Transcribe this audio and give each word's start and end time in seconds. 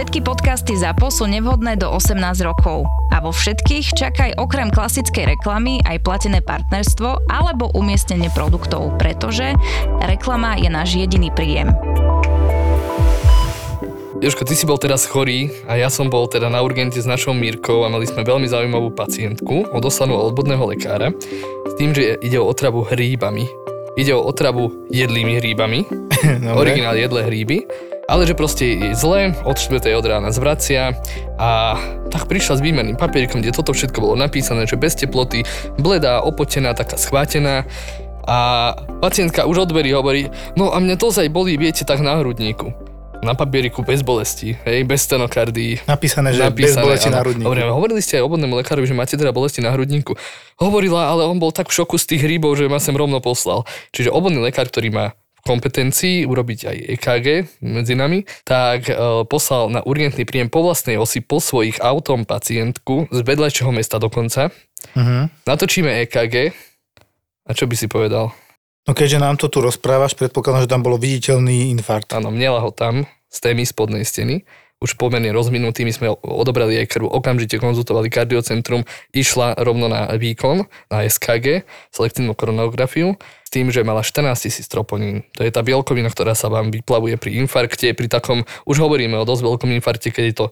Všetky 0.00 0.24
podcasty 0.24 0.80
ZAPO 0.80 1.12
sú 1.12 1.28
nevhodné 1.28 1.76
do 1.76 1.92
18 1.92 2.16
rokov. 2.40 2.88
A 3.12 3.20
vo 3.20 3.36
všetkých 3.36 3.92
čakaj 3.92 4.40
okrem 4.40 4.72
klasickej 4.72 5.36
reklamy 5.36 5.76
aj 5.84 6.00
platené 6.00 6.40
partnerstvo 6.40 7.28
alebo 7.28 7.68
umiestnenie 7.76 8.32
produktov, 8.32 8.96
pretože 8.96 9.52
reklama 10.00 10.56
je 10.56 10.72
náš 10.72 10.96
jediný 10.96 11.28
príjem. 11.28 11.76
Jožko, 14.24 14.48
ty 14.48 14.56
si 14.56 14.64
bol 14.64 14.80
teraz 14.80 15.04
chorý 15.04 15.52
a 15.68 15.76
ja 15.76 15.92
som 15.92 16.08
bol 16.08 16.24
teda 16.32 16.48
na 16.48 16.64
urgente 16.64 16.96
s 16.96 17.04
našou 17.04 17.36
Mírkou 17.36 17.84
a 17.84 17.92
mali 17.92 18.08
sme 18.08 18.24
veľmi 18.24 18.48
zaujímavú 18.48 18.96
pacientku, 18.96 19.68
odoslanú 19.68 20.16
od 20.16 20.32
odbodného 20.32 20.64
lekára, 20.64 21.12
s 21.68 21.76
tým, 21.76 21.92
že 21.92 22.16
ide 22.24 22.40
o 22.40 22.48
otravu 22.48 22.88
hríbami. 22.88 23.44
Ide 24.00 24.16
o 24.16 24.24
otravu 24.24 24.88
jedlými 24.88 25.44
hríbami, 25.44 25.84
originál 26.56 26.96
jedlé 26.96 27.28
hríby, 27.28 27.89
ale 28.10 28.26
že 28.26 28.34
proste 28.34 28.66
je 28.66 28.90
zle, 28.98 29.30
od 29.46 29.54
4. 29.54 29.78
od 29.94 30.02
rána 30.02 30.34
zvracia 30.34 30.98
a 31.38 31.78
tak 32.10 32.26
prišla 32.26 32.58
s 32.58 32.64
výmenným 32.64 32.98
papierikom, 32.98 33.38
kde 33.38 33.54
toto 33.54 33.70
všetko 33.70 34.02
bolo 34.02 34.18
napísané, 34.18 34.66
že 34.66 34.74
bez 34.74 34.98
teploty, 34.98 35.46
bledá, 35.78 36.26
opotená, 36.26 36.74
taká 36.74 36.98
schvátená 36.98 37.62
a 38.26 38.74
pacientka 38.98 39.46
už 39.46 39.64
od 39.64 39.68
dverí 39.70 39.94
hovorí, 39.94 40.26
no 40.58 40.74
a 40.74 40.82
mne 40.82 40.98
to 40.98 41.14
aj 41.14 41.30
bolí, 41.30 41.54
viete, 41.54 41.86
tak 41.86 42.02
na 42.02 42.18
hrudníku 42.18 42.74
na 43.20 43.36
papieriku 43.36 43.84
bez 43.84 44.00
bolesti, 44.00 44.56
hej, 44.64 44.80
bez 44.88 45.04
stenokardii. 45.04 45.84
Napísané, 45.84 46.32
že 46.32 46.40
napísané, 46.40 46.80
bez 46.80 46.84
bolesti 46.88 47.08
áno. 47.12 47.16
na 47.16 47.20
hrudníku. 47.20 47.46
Dobre, 47.52 47.60
hovorili 47.68 48.00
ste 48.00 48.16
aj 48.16 48.24
obvodnému 48.24 48.54
lekárovi, 48.64 48.88
že 48.88 48.96
máte 48.96 49.14
teda 49.20 49.28
bolesti 49.28 49.60
na 49.60 49.76
hrudníku. 49.76 50.16
Hovorila, 50.56 51.12
ale 51.12 51.28
on 51.28 51.36
bol 51.36 51.52
tak 51.52 51.68
v 51.68 51.76
šoku 51.76 52.00
z 52.00 52.16
tých 52.16 52.24
hríbov, 52.24 52.56
že 52.56 52.72
ma 52.72 52.80
sem 52.80 52.96
rovno 52.96 53.20
poslal. 53.20 53.68
Čiže 53.92 54.08
obvodný 54.08 54.40
lekár, 54.40 54.72
ktorý 54.72 54.88
má 54.88 55.06
kompetencii 55.44 56.24
urobiť 56.28 56.60
aj 56.66 56.76
EKG 56.98 57.26
medzi 57.64 57.94
nami, 57.96 58.24
tak 58.44 58.88
e, 58.88 58.94
poslal 59.26 59.72
na 59.72 59.80
urgentný 59.84 60.24
príjem 60.24 60.52
po 60.52 60.64
vlastnej 60.64 61.00
osi 61.00 61.24
po 61.24 61.40
svojich 61.40 61.80
autom 61.80 62.28
pacientku 62.28 63.08
z 63.08 63.20
vedľajšieho 63.24 63.72
mesta 63.72 63.96
dokonca. 63.96 64.52
Uh-huh. 64.96 65.28
Natočíme 65.44 66.04
EKG 66.08 66.54
a 67.48 67.50
čo 67.52 67.64
by 67.66 67.74
si 67.74 67.86
povedal? 67.90 68.32
No 68.88 68.92
keďže 68.96 69.22
nám 69.22 69.36
to 69.36 69.52
tu 69.52 69.60
rozprávaš, 69.60 70.16
predpokladám, 70.16 70.64
že 70.64 70.72
tam 70.72 70.82
bolo 70.82 70.96
viditeľný 70.96 71.70
infarkt. 71.76 72.10
Áno, 72.16 72.32
mnela 72.32 72.64
ho 72.64 72.72
tam 72.72 73.04
z 73.30 73.38
témy 73.38 73.62
spodnej 73.62 74.02
steny. 74.02 74.42
Už 74.80 74.96
pomerne 74.96 75.28
rozvinutý, 75.28 75.84
my 75.84 75.92
sme 75.92 76.08
odobrali 76.24 76.80
jej 76.80 76.88
krv, 76.88 77.04
okamžite 77.04 77.60
konzultovali 77.60 78.08
kardiocentrum, 78.08 78.88
išla 79.12 79.60
rovno 79.60 79.92
na 79.92 80.08
výkon, 80.16 80.64
na 80.88 81.04
SKG, 81.04 81.68
selektívnu 81.92 82.32
koronografiu, 82.32 83.20
s 83.44 83.50
tým, 83.52 83.68
že 83.68 83.84
mala 83.84 84.00
14 84.00 84.32
tisíc 84.40 84.64
troponín. 84.72 85.28
To 85.36 85.44
je 85.44 85.52
tá 85.52 85.60
bielkovina, 85.60 86.08
ktorá 86.08 86.32
sa 86.32 86.48
vám 86.48 86.72
vyplavuje 86.72 87.20
pri 87.20 87.44
infarkte, 87.44 87.92
pri 87.92 88.08
takom, 88.08 88.48
už 88.64 88.80
hovoríme 88.80 89.20
o 89.20 89.28
dosť 89.28 89.42
veľkom 89.44 89.70
infarkte, 89.76 90.16
keď 90.16 90.24
je 90.24 90.34
to 90.34 90.46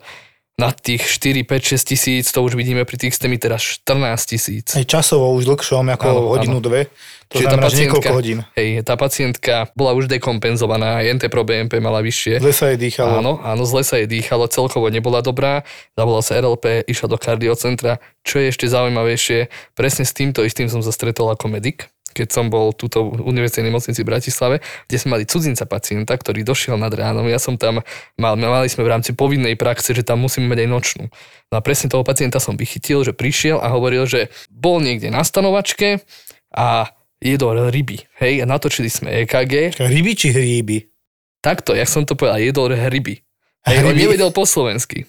na 0.58 0.74
tých 0.74 1.06
4, 1.06 1.46
5, 1.46 1.78
6 1.78 1.86
tisíc, 1.86 2.24
to 2.34 2.42
už 2.42 2.58
vidíme 2.58 2.82
pri 2.82 2.98
tých 2.98 3.14
stemi 3.14 3.38
teraz 3.38 3.62
14 3.86 4.10
tisíc. 4.26 4.66
Aj 4.74 4.82
časovo 4.82 5.30
už 5.38 5.46
dlhšom, 5.46 5.86
ako 5.94 6.06
áno, 6.10 6.20
hodinu, 6.34 6.58
áno. 6.58 6.66
dve. 6.66 6.90
To 7.30 7.38
Čiže 7.38 7.46
znamená, 7.46 7.62
tá 7.62 7.68
pacientka, 7.70 8.08
hodín. 8.10 8.38
Hej, 8.58 8.68
tá 8.82 8.94
pacientka 8.98 9.54
bola 9.78 9.94
už 9.94 10.10
dekompenzovaná, 10.10 10.98
NT 11.06 11.30
pro 11.30 11.46
BNP 11.46 11.78
mala 11.78 12.02
vyššie. 12.02 12.42
Zle 12.42 12.54
sa 12.56 12.74
jej 12.74 12.78
dýchalo. 12.80 13.22
Áno, 13.22 13.32
áno, 13.46 13.62
zle 13.68 13.86
sa 13.86 14.02
jej 14.02 14.10
dýchalo, 14.10 14.50
celkovo 14.50 14.90
nebola 14.90 15.22
dobrá, 15.22 15.62
zavolala 15.94 16.26
sa 16.26 16.34
RLP, 16.42 16.90
išla 16.90 17.06
do 17.06 17.18
kardiocentra. 17.22 18.02
Čo 18.26 18.42
je 18.42 18.50
ešte 18.50 18.66
zaujímavejšie, 18.66 19.52
presne 19.78 20.02
s 20.02 20.16
týmto 20.16 20.42
istým 20.42 20.66
som 20.66 20.82
sa 20.82 20.90
stretol 20.90 21.30
ako 21.30 21.46
medic 21.52 21.86
keď 22.18 22.28
som 22.34 22.50
bol 22.50 22.74
túto 22.74 23.06
v 23.06 23.22
univerzitnej 23.22 23.70
nemocnici 23.70 24.02
v 24.02 24.10
Bratislave, 24.10 24.56
kde 24.90 24.96
sme 24.98 25.14
mali 25.14 25.24
cudzinca 25.24 25.62
pacienta, 25.70 26.18
ktorý 26.18 26.42
došiel 26.42 26.74
nad 26.74 26.90
ránom. 26.90 27.30
Ja 27.30 27.38
som 27.38 27.54
tam 27.54 27.86
mal, 28.18 28.34
mali 28.34 28.66
sme 28.66 28.82
v 28.82 28.90
rámci 28.90 29.14
povinnej 29.14 29.54
praxe, 29.54 29.94
že 29.94 30.02
tam 30.02 30.26
musíme 30.26 30.50
mať 30.50 30.66
aj 30.66 30.68
nočnú. 30.68 31.04
No 31.48 31.54
a 31.54 31.60
presne 31.62 31.86
toho 31.86 32.02
pacienta 32.02 32.42
som 32.42 32.58
vychytil, 32.58 33.06
že 33.06 33.14
prišiel 33.14 33.62
a 33.62 33.70
hovoril, 33.70 34.04
že 34.10 34.34
bol 34.50 34.82
niekde 34.82 35.14
na 35.14 35.22
stanovačke 35.22 36.02
a 36.50 36.90
jedol 37.22 37.70
ryby. 37.70 38.02
Hej, 38.18 38.42
a 38.42 38.44
natočili 38.46 38.90
sme 38.90 39.24
EKG. 39.26 39.78
Ryby 39.78 40.12
či 40.18 40.28
hríby? 40.34 40.90
Takto, 41.38 41.74
jak 41.74 41.86
som 41.86 42.02
to 42.02 42.18
povedal, 42.18 42.42
jedol 42.42 42.74
ryby. 42.74 43.22
Hej, 43.66 43.84
on 43.86 43.94
nevedel 43.94 44.30
po 44.34 44.42
slovensky. 44.46 45.06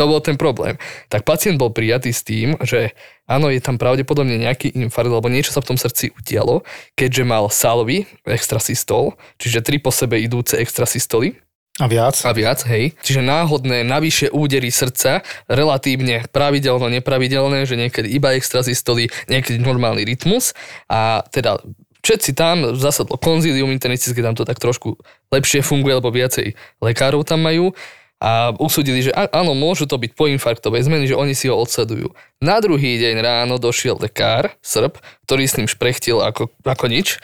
To 0.00 0.08
bol 0.08 0.24
ten 0.24 0.40
problém. 0.40 0.80
Tak 1.12 1.28
pacient 1.28 1.60
bol 1.60 1.68
prijatý 1.68 2.08
s 2.08 2.24
tým, 2.24 2.56
že 2.64 2.96
áno, 3.28 3.52
je 3.52 3.60
tam 3.60 3.76
pravdepodobne 3.76 4.40
nejaký 4.40 4.72
infarkt, 4.72 5.12
alebo 5.12 5.28
niečo 5.28 5.52
sa 5.52 5.60
v 5.60 5.76
tom 5.76 5.78
srdci 5.78 6.16
udialo, 6.16 6.64
keďže 6.96 7.28
mal 7.28 7.52
salvy, 7.52 8.08
extrasystol, 8.24 9.20
čiže 9.36 9.60
tri 9.60 9.76
po 9.76 9.92
sebe 9.92 10.16
idúce 10.16 10.56
extrasystoly, 10.56 11.36
a 11.80 11.88
viac? 11.88 12.12
A 12.28 12.36
viac, 12.36 12.60
hej. 12.68 12.92
Čiže 13.00 13.24
náhodné, 13.24 13.88
navyše 13.88 14.28
údery 14.28 14.68
srdca, 14.68 15.24
relatívne 15.48 16.28
pravidelno, 16.28 16.92
nepravidelné, 16.92 17.64
že 17.64 17.80
niekedy 17.80 18.04
iba 18.04 18.36
extrasystoly, 18.36 19.08
niekedy 19.32 19.56
normálny 19.56 20.04
rytmus. 20.04 20.52
A 20.92 21.24
teda 21.32 21.56
všetci 22.04 22.36
tam 22.36 22.76
zasadlo 22.76 23.16
konzílium 23.16 23.72
internetické, 23.72 24.20
tam 24.20 24.36
to 24.36 24.44
tak 24.44 24.60
trošku 24.60 25.00
lepšie 25.32 25.64
funguje, 25.64 25.96
lebo 25.96 26.12
viacej 26.12 26.52
lekárov 26.84 27.24
tam 27.24 27.48
majú 27.48 27.72
a 28.20 28.52
usúdili, 28.60 29.00
že 29.00 29.12
áno, 29.16 29.56
môžu 29.56 29.88
to 29.88 29.96
byť 29.96 30.12
poinfarktové 30.12 30.84
zmeny, 30.84 31.08
že 31.08 31.16
oni 31.16 31.32
si 31.32 31.48
ho 31.48 31.56
odsledujú. 31.56 32.12
Na 32.44 32.60
druhý 32.60 33.00
deň 33.00 33.16
ráno 33.24 33.56
došiel 33.56 33.96
lekár, 33.96 34.52
Srb, 34.60 35.00
ktorý 35.24 35.44
s 35.48 35.56
ním 35.56 35.66
šprechtil 35.66 36.20
ako, 36.20 36.52
ako 36.60 36.86
nič. 36.92 37.16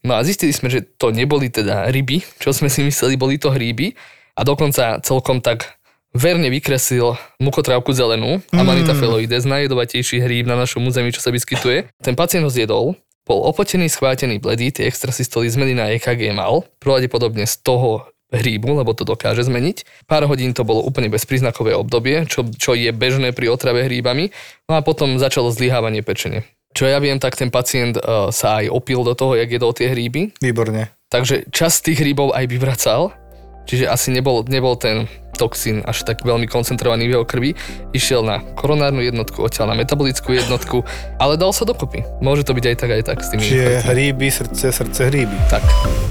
No 0.00 0.16
a 0.16 0.24
zistili 0.24 0.56
sme, 0.56 0.72
že 0.72 0.80
to 0.80 1.12
neboli 1.12 1.52
teda 1.52 1.92
ryby, 1.92 2.24
čo 2.40 2.56
sme 2.56 2.72
si 2.72 2.80
mysleli, 2.80 3.20
boli 3.20 3.36
to 3.36 3.52
hríby 3.52 3.92
a 4.38 4.46
dokonca 4.46 5.04
celkom 5.04 5.44
tak 5.44 5.76
verne 6.16 6.48
vykreslil 6.48 7.20
mukotrávku 7.42 7.92
zelenú, 7.92 8.40
mm. 8.40 8.56
Amanita 8.56 8.96
feloides, 8.96 9.44
najjedovatejší 9.44 10.24
hríb 10.24 10.48
na 10.48 10.56
našom 10.56 10.80
území, 10.88 11.12
čo 11.12 11.20
sa 11.20 11.28
vyskytuje. 11.28 11.92
Ten 12.00 12.16
pacient 12.16 12.48
ho 12.48 12.50
zjedol, 12.50 12.96
bol 13.28 13.44
opotený, 13.44 13.92
schvátený, 13.92 14.40
bledý, 14.40 14.72
tie 14.72 14.88
extrasystoly 14.88 15.52
zmeny 15.52 15.76
na 15.76 15.92
EKG 15.92 16.32
mal, 16.32 16.64
pravdepodobne 16.80 17.44
z 17.44 17.60
toho 17.60 18.08
hríbu, 18.28 18.76
lebo 18.76 18.92
to 18.92 19.08
dokáže 19.08 19.44
zmeniť. 19.44 20.06
Pár 20.08 20.28
hodín 20.28 20.52
to 20.52 20.64
bolo 20.64 20.84
úplne 20.84 21.08
bezpríznakové 21.08 21.72
obdobie, 21.72 22.28
čo, 22.28 22.44
čo 22.44 22.76
je 22.76 22.92
bežné 22.92 23.32
pri 23.32 23.48
otrave 23.48 23.84
hríbami. 23.88 24.32
No 24.68 24.76
a 24.76 24.84
potom 24.84 25.16
začalo 25.16 25.48
zlyhávanie 25.48 26.04
pečenie. 26.04 26.44
Čo 26.76 26.84
ja 26.84 27.00
viem, 27.00 27.16
tak 27.16 27.34
ten 27.34 27.48
pacient 27.48 27.96
uh, 27.96 28.28
sa 28.28 28.60
aj 28.60 28.68
opil 28.68 29.00
do 29.00 29.16
toho, 29.16 29.34
jak 29.34 29.48
jedol 29.48 29.72
tie 29.72 29.88
hríby. 29.88 30.36
Výborne. 30.38 30.92
Takže 31.08 31.48
čas 31.48 31.80
tých 31.80 32.04
hríbov 32.04 32.36
aj 32.36 32.44
vyvracal, 32.44 33.16
čiže 33.68 33.84
asi 33.84 34.08
nebol, 34.10 34.42
nebol 34.48 34.74
ten 34.80 35.04
toxín 35.38 35.86
až 35.86 36.02
tak 36.02 36.26
veľmi 36.26 36.50
koncentrovaný 36.50 37.06
v 37.06 37.14
jeho 37.14 37.24
krvi, 37.28 37.54
išiel 37.94 38.26
na 38.26 38.42
koronárnu 38.58 38.98
jednotku, 39.06 39.38
odtiaľ 39.46 39.70
na 39.70 39.76
metabolickú 39.78 40.34
jednotku, 40.34 40.82
ale 41.22 41.38
dal 41.38 41.54
sa 41.54 41.62
dokopy. 41.62 42.02
Môže 42.18 42.42
to 42.42 42.58
byť 42.58 42.64
aj 42.74 42.76
tak, 42.80 42.90
aj 42.90 43.02
tak 43.06 43.18
s 43.22 43.28
tými 43.30 43.46
Čiže 43.46 43.86
hríby, 43.86 44.26
srdce, 44.34 44.74
srdce, 44.74 45.00
hríby. 45.06 45.38
Tak. 45.46 45.62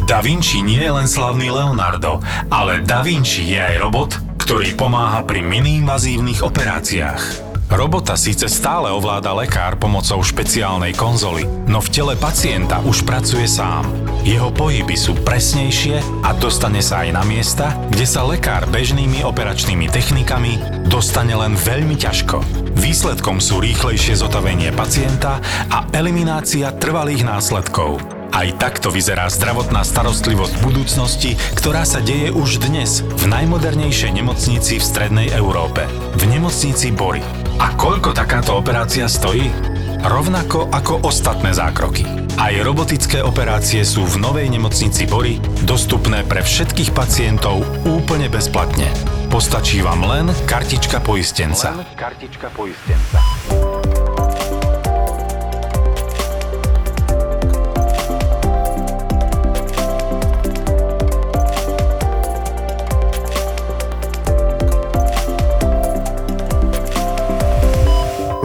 Da 0.08 0.24
Vinci 0.24 0.64
nie 0.64 0.80
je 0.80 0.92
len 0.96 1.10
slavný 1.10 1.52
Leonardo, 1.52 2.24
ale 2.48 2.80
Da 2.88 3.04
Vinci 3.04 3.52
je 3.52 3.60
aj 3.60 3.76
robot, 3.84 4.12
ktorý 4.40 4.72
pomáha 4.80 5.28
pri 5.28 5.44
miniinvazívnych 5.44 6.40
operáciách. 6.40 7.47
Robota 7.68 8.16
síce 8.16 8.48
stále 8.48 8.88
ovláda 8.96 9.36
lekár 9.36 9.76
pomocou 9.76 10.24
špeciálnej 10.24 10.96
konzoly, 10.96 11.44
no 11.68 11.84
v 11.84 11.92
tele 11.92 12.16
pacienta 12.16 12.80
už 12.88 13.04
pracuje 13.04 13.44
sám. 13.44 13.84
Jeho 14.24 14.56
pohyby 14.56 14.96
sú 14.96 15.12
presnejšie 15.20 16.00
a 16.24 16.32
dostane 16.32 16.80
sa 16.80 17.04
aj 17.04 17.20
na 17.20 17.28
miesta, 17.28 17.76
kde 17.92 18.08
sa 18.08 18.24
lekár 18.24 18.72
bežnými 18.72 19.20
operačnými 19.28 19.92
technikami 19.92 20.56
dostane 20.88 21.36
len 21.36 21.60
veľmi 21.60 22.00
ťažko. 22.00 22.40
Výsledkom 22.80 23.44
sú 23.44 23.60
rýchlejšie 23.60 24.16
zotavenie 24.16 24.72
pacienta 24.72 25.44
a 25.68 25.84
eliminácia 25.92 26.72
trvalých 26.72 27.28
následkov. 27.28 28.17
Aj 28.32 28.48
takto 28.60 28.92
vyzerá 28.92 29.32
zdravotná 29.32 29.88
starostlivosť 29.88 30.60
budúcnosti, 30.60 31.40
ktorá 31.56 31.88
sa 31.88 32.04
deje 32.04 32.30
už 32.36 32.60
dnes 32.60 33.02
v 33.04 33.24
najmodernejšej 33.32 34.12
nemocnici 34.12 34.78
v 34.78 34.84
Strednej 34.84 35.28
Európe. 35.32 35.88
V 36.20 36.24
nemocnici 36.28 36.92
Bory. 36.92 37.24
A 37.58 37.74
koľko 37.74 38.12
takáto 38.12 38.60
operácia 38.60 39.08
stojí? 39.08 39.50
Rovnako 40.04 40.70
ako 40.70 41.08
ostatné 41.08 41.56
zákroky. 41.56 42.06
Aj 42.38 42.54
robotické 42.62 43.26
operácie 43.26 43.82
sú 43.82 44.06
v 44.06 44.22
novej 44.22 44.46
nemocnici 44.54 45.10
Bory 45.10 45.42
dostupné 45.66 46.22
pre 46.22 46.46
všetkých 46.46 46.94
pacientov 46.94 47.66
úplne 47.82 48.30
bezplatne. 48.30 48.94
Postačí 49.34 49.82
vám 49.82 50.06
len 50.06 50.30
kartička 50.46 51.02
poistenca. 51.02 51.74
Len 51.74 51.98
kartička 51.98 52.48
poistenca. 52.54 53.20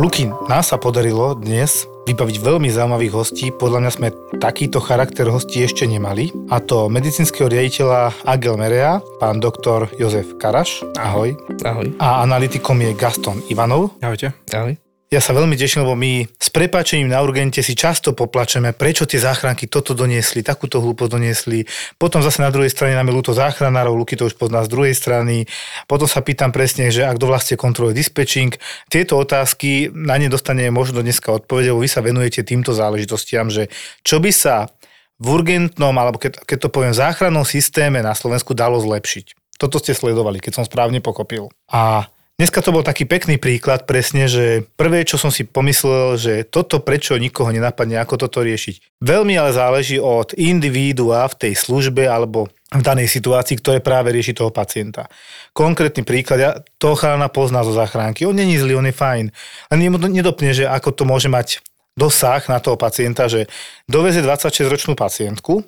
Luky, 0.02 0.26
Nám 0.50 0.66
sa 0.66 0.82
podarilo 0.82 1.30
dnes 1.38 1.86
vybaviť 2.10 2.42
veľmi 2.42 2.66
zaujímavých 2.66 3.14
hostí. 3.14 3.54
Podľa 3.54 3.86
mňa 3.86 3.92
sme 3.94 4.08
takýto 4.42 4.82
charakter 4.82 5.30
hostí 5.30 5.62
ešte 5.62 5.86
nemali. 5.86 6.34
A 6.50 6.58
to 6.58 6.90
medicínskeho 6.90 7.46
riaditeľa 7.46 8.10
Agel 8.26 8.58
Merea, 8.58 8.98
pán 9.22 9.38
doktor 9.38 9.86
Jozef 10.02 10.34
Karaš. 10.42 10.82
Ahoj. 10.98 11.38
Ahoj. 11.62 11.94
A 12.02 12.26
analytikom 12.26 12.82
je 12.82 12.98
Gaston 12.98 13.46
Ivanov. 13.46 13.94
Ahojte. 14.02 14.34
Ahoj. 14.50 14.74
Ja 15.12 15.20
sa 15.20 15.36
veľmi 15.36 15.60
teším, 15.60 15.84
lebo 15.84 15.92
my 15.92 16.24
s 16.24 16.48
prepáčením 16.48 17.12
na 17.12 17.20
urgente 17.20 17.60
si 17.60 17.76
často 17.76 18.16
poplačeme, 18.16 18.72
prečo 18.72 19.04
tie 19.04 19.20
záchranky 19.20 19.68
toto 19.68 19.92
doniesli, 19.92 20.40
takúto 20.40 20.80
hlúposť 20.80 21.12
doniesli. 21.12 21.68
Potom 22.00 22.24
zase 22.24 22.40
na 22.40 22.48
druhej 22.48 22.72
strane 22.72 22.96
máme 22.96 23.12
ľúto 23.12 23.36
záchranárov, 23.36 23.92
Luky 23.92 24.16
to 24.16 24.24
už 24.24 24.40
pozná 24.40 24.64
z 24.64 24.72
druhej 24.72 24.96
strany. 24.96 25.44
Potom 25.84 26.08
sa 26.08 26.24
pýtam 26.24 26.48
presne, 26.48 26.88
že 26.88 27.04
ak 27.04 27.20
do 27.20 27.28
vlastne 27.28 27.60
kontroluje 27.60 28.00
dispečing. 28.00 28.56
Tieto 28.88 29.20
otázky 29.20 29.92
na 29.92 30.16
ne 30.16 30.32
dostane 30.32 30.72
možno 30.72 31.04
dneska 31.04 31.28
odpovede, 31.28 31.76
lebo 31.76 31.84
vy 31.84 31.92
sa 31.92 32.00
venujete 32.00 32.40
týmto 32.40 32.72
záležitostiam, 32.72 33.52
že 33.52 33.68
čo 34.00 34.16
by 34.16 34.32
sa 34.32 34.72
v 35.20 35.26
urgentnom, 35.28 35.92
alebo 35.92 36.16
keď, 36.16 36.40
keď 36.40 36.56
to 36.56 36.68
poviem, 36.72 36.96
záchrannom 36.96 37.44
systéme 37.44 38.00
na 38.00 38.16
Slovensku 38.16 38.56
dalo 38.56 38.80
zlepšiť. 38.80 39.60
Toto 39.60 39.76
ste 39.76 39.92
sledovali, 39.92 40.40
keď 40.40 40.56
som 40.56 40.64
správne 40.64 41.04
pochopil. 41.04 41.52
A 41.68 42.08
Dneska 42.40 42.64
to 42.64 42.74
bol 42.74 42.82
taký 42.82 43.04
pekný 43.04 43.36
príklad 43.36 43.84
presne, 43.84 44.24
že 44.26 44.64
prvé, 44.74 45.04
čo 45.04 45.20
som 45.20 45.28
si 45.28 45.44
pomyslel, 45.44 46.16
že 46.16 46.34
toto 46.48 46.80
prečo 46.80 47.14
nikoho 47.20 47.52
nenapadne, 47.52 48.00
ako 48.00 48.26
toto 48.26 48.40
riešiť. 48.40 48.98
Veľmi 49.04 49.36
ale 49.36 49.52
záleží 49.52 50.00
od 50.00 50.32
individua 50.34 51.28
v 51.28 51.38
tej 51.38 51.52
službe 51.54 52.08
alebo 52.08 52.48
v 52.72 52.82
danej 52.82 53.12
situácii, 53.12 53.60
ktoré 53.60 53.78
práve 53.84 54.16
rieši 54.16 54.32
toho 54.32 54.48
pacienta. 54.48 55.12
Konkrétny 55.52 56.08
príklad, 56.08 56.38
ja 56.40 56.50
toho 56.80 56.96
chalana 56.96 57.28
pozná 57.28 57.60
zo 57.68 57.76
záchranky. 57.76 58.24
On 58.24 58.32
není 58.32 58.56
zlý, 58.56 58.80
on 58.80 58.88
je 58.88 58.96
fajn. 58.96 59.28
Len 59.68 59.80
nedopne, 60.08 60.56
že 60.56 60.64
ako 60.64 60.88
to 60.96 61.04
môže 61.04 61.28
mať 61.28 61.60
dosah 61.92 62.40
na 62.48 62.58
toho 62.64 62.80
pacienta, 62.80 63.28
že 63.28 63.44
doveze 63.84 64.24
26-ročnú 64.24 64.96
pacientku, 64.96 65.60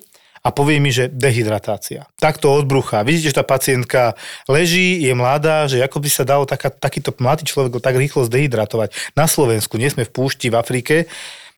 a 0.45 0.53
povie 0.53 0.77
mi, 0.77 0.93
že 0.93 1.09
dehydratácia. 1.09 2.05
Takto 2.21 2.53
od 2.53 2.69
brucha. 2.69 3.01
Vidíte, 3.01 3.33
že 3.33 3.37
tá 3.41 3.45
pacientka 3.45 4.13
leží, 4.45 5.01
je 5.01 5.17
mladá, 5.17 5.65
že 5.65 5.81
ako 5.81 5.97
by 5.97 6.09
sa 6.13 6.21
dalo 6.21 6.45
taká, 6.45 6.69
takýto 6.69 7.09
mladý 7.17 7.49
človek 7.49 7.81
tak 7.81 7.97
rýchlo 7.97 8.29
zdehydratovať. 8.29 8.93
Na 9.17 9.25
Slovensku, 9.25 9.81
nie 9.81 9.89
sme 9.89 10.05
v 10.05 10.13
púšti, 10.13 10.53
v 10.53 10.61
Afrike. 10.61 10.95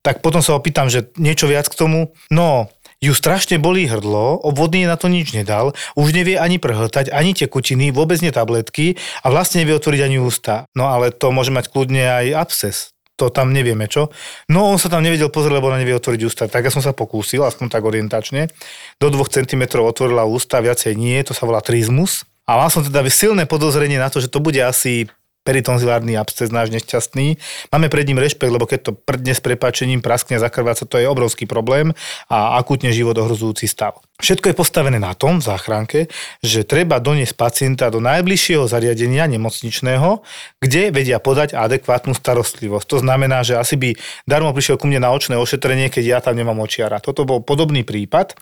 Tak 0.07 0.23
potom 0.23 0.39
sa 0.39 0.55
opýtam, 0.55 0.87
že 0.87 1.11
niečo 1.19 1.51
viac 1.51 1.67
k 1.67 1.75
tomu. 1.75 2.15
No, 2.31 2.71
ju 3.03 3.11
strašne 3.11 3.59
bolí 3.59 3.85
hrdlo, 3.91 4.41
obvodný 4.41 4.87
na 4.87 4.95
to 4.95 5.11
nič 5.11 5.35
nedal, 5.35 5.77
už 5.93 6.15
nevie 6.15 6.39
ani 6.39 6.57
prhltať, 6.57 7.13
ani 7.13 7.37
tekutiny, 7.37 7.93
vôbec 7.93 8.17
nie 8.25 8.33
tabletky 8.33 8.97
a 9.21 9.29
vlastne 9.29 9.61
nevie 9.61 9.77
otvoriť 9.77 10.01
ani 10.01 10.17
ústa. 10.17 10.65
No 10.73 10.89
ale 10.89 11.13
to 11.13 11.29
môže 11.29 11.53
mať 11.53 11.69
kľudne 11.69 12.01
aj 12.01 12.25
absces 12.33 12.96
to 13.17 13.33
tam 13.33 13.49
nevieme 13.49 13.89
čo. 13.89 14.13
No 14.47 14.69
on 14.69 14.77
sa 14.77 14.93
tam 14.93 15.01
nevedel 15.01 15.33
pozrieť, 15.33 15.57
lebo 15.57 15.73
ona 15.73 15.81
nevie 15.81 15.97
otvoriť 15.97 16.21
ústa. 16.21 16.45
Tak 16.45 16.69
ja 16.69 16.71
som 16.71 16.85
sa 16.85 16.93
pokúsil, 16.93 17.41
aspoň 17.41 17.73
tak 17.73 17.81
orientačne. 17.81 18.47
Do 19.01 19.09
2 19.09 19.41
cm 19.41 19.81
otvorila 19.81 20.29
ústa, 20.29 20.61
viacej 20.61 20.93
nie, 20.93 21.17
to 21.25 21.33
sa 21.33 21.49
volá 21.49 21.59
trizmus. 21.65 22.29
A 22.45 22.61
mal 22.61 22.69
som 22.69 22.85
teda 22.85 23.01
silné 23.09 23.49
podozrenie 23.49 23.97
na 23.99 24.07
to, 24.07 24.21
že 24.21 24.31
to 24.31 24.39
bude 24.39 24.61
asi 24.61 25.09
peritonzilárny 25.47 26.19
absces 26.19 26.51
náš 26.51 26.71
nešťastný. 26.75 27.39
Máme 27.71 27.87
pred 27.87 28.03
ním 28.03 28.19
rešpekt, 28.19 28.51
lebo 28.51 28.67
keď 28.67 28.79
to 28.87 28.91
prdne 28.91 29.31
s 29.31 29.39
prepáčením 29.39 30.03
praskne 30.03 30.35
a 30.35 30.43
zakrváca, 30.43 30.83
to 30.83 30.99
je 30.99 31.07
obrovský 31.07 31.47
problém 31.47 31.95
a 32.27 32.59
akútne 32.59 32.91
život 32.91 33.15
ohrozujúci 33.15 33.65
stav. 33.67 33.99
Všetko 34.17 34.49
je 34.49 34.57
postavené 34.57 34.97
na 34.97 35.13
tom 35.13 35.37
v 35.37 35.45
záchranke, 35.45 35.99
že 36.41 36.65
treba 36.65 36.97
doniesť 36.97 37.37
pacienta 37.37 37.93
do 37.93 38.01
najbližšieho 38.01 38.65
zariadenia 38.65 39.29
nemocničného, 39.29 40.25
kde 40.57 40.89
vedia 40.89 41.21
podať 41.21 41.53
adekvátnu 41.53 42.17
starostlivosť. 42.17 42.85
To 42.89 42.97
znamená, 43.05 43.45
že 43.45 43.61
asi 43.61 43.77
by 43.77 43.93
darmo 44.25 44.49
prišiel 44.57 44.81
ku 44.81 44.89
mne 44.89 45.05
na 45.05 45.13
očné 45.13 45.37
ošetrenie, 45.37 45.93
keď 45.93 46.03
ja 46.03 46.17
tam 46.17 46.33
nemám 46.33 46.57
očiara. 46.65 46.97
Toto 46.97 47.29
bol 47.29 47.45
podobný 47.45 47.85
prípad, 47.85 48.33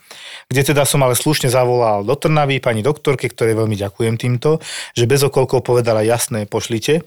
kde 0.47 0.61
teda 0.63 0.87
som 0.87 1.03
ale 1.03 1.11
slušne 1.11 1.51
zavolal 1.51 2.07
do 2.07 2.15
Trnavy 2.15 2.63
pani 2.63 2.79
doktorke, 2.79 3.27
ktoré 3.27 3.51
veľmi 3.51 3.75
ďakujem 3.75 4.15
týmto, 4.15 4.63
že 4.95 5.11
bez 5.11 5.27
okolkov 5.27 5.59
povedala 5.67 6.07
jasné, 6.07 6.47
pošlite 6.47 7.03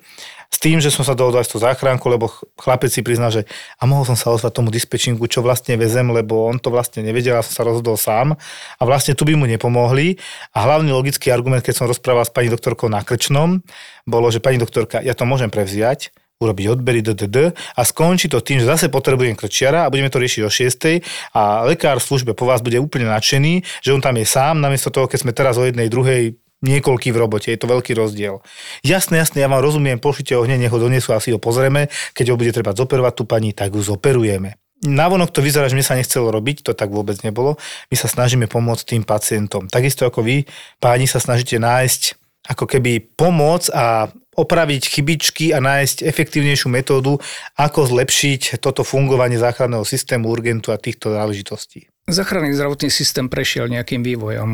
s 0.49 0.57
tým, 0.57 0.81
že 0.81 0.89
som 0.89 1.05
sa 1.05 1.13
dohodol 1.13 1.45
aj 1.45 1.47
s 1.47 1.53
tú 1.53 1.59
záchranku, 1.61 2.09
lebo 2.09 2.33
chlapec 2.57 2.89
si 2.89 3.05
priznal, 3.05 3.29
že 3.29 3.45
a 3.77 3.85
mohol 3.85 4.09
som 4.09 4.17
sa 4.17 4.33
ozvať 4.33 4.53
tomu 4.57 4.73
dispečingu, 4.73 5.21
čo 5.29 5.45
vlastne 5.45 5.77
vezem, 5.77 6.09
lebo 6.09 6.49
on 6.49 6.57
to 6.57 6.73
vlastne 6.73 7.05
nevedel, 7.05 7.37
a 7.37 7.45
som 7.45 7.53
sa 7.53 7.63
rozhodol 7.69 8.01
sám 8.01 8.35
a 8.81 8.83
vlastne 8.83 9.13
tu 9.13 9.29
by 9.29 9.37
mu 9.37 9.45
nepomohli. 9.45 10.17
A 10.57 10.65
hlavný 10.65 10.91
logický 10.91 11.29
argument, 11.29 11.61
keď 11.61 11.85
som 11.85 11.87
rozprával 11.87 12.25
s 12.25 12.33
pani 12.33 12.49
doktorkou 12.49 12.89
na 12.89 13.05
Krčnom, 13.05 13.61
bolo, 14.09 14.33
že 14.33 14.41
pani 14.41 14.57
doktorka, 14.57 15.05
ja 15.05 15.13
to 15.13 15.29
môžem 15.29 15.53
prevziať, 15.53 16.11
urobiť 16.39 16.67
odbery 16.71 17.03
DDD 17.03 17.53
a 17.75 17.81
skončí 17.83 18.31
to 18.31 18.39
tým, 18.39 18.63
že 18.63 18.71
zase 18.71 18.87
potrebujem 18.87 19.35
krčiara 19.35 19.85
a 19.85 19.91
budeme 19.91 20.07
to 20.07 20.23
riešiť 20.23 20.43
o 20.47 20.51
6. 20.51 21.35
a 21.35 21.67
lekár 21.67 21.99
v 21.99 22.07
službe 22.07 22.31
po 22.33 22.47
vás 22.47 22.63
bude 22.63 22.79
úplne 22.79 23.11
nadšený, 23.11 23.83
že 23.83 23.91
on 23.91 23.99
tam 23.99 24.15
je 24.15 24.27
sám, 24.27 24.63
namiesto 24.63 24.95
toho, 24.95 25.11
keď 25.11 25.19
sme 25.27 25.33
teraz 25.35 25.59
o 25.59 25.67
jednej, 25.67 25.91
druhej 25.91 26.39
niekoľký 26.63 27.15
v 27.15 27.21
robote, 27.21 27.49
je 27.51 27.61
to 27.61 27.71
veľký 27.71 27.95
rozdiel. 27.95 28.43
Jasné, 28.83 29.23
jasné, 29.23 29.45
ja 29.45 29.49
vám 29.51 29.63
rozumiem, 29.63 30.03
pošlite 30.03 30.35
ho 30.35 30.43
hneď, 30.43 30.67
nech 30.67 30.75
ho 30.75 30.81
donesú, 30.81 31.15
asi 31.15 31.31
ho 31.31 31.39
pozrieme, 31.39 31.91
keď 32.15 32.35
ho 32.35 32.37
bude 32.39 32.51
treba 32.51 32.75
zoperovať 32.75 33.15
tú 33.15 33.25
pani, 33.27 33.55
tak 33.55 33.75
ju 33.75 33.83
zoperujeme. 33.83 34.59
Navonok 34.79 35.35
to 35.35 35.43
vyzerá, 35.43 35.67
že 35.67 35.75
mne 35.75 35.87
sa 35.87 35.99
nechcelo 35.99 36.31
robiť, 36.31 36.63
to 36.63 36.71
tak 36.71 36.95
vôbec 36.95 37.19
nebolo. 37.27 37.59
My 37.91 37.97
sa 37.99 38.07
snažíme 38.07 38.47
pomôcť 38.47 38.95
tým 38.95 39.03
pacientom. 39.03 39.67
Takisto 39.67 40.07
ako 40.07 40.23
vy, 40.23 40.47
páni, 40.79 41.11
sa 41.11 41.19
snažíte 41.19 41.59
nájsť 41.59 42.15
ako 42.47 42.65
keby 42.65 43.03
pomoc 43.19 43.67
a 43.75 44.07
opraviť 44.39 44.83
chybičky 44.87 45.51
a 45.51 45.59
nájsť 45.59 46.07
efektívnejšiu 46.07 46.71
metódu, 46.71 47.19
ako 47.59 47.91
zlepšiť 47.91 48.63
toto 48.63 48.87
fungovanie 48.87 49.35
záchranného 49.35 49.83
systému, 49.83 50.31
urgentu 50.31 50.71
a 50.71 50.79
týchto 50.79 51.11
záležitostí. 51.11 51.91
Záchranný 52.09 52.57
zdravotný 52.57 52.89
systém 52.89 53.29
prešiel 53.29 53.69
nejakým 53.69 54.01
vývojom. 54.01 54.51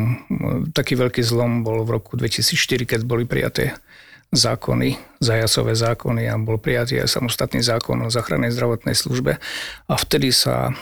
Taký 0.74 0.98
veľký 0.98 1.22
zlom 1.22 1.62
bol 1.62 1.86
v 1.86 2.02
roku 2.02 2.18
2004, 2.18 2.82
keď 2.82 3.00
boli 3.06 3.22
prijaté 3.30 3.78
zákony, 4.34 4.98
zajacové 5.22 5.78
zákony 5.78 6.26
a 6.26 6.34
bol 6.34 6.58
prijatý 6.58 6.98
aj 6.98 7.14
samostatný 7.14 7.62
zákon 7.62 8.02
o 8.02 8.10
záchrannej 8.10 8.50
zdravotnej 8.50 8.98
službe. 8.98 9.38
A 9.86 9.94
vtedy 9.94 10.34
sa 10.34 10.74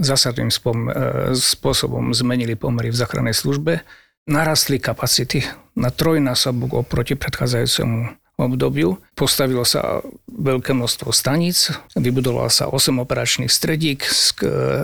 zásadným 0.00 0.48
spom- 0.48 0.88
e, 0.88 1.36
spôsobom 1.36 2.16
zmenili 2.16 2.56
pomery 2.56 2.88
v 2.88 2.98
záchrannej 3.04 3.36
službe. 3.36 3.84
Narastli 4.32 4.80
kapacity 4.80 5.44
na 5.76 5.92
trojnásobok 5.92 6.88
oproti 6.88 7.20
predchádzajúcemu 7.20 8.27
obdobiu. 8.38 9.02
Postavilo 9.18 9.66
sa 9.66 9.98
veľké 10.30 10.70
množstvo 10.70 11.10
staníc, 11.10 11.74
vybudoval 11.98 12.46
sa 12.48 12.70
8 12.70 13.02
operačných 13.02 13.50
stredík. 13.50 14.06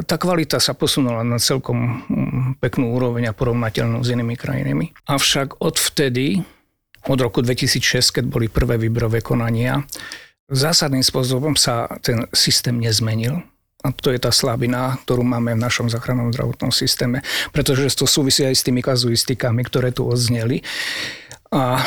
Tá 0.05 0.19
kvalita 0.19 0.59
sa 0.59 0.75
posunula 0.75 1.23
na 1.23 1.39
celkom 1.39 2.03
mm, 2.11 2.59
peknú 2.59 2.91
úroveň 2.99 3.31
a 3.31 3.37
porovnateľnú 3.37 4.03
s 4.03 4.11
inými 4.11 4.35
krajinami. 4.35 4.91
Avšak 5.07 5.63
odvtedy, 5.63 6.43
od 7.07 7.19
roku 7.23 7.45
2006, 7.45 8.21
keď 8.21 8.25
boli 8.27 8.51
prvé 8.51 8.75
výberové 8.75 9.23
konania, 9.23 9.87
zásadným 10.51 11.05
spôsobom 11.05 11.55
sa 11.55 11.87
ten 12.03 12.27
systém 12.35 12.77
nezmenil. 12.77 13.45
A 13.85 13.93
to 13.93 14.09
je 14.09 14.17
tá 14.17 14.33
slabina, 14.33 14.97
ktorú 15.05 15.21
máme 15.21 15.53
v 15.53 15.61
našom 15.61 15.93
záchrannom 15.93 16.33
zdravotnom 16.33 16.73
systéme, 16.73 17.21
pretože 17.53 17.93
to 17.93 18.09
súvisí 18.09 18.41
aj 18.41 18.57
s 18.57 18.65
tými 18.65 18.81
kazuistikami, 18.81 19.61
ktoré 19.61 19.93
tu 19.93 20.09
odzneli. 20.09 20.65
A 21.53 21.81
e, 21.81 21.85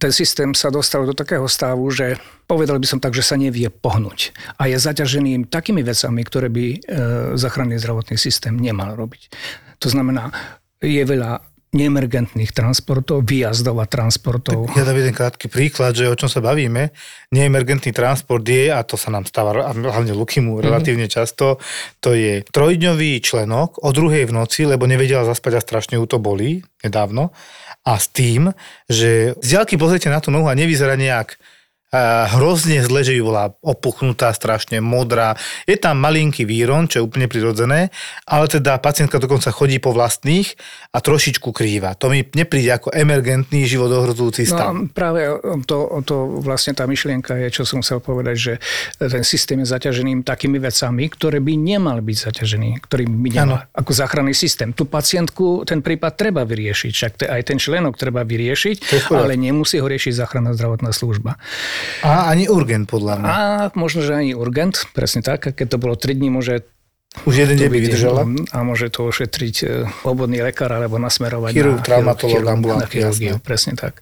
ten 0.00 0.12
systém 0.12 0.54
sa 0.54 0.70
dostal 0.70 1.06
do 1.06 1.14
takého 1.14 1.46
stavu, 1.46 1.90
že 1.90 2.18
povedal 2.48 2.78
by 2.78 2.86
som 2.86 3.00
tak, 3.02 3.14
že 3.14 3.22
sa 3.22 3.38
nevie 3.38 3.70
pohnúť. 3.70 4.34
A 4.58 4.66
je 4.66 4.76
zaťažený 4.78 5.52
takými 5.52 5.84
vecami, 5.86 6.20
ktoré 6.26 6.48
by 6.50 6.66
e, 6.66 6.78
zdravotný 7.78 8.16
systém 8.18 8.56
nemal 8.58 8.96
robiť. 8.98 9.32
To 9.80 9.88
znamená, 9.88 10.32
je 10.80 11.04
veľa 11.04 11.49
neemergentných 11.70 12.50
transportov, 12.50 13.22
výjazdov 13.22 13.78
a 13.78 13.86
transportov. 13.86 14.66
Ja 14.74 14.82
dám 14.82 14.98
jeden 14.98 15.14
krátky 15.14 15.46
príklad, 15.46 15.94
že 15.94 16.10
o 16.10 16.18
čom 16.18 16.26
sa 16.26 16.42
bavíme. 16.42 16.90
Neemergentný 17.30 17.94
transport 17.94 18.42
je, 18.42 18.74
a 18.74 18.82
to 18.82 18.98
sa 18.98 19.14
nám 19.14 19.22
stáva 19.30 19.70
hlavne 19.70 20.10
Lukimu 20.10 20.58
mm-hmm. 20.58 20.66
relatívne 20.66 21.06
často, 21.06 21.62
to 22.02 22.10
je 22.18 22.42
trojdňový 22.50 23.22
členok 23.22 23.78
o 23.86 23.94
druhej 23.94 24.26
v 24.26 24.34
noci, 24.34 24.66
lebo 24.66 24.90
nevedela 24.90 25.22
zaspať 25.22 25.58
a 25.58 25.64
strašne 25.64 25.94
ju 26.02 26.06
to 26.10 26.18
bolí 26.18 26.66
nedávno 26.82 27.30
a 27.86 27.96
s 27.96 28.12
tým, 28.12 28.52
že 28.90 29.38
z 29.40 29.48
ďalky 29.56 29.80
pozrite 29.80 30.12
na 30.12 30.20
tú 30.20 30.28
nohu 30.28 30.50
a 30.50 30.58
nevyzerá 30.58 30.98
nejak 31.00 31.40
hrozne 32.38 32.86
zle, 32.86 33.02
že 33.02 33.18
by 33.18 33.22
bola 33.22 33.44
opuchnutá, 33.66 34.30
strašne 34.30 34.78
modrá. 34.78 35.34
Je 35.66 35.74
tam 35.74 35.98
malinký 35.98 36.46
výron, 36.46 36.86
čo 36.86 37.02
je 37.02 37.06
úplne 37.06 37.26
prirodzené, 37.26 37.90
ale 38.30 38.46
teda 38.46 38.78
pacientka 38.78 39.18
dokonca 39.18 39.50
chodí 39.50 39.82
po 39.82 39.90
vlastných 39.90 40.54
a 40.94 41.02
trošičku 41.02 41.50
krýva. 41.50 41.98
To 41.98 42.06
mi 42.06 42.22
nepríde 42.22 42.70
ako 42.78 42.94
emergentný 42.94 43.66
život 43.66 43.90
ohrozujúci 43.90 44.46
stav. 44.46 44.70
No, 44.70 44.86
práve 44.86 45.34
to, 45.66 45.78
to 46.06 46.16
vlastne 46.46 46.78
tá 46.78 46.86
myšlienka 46.86 47.34
je, 47.42 47.48
čo 47.50 47.66
som 47.66 47.82
chcel 47.82 47.98
povedať, 47.98 48.36
že 48.38 48.52
ten 49.02 49.26
systém 49.26 49.58
je 49.66 49.74
zaťažený 49.74 50.22
takými 50.22 50.62
vecami, 50.62 51.10
ktoré 51.10 51.42
by 51.42 51.54
nemal 51.58 51.98
byť 51.98 52.16
zaťažený, 52.30 52.86
ktorý 52.86 53.10
by 53.10 53.28
nemal 53.34 53.66
ano. 53.66 53.74
ako 53.74 53.90
záchranný 53.90 54.34
systém. 54.34 54.70
Tu 54.70 54.86
pacientku 54.86 55.66
ten 55.66 55.82
prípad 55.82 56.14
treba 56.14 56.46
vyriešiť, 56.46 56.92
však 56.94 57.12
aj 57.26 57.42
ten 57.50 57.58
členok 57.58 57.98
treba 57.98 58.22
vyriešiť, 58.22 59.10
ale 59.10 59.34
nemusí 59.34 59.82
ho 59.82 59.90
riešiť 59.90 60.22
záchranná 60.22 60.54
zdravotná 60.54 60.94
služba. 60.94 61.34
A 62.00 62.32
ani 62.32 62.48
urgent, 62.48 62.88
podľa 62.88 63.14
mňa. 63.20 63.28
A 63.28 63.38
možno, 63.76 64.00
že 64.00 64.16
ani 64.16 64.32
urgent, 64.32 64.88
presne 64.96 65.20
tak. 65.20 65.52
Keď 65.52 65.66
to 65.66 65.78
bolo 65.78 65.94
3 65.94 66.16
dní, 66.16 66.32
môže 66.32 66.64
Už 67.26 67.42
jeden 67.42 67.58
deň 67.58 67.68
by 67.74 67.78
vydržala. 67.82 68.22
A 68.54 68.58
môže 68.62 68.86
to 68.86 69.10
ošetriť 69.10 69.56
e, 69.66 69.66
obvodný 70.06 70.46
lekár 70.46 70.70
alebo 70.70 70.94
nasmerovať 70.94 71.52
Chirurg, 71.58 71.82
na 71.82 71.86
traumatológ, 71.86 72.46
ambulantný. 72.46 73.34
Presne 73.42 73.74
tak. 73.74 73.98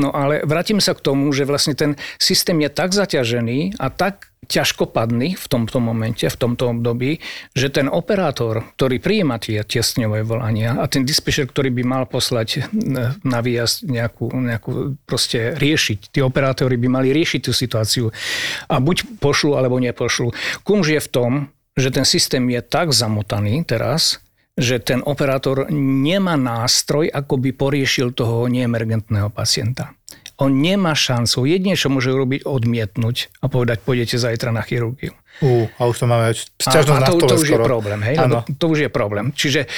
No 0.00 0.08
ale 0.16 0.40
vrátim 0.48 0.80
sa 0.80 0.96
k 0.96 1.04
tomu, 1.04 1.28
že 1.36 1.44
vlastne 1.44 1.76
ten 1.76 2.00
systém 2.16 2.56
je 2.64 2.72
tak 2.72 2.96
zaťažený 2.96 3.76
a 3.76 3.92
tak 3.92 4.32
ťažkopadný 4.48 5.36
v 5.36 5.46
tomto 5.46 5.78
momente, 5.84 6.24
v 6.24 6.36
tomto 6.40 6.72
období, 6.72 7.20
že 7.52 7.68
ten 7.68 7.92
operátor, 7.92 8.64
ktorý 8.74 8.98
prijíma 8.98 9.36
tie 9.36 9.60
tiesňové 9.60 10.24
volania 10.24 10.80
a 10.80 10.88
ten 10.88 11.04
dispečer, 11.04 11.44
ktorý 11.44 11.68
by 11.70 11.82
mal 11.84 12.04
poslať 12.08 12.66
na 13.20 13.38
výjazd 13.44 13.84
nejakú, 13.84 14.32
nejakú 14.32 14.98
proste 15.04 15.54
riešiť, 15.54 16.10
tí 16.10 16.24
operátori 16.24 16.80
by 16.80 16.88
mali 16.88 17.12
riešiť 17.12 17.40
tú 17.46 17.52
situáciu 17.52 18.08
a 18.66 18.74
buď 18.80 19.20
pošlu 19.20 19.54
alebo 19.54 19.76
nepošlu. 19.76 20.32
Kumž 20.64 20.98
je 20.98 21.00
v 21.04 21.10
tom, 21.12 21.32
že 21.78 21.88
ten 21.90 22.06
systém 22.06 22.46
je 22.50 22.60
tak 22.62 22.90
zamotaný 22.90 23.62
teraz, 23.66 24.18
že 24.58 24.82
ten 24.82 25.00
operátor 25.00 25.70
nemá 25.72 26.36
nástroj, 26.36 27.08
ako 27.08 27.40
by 27.40 27.50
poriešil 27.56 28.12
toho 28.12 28.50
neemergentného 28.50 29.32
pacienta. 29.32 29.96
On 30.40 30.48
nemá 30.48 30.96
šancu. 30.96 31.44
Jedine, 31.44 31.76
čo 31.76 31.92
môže 31.92 32.08
urobiť, 32.12 32.48
odmietnúť 32.48 33.44
a 33.44 33.52
povedať, 33.52 33.84
pôjdete 33.84 34.16
zajtra 34.16 34.52
na 34.56 34.64
chirurgiu. 34.64 35.12
Ú, 35.44 35.68
a 35.76 35.82
už 35.84 36.04
to 36.04 36.06
máme 36.08 36.32
sťažnosť 36.32 36.96
a 36.96 37.04
na 37.04 37.08
to, 37.08 37.28
to 37.28 37.36
už 37.40 37.48
je 37.48 37.56
skoro. 37.56 37.64
problém, 37.64 38.00
hej? 38.04 38.16
Lebo 38.16 38.44
to 38.56 38.66
už 38.72 38.78
je 38.88 38.90
problém. 38.92 39.32
Čiže 39.36 39.68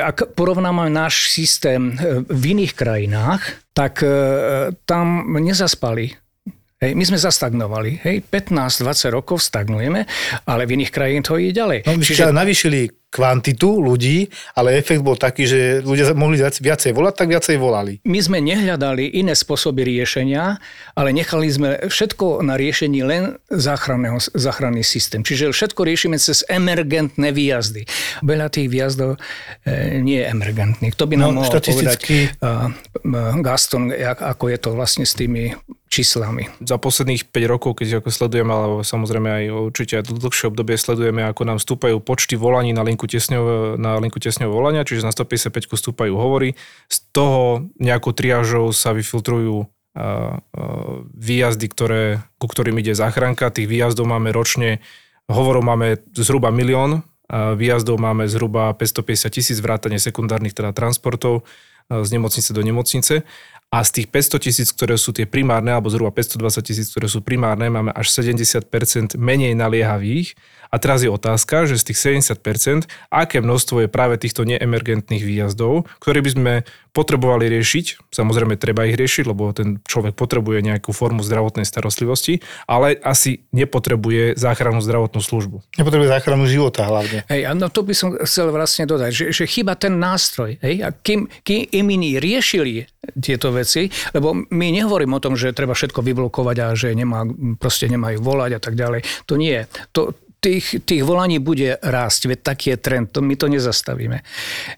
ak 0.00 0.32
porovnáme 0.32 0.88
náš 0.88 1.32
systém 1.32 1.92
e, 1.96 2.24
v 2.24 2.42
iných 2.56 2.72
krajinách, 2.72 3.68
tak 3.76 4.04
e, 4.04 4.08
tam 4.88 5.28
nezaspali. 5.40 6.16
Hej, 6.78 6.94
my 6.94 7.04
sme 7.04 7.18
zastagnovali. 7.18 7.98
Hej, 7.98 8.22
15-20 8.24 8.86
rokov 9.10 9.42
stagnujeme, 9.42 10.06
ale 10.44 10.62
v 10.62 10.78
iných 10.78 10.90
krajinách 10.90 11.26
to 11.26 11.34
ide 11.36 11.50
ďalej. 11.52 11.78
No, 11.84 11.98
Čiže 11.98 12.30
navýšili 12.30 12.80
kvantitu 13.08 13.80
ľudí, 13.80 14.28
ale 14.52 14.76
efekt 14.76 15.00
bol 15.00 15.16
taký, 15.16 15.42
že 15.42 15.58
ľudia 15.80 16.12
mohli 16.12 16.36
viac- 16.36 16.60
viacej 16.60 16.92
volať, 16.92 17.14
tak 17.16 17.28
viacej 17.28 17.56
volali. 17.56 17.98
my 18.04 18.20
sme 18.20 18.38
nehľadali 18.38 19.10
iné 19.10 19.32
spôsoby 19.32 19.82
riešenia, 19.82 20.60
ale 20.92 21.10
nechali 21.10 21.48
sme 21.48 21.82
všetko 21.82 22.44
na 22.44 22.54
riešení 22.54 23.00
len 23.00 23.40
záchranný 24.30 24.84
systém. 24.84 25.24
Čiže 25.24 25.50
všetko 25.50 25.82
riešime 25.82 26.14
cez 26.16 26.44
emergentné 26.46 27.32
výjazdy. 27.32 27.88
Veľa 28.22 28.48
tých 28.48 28.68
výjazdov 28.68 29.16
e, 29.64 29.98
nie 29.98 30.20
je 30.20 30.28
emergentných. 30.28 30.94
To 30.94 31.08
by 31.08 31.14
nám 31.16 31.26
No, 31.28 31.42
mohol 31.42 31.48
štatisticky- 31.50 32.36
povedať 32.36 32.78
uh, 33.02 33.40
Gaston, 33.40 33.88
jak, 33.88 34.20
ako 34.20 34.44
je 34.46 34.58
to 34.58 34.70
vlastne 34.70 35.02
s 35.02 35.12
tými 35.12 35.56
číslami. 35.88 36.52
za 36.60 36.76
posledných 36.76 37.32
5 37.32 37.52
rokov, 37.52 37.80
keď 37.80 38.04
ako 38.04 38.12
sledujeme, 38.12 38.52
alebo 38.52 38.76
samozrejme 38.84 39.28
aj 39.28 39.44
určite 39.72 39.94
aj 39.98 40.12
dlhšie 40.12 40.46
obdobie 40.52 40.76
sledujeme, 40.76 41.24
ako 41.24 41.42
nám 41.48 41.58
stúpajú 41.58 41.98
počty 41.98 42.36
volaní 42.36 42.76
na 42.76 42.84
linku 42.84 43.08
tesňov, 43.08 43.76
na 43.80 43.96
linku 43.98 44.20
tesňov 44.20 44.52
volania, 44.52 44.84
čiže 44.84 45.08
na 45.08 45.12
155 45.12 45.50
stúpajú 45.64 46.14
hovory. 46.14 46.54
Z 46.86 47.08
toho 47.10 47.66
nejakou 47.80 48.12
triážou 48.12 48.70
sa 48.76 48.92
vyfiltrujú 48.92 49.64
a, 49.64 49.66
a, 49.96 50.06
výjazdy, 51.16 51.66
ktoré, 51.72 52.02
ku 52.36 52.46
ktorým 52.46 52.78
ide 52.78 52.92
záchranka. 52.92 53.50
Tých 53.50 53.66
výjazdov 53.66 54.06
máme 54.06 54.30
ročne, 54.30 54.84
hovorov 55.26 55.64
máme 55.64 55.98
zhruba 56.14 56.52
milión, 56.52 57.02
a 57.28 57.52
výjazdov 57.52 58.00
máme 58.00 58.24
zhruba 58.24 58.72
550 58.72 59.28
tisíc 59.28 59.58
vrátane 59.60 60.00
sekundárnych 60.00 60.56
teda 60.56 60.72
transportov 60.72 61.44
z 61.88 62.08
nemocnice 62.12 62.52
do 62.52 62.60
nemocnice. 62.60 63.24
A 63.68 63.84
z 63.84 64.00
tých 64.00 64.08
500 64.08 64.48
tisíc, 64.48 64.68
ktoré 64.72 64.96
sú 64.96 65.12
tie 65.12 65.28
primárne, 65.28 65.76
alebo 65.76 65.92
zhruba 65.92 66.08
520 66.08 66.64
tisíc, 66.64 66.88
ktoré 66.88 67.04
sú 67.04 67.20
primárne, 67.20 67.68
máme 67.68 67.92
až 67.92 68.08
70% 68.16 68.64
menej 69.20 69.52
naliehavých. 69.52 70.32
A 70.72 70.76
teraz 70.80 71.04
je 71.04 71.12
otázka, 71.12 71.68
že 71.68 71.76
z 71.76 71.92
tých 71.92 72.24
70%, 72.24 72.88
aké 73.12 73.44
množstvo 73.44 73.84
je 73.84 73.88
práve 73.88 74.16
týchto 74.16 74.48
neemergentných 74.48 75.20
výjazdov, 75.20 75.88
ktoré 76.00 76.24
by 76.24 76.30
sme 76.32 76.54
potrebovali 76.96 77.48
riešiť. 77.48 78.08
Samozrejme, 78.08 78.56
treba 78.56 78.88
ich 78.88 78.96
riešiť, 78.96 79.24
lebo 79.28 79.52
ten 79.52 79.80
človek 79.84 80.16
potrebuje 80.16 80.64
nejakú 80.64 80.96
formu 80.96 81.20
zdravotnej 81.20 81.68
starostlivosti, 81.68 82.40
ale 82.64 82.96
asi 83.04 83.44
nepotrebuje 83.52 84.36
záchrannú 84.40 84.80
zdravotnú 84.80 85.20
službu. 85.20 85.56
Nepotrebuje 85.76 86.08
záchranu 86.08 86.44
života 86.48 86.88
hlavne. 86.88 87.24
Hej, 87.28 87.48
a 87.48 87.52
no 87.52 87.68
to 87.68 87.84
by 87.84 87.92
som 87.92 88.16
chcel 88.24 88.48
vlastne 88.48 88.88
dodať, 88.88 89.12
že, 89.12 89.24
že 89.32 89.44
chyba 89.44 89.76
ten 89.76 89.96
nástroj. 89.96 90.56
Hej, 90.60 90.74
a 90.84 90.88
kým, 90.92 91.28
kým 91.44 91.86
iní 91.88 92.16
riešili 92.16 92.88
tieto 93.16 93.52
veci, 93.54 93.88
lebo 94.12 94.34
my 94.34 94.66
nehovorím 94.72 95.16
o 95.16 95.22
tom, 95.22 95.34
že 95.34 95.56
treba 95.56 95.72
všetko 95.72 96.04
vyblokovať 96.04 96.56
a 96.60 96.66
že 96.76 96.92
nemá, 96.92 97.24
proste 97.56 97.88
nemajú 97.88 98.20
volať 98.20 98.50
a 98.56 98.60
tak 98.60 98.74
ďalej. 98.76 99.00
To 99.26 99.34
nie. 99.40 99.64
To, 99.96 100.12
tých, 100.38 100.86
tých 100.86 101.02
volaní 101.02 101.42
bude 101.42 101.78
rásť, 101.82 102.30
veď 102.30 102.38
taký 102.42 102.66
je 102.74 102.78
trend, 102.78 103.10
to, 103.10 103.20
my 103.22 103.34
to 103.34 103.50
nezastavíme. 103.50 104.22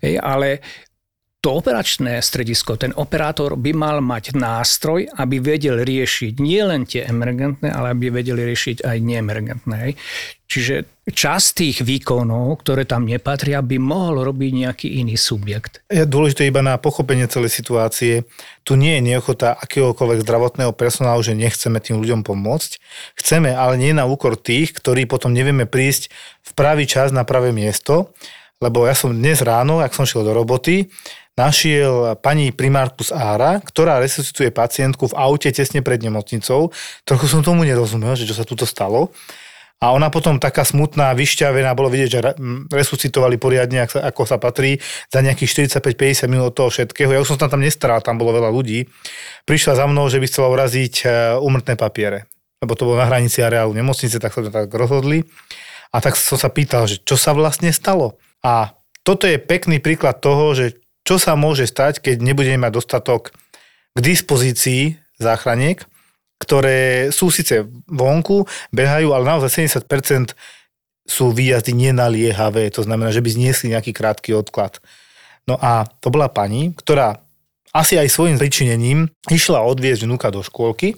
Hej, 0.01 0.17
ale 0.21 0.65
to 1.40 1.56
operačné 1.56 2.20
stredisko, 2.20 2.76
ten 2.76 2.92
operátor 2.92 3.56
by 3.56 3.73
mal 3.73 4.04
mať 4.04 4.37
nástroj, 4.37 5.09
aby 5.16 5.40
vedel 5.40 5.80
riešiť 5.80 6.37
nie 6.37 6.61
len 6.61 6.85
tie 6.85 7.09
emergentné, 7.09 7.73
ale 7.73 7.97
aby 7.97 8.12
vedeli 8.12 8.44
riešiť 8.44 8.85
aj 8.85 8.97
neemergentné. 9.00 9.97
Čiže 10.50 11.06
časť 11.09 11.49
tých 11.56 11.78
výkonov, 11.80 12.61
ktoré 12.61 12.85
tam 12.85 13.06
nepatria, 13.09 13.64
by 13.64 13.80
mohol 13.80 14.26
robiť 14.26 14.50
nejaký 14.52 14.88
iný 15.00 15.16
subjekt. 15.16 15.80
Je 15.88 16.04
dôležité 16.04 16.44
iba 16.50 16.61
na 16.61 16.76
pochopenie 16.76 17.30
celej 17.30 17.54
situácie. 17.54 18.28
Tu 18.66 18.76
nie 18.76 18.99
je 18.99 19.06
neochota 19.14 19.56
akéhokoľvek 19.56 20.26
zdravotného 20.26 20.75
personálu, 20.75 21.23
že 21.23 21.38
nechceme 21.38 21.80
tým 21.80 22.02
ľuďom 22.02 22.20
pomôcť. 22.26 22.82
Chceme, 23.16 23.54
ale 23.54 23.78
nie 23.80 23.94
na 23.94 24.04
úkor 24.04 24.35
tých, 24.37 24.75
ktorí 24.75 25.06
potom 25.06 25.32
nevieme 25.32 25.64
prísť 25.70 26.12
v 26.42 26.50
pravý 26.52 26.85
čas 26.85 27.14
na 27.14 27.23
pravé 27.23 27.54
miesto. 27.54 28.11
Lebo 28.61 28.85
ja 28.85 28.93
som 28.93 29.17
dnes 29.17 29.40
ráno, 29.40 29.81
ak 29.81 29.97
som 29.97 30.05
šiel 30.05 30.21
do 30.21 30.37
roboty, 30.37 30.93
našiel 31.33 32.12
pani 32.21 32.52
primárku 32.52 33.00
z 33.00 33.17
Ára, 33.17 33.57
ktorá 33.57 33.97
resuscituje 33.97 34.52
pacientku 34.52 35.09
v 35.09 35.17
aute 35.17 35.49
tesne 35.49 35.81
pred 35.81 35.97
nemocnicou. 36.05 36.69
Trochu 37.09 37.25
som 37.25 37.40
tomu 37.40 37.64
nerozumel, 37.64 38.12
že 38.21 38.29
čo 38.29 38.37
sa 38.37 38.45
tuto 38.45 38.69
stalo. 38.69 39.17
A 39.81 39.97
ona 39.97 40.12
potom 40.12 40.37
taká 40.37 40.61
smutná, 40.61 41.17
vyšťavená, 41.17 41.73
bolo 41.73 41.88
vidieť, 41.88 42.11
že 42.12 42.21
resuscitovali 42.69 43.40
poriadne, 43.40 43.88
ako 43.88 44.29
sa 44.29 44.37
patrí, 44.37 44.76
za 45.09 45.25
nejakých 45.25 45.81
45-50 45.81 46.29
minút 46.29 46.52
od 46.52 46.57
toho 46.61 46.69
všetkého. 46.69 47.17
Ja 47.17 47.25
už 47.25 47.33
som 47.33 47.40
sa 47.40 47.49
tam 47.49 47.64
nestaral, 47.64 48.05
tam 48.05 48.21
bolo 48.21 48.37
veľa 48.37 48.52
ľudí. 48.52 48.85
Prišla 49.49 49.81
za 49.81 49.88
mnou, 49.88 50.05
že 50.12 50.21
by 50.21 50.29
chcela 50.29 50.52
uraziť 50.52 50.95
e, 51.00 51.05
úmrtné 51.40 51.81
papiere. 51.81 52.29
Lebo 52.61 52.76
to 52.76 52.85
bolo 52.85 53.00
na 53.00 53.09
hranici 53.09 53.40
areálu 53.40 53.73
nemocnice, 53.73 54.21
tak 54.21 54.37
sa 54.37 54.45
to 54.45 54.52
tak 54.52 54.69
rozhodli. 54.69 55.25
A 55.97 56.05
tak 56.05 56.12
som 56.21 56.37
sa 56.37 56.52
pýtal, 56.52 56.85
že 56.85 57.00
čo 57.00 57.17
sa 57.17 57.33
vlastne 57.33 57.73
stalo. 57.73 58.21
A 58.40 58.73
toto 59.04 59.28
je 59.28 59.40
pekný 59.40 59.80
príklad 59.80 60.20
toho, 60.20 60.52
že 60.56 60.80
čo 61.04 61.16
sa 61.16 61.35
môže 61.37 61.66
stať, 61.66 62.04
keď 62.04 62.23
nebudeme 62.23 62.68
mať 62.68 62.73
dostatok 62.76 63.35
k 63.97 63.99
dispozícii 63.99 65.00
záchraniek, 65.18 65.82
ktoré 66.40 67.11
sú 67.12 67.28
síce 67.28 67.68
vonku, 67.90 68.49
behajú, 68.73 69.12
ale 69.12 69.28
naozaj 69.28 69.68
70% 69.68 70.32
sú 71.04 71.35
výjazdy 71.35 71.75
nenaliehavé, 71.75 72.70
to 72.70 72.87
znamená, 72.87 73.11
že 73.12 73.20
by 73.20 73.28
zniesli 73.35 73.75
nejaký 73.75 73.92
krátky 73.92 74.32
odklad. 74.32 74.78
No 75.44 75.59
a 75.59 75.85
to 76.00 76.09
bola 76.09 76.30
pani, 76.30 76.70
ktorá 76.78 77.20
asi 77.75 77.99
aj 77.99 78.09
svojim 78.09 78.38
pričinením 78.38 79.11
išla 79.26 79.66
odviezť 79.66 80.06
vnúka 80.06 80.30
do 80.30 80.40
škôlky, 80.47 80.94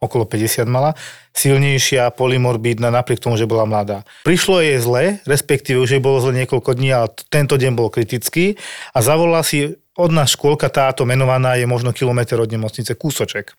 okolo 0.00 0.24
50 0.24 0.64
mala, 0.64 0.96
silnejšia, 1.36 2.08
polymorbidná, 2.16 2.88
napriek 2.88 3.20
tomu, 3.20 3.36
že 3.36 3.44
bola 3.44 3.68
mladá. 3.68 4.08
Prišlo 4.24 4.64
jej 4.64 4.80
zle, 4.80 5.20
respektíve 5.28 5.76
už 5.76 6.00
jej 6.00 6.02
bolo 6.02 6.24
zle 6.24 6.32
niekoľko 6.40 6.72
dní, 6.72 6.90
ale 6.96 7.12
tento 7.28 7.60
deň 7.60 7.72
bol 7.76 7.92
kritický 7.92 8.56
a 8.96 8.98
zavolala 9.04 9.44
si 9.44 9.76
od 10.00 10.10
nás 10.10 10.32
škôlka 10.32 10.72
táto 10.72 11.04
menovaná 11.04 11.60
je 11.60 11.68
možno 11.68 11.92
kilometr 11.92 12.40
od 12.40 12.48
nemocnice, 12.48 12.96
kúsoček. 12.96 13.52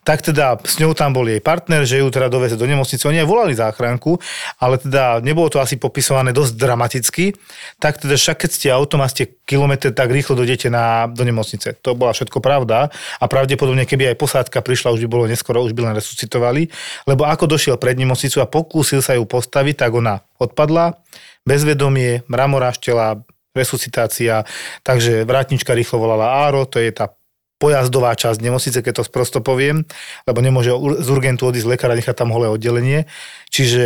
Tak 0.00 0.24
teda 0.24 0.56
s 0.64 0.80
ňou 0.80 0.96
tam 0.96 1.12
bol 1.12 1.28
jej 1.28 1.44
partner, 1.44 1.84
že 1.84 2.00
ju 2.00 2.08
teda 2.08 2.32
doveze 2.32 2.56
do 2.56 2.64
nemocnice. 2.64 3.04
Oni 3.04 3.20
aj 3.20 3.28
volali 3.28 3.52
záchranku, 3.52 4.16
ale 4.56 4.80
teda 4.80 5.20
nebolo 5.20 5.52
to 5.52 5.60
asi 5.60 5.76
popisované 5.76 6.32
dosť 6.32 6.56
dramaticky. 6.56 7.36
Tak 7.76 8.00
teda 8.00 8.16
však 8.16 8.46
keď 8.46 8.50
ste 8.50 8.68
autom 8.72 9.04
a 9.04 9.10
ste 9.12 9.28
kilometr, 9.44 9.92
tak 9.92 10.08
rýchlo 10.08 10.40
dojdete 10.40 10.72
na, 10.72 11.04
do 11.04 11.20
nemocnice. 11.20 11.76
To 11.84 11.92
bola 11.92 12.16
všetko 12.16 12.40
pravda 12.40 12.88
a 13.20 13.24
pravdepodobne, 13.28 13.84
keby 13.84 14.14
aj 14.14 14.16
posádka 14.16 14.64
prišla, 14.64 14.96
už 14.96 15.04
by 15.04 15.08
bolo 15.10 15.24
neskoro, 15.28 15.60
už 15.66 15.76
by 15.76 15.92
len 15.92 15.94
resuscitovali. 15.98 16.72
Lebo 17.04 17.28
ako 17.28 17.50
došiel 17.50 17.76
pred 17.76 18.00
nemocnicu 18.00 18.40
a 18.40 18.48
pokúsil 18.48 19.04
sa 19.04 19.18
ju 19.18 19.28
postaviť, 19.28 19.84
tak 19.84 19.92
ona 19.92 20.24
odpadla, 20.40 20.96
bezvedomie, 21.44 22.24
mramoráštela, 22.30 23.20
resuscitácia, 23.54 24.46
takže 24.86 25.26
vrátnička 25.26 25.74
rýchlo 25.74 26.02
volala 26.02 26.46
Áro, 26.46 26.66
to 26.66 26.78
je 26.78 26.90
tá 26.94 27.10
pojazdová 27.60 28.16
časť 28.16 28.40
nemocnice, 28.40 28.80
keď 28.80 29.02
to 29.02 29.04
sprosto 29.04 29.44
poviem, 29.44 29.84
lebo 30.24 30.40
nemôže 30.40 30.72
z 31.04 31.08
urgentu 31.12 31.44
odísť 31.44 31.68
a 31.68 31.98
nechať 31.98 32.16
tam 32.16 32.32
holé 32.32 32.48
oddelenie. 32.48 33.04
Čiže 33.52 33.84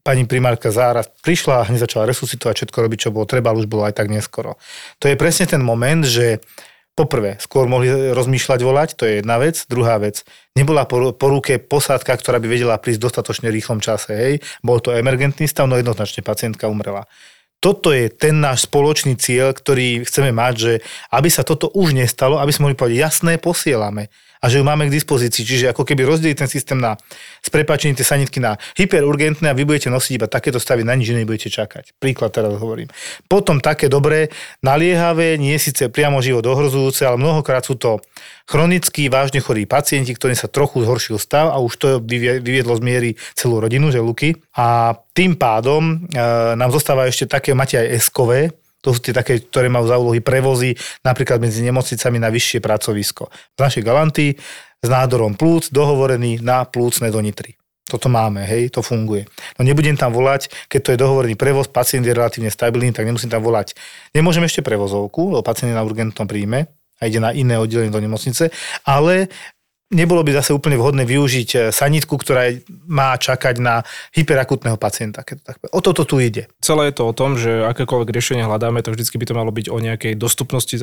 pani 0.00 0.24
primárka 0.24 0.72
Zára 0.72 1.04
prišla 1.04 1.54
a 1.60 1.66
hneď 1.68 1.84
začala 1.84 2.08
resuscitovať, 2.08 2.64
všetko 2.64 2.78
robiť, 2.80 2.98
čo 3.08 3.12
bolo 3.12 3.28
treba, 3.28 3.52
ale 3.52 3.60
už 3.60 3.68
bolo 3.68 3.84
aj 3.84 4.00
tak 4.00 4.08
neskoro. 4.08 4.56
To 5.04 5.12
je 5.12 5.20
presne 5.20 5.44
ten 5.44 5.60
moment, 5.60 6.00
že 6.04 6.40
Poprvé, 6.94 7.42
skôr 7.42 7.66
mohli 7.66 7.90
rozmýšľať 7.90 8.60
volať, 8.62 8.88
to 8.94 9.02
je 9.02 9.18
jedna 9.18 9.42
vec. 9.42 9.66
Druhá 9.66 9.98
vec, 9.98 10.22
nebola 10.54 10.86
po, 10.86 11.10
po 11.10 11.26
ruke 11.26 11.58
posádka, 11.58 12.14
ktorá 12.14 12.38
by 12.38 12.46
vedela 12.46 12.78
prísť 12.78 13.02
v 13.02 13.06
dostatočne 13.10 13.50
rýchlom 13.50 13.82
čase. 13.82 14.14
Hej. 14.14 14.34
Bol 14.62 14.78
to 14.78 14.94
emergentný 14.94 15.50
stav, 15.50 15.66
no 15.66 15.74
jednoznačne 15.74 16.22
pacientka 16.22 16.70
umrela. 16.70 17.10
Toto 17.64 17.96
je 17.96 18.12
ten 18.12 18.44
náš 18.44 18.68
spoločný 18.68 19.16
cieľ, 19.16 19.56
ktorý 19.56 20.04
chceme 20.04 20.36
mať, 20.36 20.54
že 20.60 20.72
aby 21.08 21.32
sa 21.32 21.40
toto 21.40 21.72
už 21.72 21.96
nestalo, 21.96 22.36
aby 22.36 22.52
sme 22.52 22.68
mohli 22.68 22.76
povedať, 22.76 23.00
jasné, 23.00 23.40
posielame 23.40 24.12
a 24.44 24.52
že 24.52 24.60
ju 24.60 24.64
máme 24.68 24.92
k 24.92 24.92
dispozícii. 24.92 25.40
Čiže 25.40 25.72
ako 25.72 25.88
keby 25.88 26.04
rozdeliť 26.04 26.36
ten 26.36 26.50
systém 26.52 26.76
na 26.76 27.00
s 27.40 27.48
prepačením 27.48 27.96
tie 27.96 28.04
sanitky 28.04 28.44
na 28.44 28.60
hyperurgentné 28.76 29.48
a 29.48 29.56
vy 29.56 29.64
budete 29.64 29.88
nosiť 29.88 30.20
iba 30.20 30.28
takéto 30.28 30.60
stavy, 30.60 30.84
na 30.84 30.92
nič 30.92 31.16
iné 31.16 31.24
budete 31.24 31.48
čakať. 31.48 31.96
Príklad 31.96 32.36
teraz 32.36 32.52
hovorím. 32.60 32.92
Potom 33.24 33.64
také 33.64 33.88
dobré, 33.88 34.28
naliehavé, 34.60 35.40
nie 35.40 35.56
síce 35.56 35.88
priamo 35.88 36.20
život 36.20 36.44
ohrozujúce, 36.44 37.08
ale 37.08 37.16
mnohokrát 37.16 37.64
sú 37.64 37.80
to 37.80 38.04
chronickí, 38.44 39.08
vážne 39.08 39.40
chorí 39.40 39.64
pacienti, 39.64 40.12
ktorí 40.12 40.36
sa 40.36 40.52
trochu 40.52 40.84
zhoršil 40.84 41.16
stav 41.16 41.48
a 41.48 41.56
už 41.64 41.72
to 41.80 41.88
vyviedlo 42.04 42.76
z 42.76 42.82
miery 42.84 43.10
celú 43.32 43.64
rodinu, 43.64 43.88
že 43.88 44.04
luky. 44.04 44.36
A 44.60 44.92
tým 45.16 45.40
pádom 45.40 46.04
e, 46.12 46.20
nám 46.52 46.68
zostáva 46.68 47.08
ešte 47.08 47.24
také, 47.24 47.56
máte 47.56 47.80
aj 47.80 48.04
eskové, 48.04 48.52
to 48.84 48.92
sú 48.92 49.00
tie 49.00 49.16
také, 49.16 49.40
ktoré 49.40 49.72
majú 49.72 49.88
za 49.88 49.96
úlohy 49.96 50.20
prevozy 50.20 50.76
napríklad 51.00 51.40
medzi 51.40 51.64
nemocnicami 51.64 52.20
na 52.20 52.28
vyššie 52.28 52.60
pracovisko. 52.60 53.32
V 53.56 53.58
našej 53.58 53.80
galantii 53.80 54.36
s 54.84 54.88
nádorom 54.92 55.32
plúc 55.40 55.72
dohovorený 55.72 56.44
na 56.44 56.68
plúcne 56.68 57.08
do 57.08 57.24
nitry. 57.24 57.56
Toto 57.84 58.08
máme, 58.08 58.44
hej, 58.44 58.72
to 58.72 58.80
funguje. 58.80 59.28
No 59.56 59.64
nebudem 59.64 59.96
tam 59.96 60.12
volať, 60.12 60.48
keď 60.72 60.80
to 60.80 60.92
je 60.92 61.02
dohovorený 61.04 61.36
prevoz, 61.36 61.68
pacient 61.68 62.04
je 62.04 62.16
relatívne 62.16 62.48
stabilný, 62.48 62.92
tak 62.92 63.08
nemusím 63.08 63.32
tam 63.32 63.44
volať. 63.44 63.76
Nemôžem 64.16 64.44
ešte 64.44 64.64
prevozovku, 64.64 65.36
lebo 65.36 65.44
pacient 65.44 65.72
je 65.72 65.76
na 65.76 65.84
urgentnom 65.84 66.24
príjme 66.24 66.68
a 67.00 67.02
ide 67.04 67.20
na 67.20 67.36
iné 67.36 67.60
oddelenie 67.60 67.92
do 67.92 68.00
nemocnice, 68.00 68.48
ale 68.88 69.28
nebolo 69.94 70.26
by 70.26 70.34
zase 70.42 70.50
úplne 70.50 70.74
vhodné 70.74 71.06
využiť 71.06 71.48
e, 71.54 71.58
sanitku, 71.70 72.18
ktorá 72.18 72.50
má 72.90 73.14
čakať 73.14 73.62
na 73.62 73.86
hyperakutného 74.12 74.74
pacienta. 74.74 75.22
Keď 75.22 75.36
to 75.38 75.44
tak 75.46 75.56
o 75.70 75.80
toto 75.80 76.02
tu 76.02 76.18
ide. 76.18 76.50
Celé 76.58 76.90
je 76.90 76.94
to 76.98 77.04
o 77.06 77.16
tom, 77.16 77.38
že 77.38 77.62
akékoľvek 77.70 78.10
riešenie 78.10 78.42
hľadáme, 78.42 78.82
to 78.82 78.90
vždy 78.90 79.06
by 79.06 79.26
to 79.30 79.34
malo 79.38 79.54
byť 79.54 79.66
o 79.70 79.78
nejakej 79.78 80.12
dostupnosti 80.18 80.74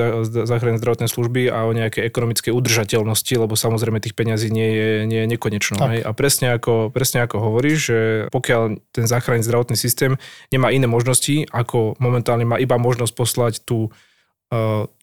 záchrannej 0.48 0.80
zdravotnej 0.80 1.12
služby 1.12 1.52
a 1.52 1.68
o 1.68 1.76
nejakej 1.76 2.08
ekonomickej 2.08 2.56
udržateľnosti, 2.56 3.34
lebo 3.36 3.54
samozrejme 3.60 4.00
tých 4.00 4.16
peňazí 4.16 4.48
nie 4.48 4.70
je, 4.72 4.90
nie 5.06 5.20
je 5.26 5.28
nekonečno. 5.28 5.76
Hej? 5.92 6.02
A 6.08 6.10
presne 6.16 6.56
ako, 6.56 6.90
presne 6.90 7.28
ako 7.28 7.44
hovoríš, 7.44 7.78
že 7.92 8.00
pokiaľ 8.32 8.80
ten 8.96 9.06
záchranný 9.06 9.44
zdravotný 9.44 9.76
systém 9.76 10.16
nemá 10.50 10.72
iné 10.72 10.88
možnosti, 10.88 11.44
ako 11.52 12.00
momentálne 12.00 12.48
má 12.48 12.56
iba 12.56 12.80
možnosť 12.80 13.14
poslať 13.14 13.54
tú 13.68 13.92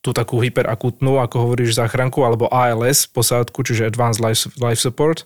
tú 0.04 0.10
takú 0.12 0.44
hyperakutnú, 0.44 1.24
ako 1.24 1.48
hovoríš, 1.48 1.80
záchranku, 1.80 2.20
alebo 2.20 2.52
ALS 2.52 3.08
posádku, 3.08 3.64
čiže 3.64 3.88
Advanced 3.88 4.20
Life, 4.20 4.52
Life 4.60 4.84
Support 4.84 5.24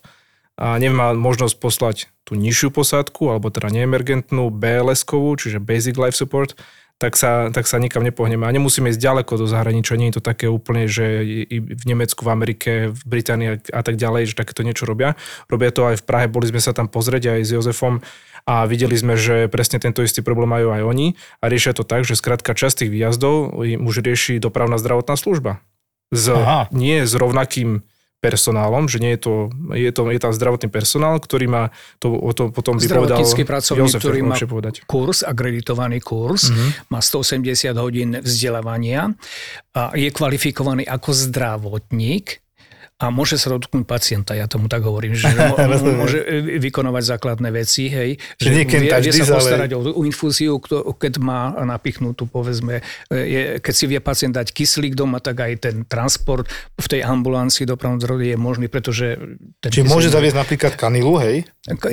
a 0.55 0.79
nemá 0.79 1.11
možnosť 1.17 1.55
poslať 1.59 1.97
tú 2.23 2.39
nižšiu 2.39 2.71
posádku, 2.71 3.35
alebo 3.35 3.51
teda 3.51 3.73
neemergentnú 3.73 4.53
BLS-kovú, 4.53 5.35
čiže 5.35 5.59
Basic 5.59 5.99
Life 5.99 6.15
Support, 6.15 6.55
tak 7.03 7.19
sa, 7.19 7.51
tak 7.51 7.67
sa 7.67 7.83
nikam 7.83 8.07
nepohneme. 8.07 8.47
A 8.47 8.55
nemusíme 8.55 8.87
ísť 8.87 9.03
ďaleko 9.03 9.35
do 9.35 9.51
zahraničia, 9.51 9.99
nie 9.99 10.15
je 10.15 10.23
to 10.23 10.23
také 10.23 10.47
úplne, 10.47 10.87
že 10.87 11.27
i 11.27 11.59
v 11.59 11.83
Nemecku, 11.83 12.23
v 12.23 12.31
Amerike, 12.31 12.71
v 12.95 13.01
Británii 13.03 13.75
a 13.75 13.83
tak 13.83 13.99
ďalej, 13.99 14.31
že 14.31 14.39
takéto 14.39 14.63
niečo 14.63 14.87
robia. 14.87 15.19
Robia 15.51 15.75
to 15.75 15.91
aj 15.91 15.99
v 15.99 16.07
Prahe, 16.07 16.31
boli 16.31 16.47
sme 16.47 16.63
sa 16.63 16.71
tam 16.71 16.87
pozrieť 16.87 17.35
aj 17.35 17.41
s 17.43 17.51
Jozefom 17.59 17.99
a 18.43 18.67
videli 18.67 18.99
sme, 18.99 19.15
že 19.15 19.47
presne 19.47 19.79
tento 19.79 20.03
istý 20.03 20.21
problém 20.21 20.51
majú 20.51 20.75
aj 20.75 20.83
oni 20.83 21.15
a 21.39 21.45
riešia 21.47 21.79
to 21.79 21.87
tak, 21.87 22.03
že 22.03 22.19
skrátka 22.19 22.55
časť 22.55 22.87
tých 22.87 22.91
výjazdov 22.91 23.63
im 23.63 23.87
už 23.87 24.03
rieši 24.03 24.43
dopravná 24.43 24.77
zdravotná 24.79 25.15
služba. 25.15 25.63
Z, 26.13 26.37
nie 26.75 27.09
s 27.09 27.13
rovnakým 27.17 27.87
personálom, 28.23 28.87
že 28.87 29.03
nie 29.03 29.19
je 29.19 29.21
to, 29.27 29.35
je, 29.75 29.91
to, 29.91 30.03
je 30.07 30.21
tam 30.23 30.31
zdravotný 30.31 30.71
personál, 30.71 31.19
ktorý 31.19 31.51
má 31.51 31.65
to, 31.99 32.15
o 32.15 32.31
to 32.31 32.55
potom 32.55 32.79
by 32.79 32.87
povedal 32.87 33.19
pracovník, 33.19 33.91
Jozef, 33.91 33.99
ktorý 33.99 34.21
má 34.23 34.39
povedať. 34.39 34.87
kurz, 34.87 35.27
akreditovaný 35.27 35.99
kurz, 35.99 36.47
mm-hmm. 36.47 36.95
má 36.95 37.03
180 37.03 37.75
hodín 37.75 38.15
vzdelávania 38.23 39.11
a 39.75 39.91
je 39.99 40.07
kvalifikovaný 40.15 40.87
ako 40.87 41.11
zdravotník 41.11 42.39
a 43.03 43.11
môže 43.11 43.35
sa 43.35 43.51
dotknúť 43.51 43.83
pacienta, 43.83 44.39
ja 44.39 44.47
tomu 44.47 44.71
tak 44.71 44.87
hovorím, 44.87 45.19
že 45.19 45.27
môže 45.99 46.23
vykonovať 46.63 47.03
základné 47.03 47.51
veci, 47.51 47.91
hej, 47.91 48.15
že, 48.39 48.49
vie, 48.55 48.63
vie 48.63 49.11
sa 49.11 49.35
postarať 49.35 49.75
ale... 49.75 49.91
o 49.91 50.07
infúziu, 50.07 50.63
keď 50.63 51.19
má 51.19 51.51
napichnutú, 51.67 52.31
povedzme, 52.31 52.87
je, 53.11 53.59
keď 53.59 53.75
si 53.75 53.85
vie 53.91 53.99
pacient 53.99 54.39
dať 54.39 54.55
kyslík 54.55 54.95
doma, 54.95 55.19
tak 55.19 55.43
aj 55.43 55.53
ten 55.67 55.77
transport 55.83 56.47
v 56.79 56.87
tej 56.87 57.03
ambulancii 57.03 57.67
dopravnom 57.67 57.99
zdroji 57.99 58.33
je 58.33 58.39
možný, 58.39 58.67
pretože... 58.71 59.19
Ten 59.59 59.71
Čiže 59.75 59.91
môže 59.91 60.07
zaviesť 60.15 60.39
napríklad 60.39 60.73
kanilu, 60.79 61.19
hej? 61.19 61.43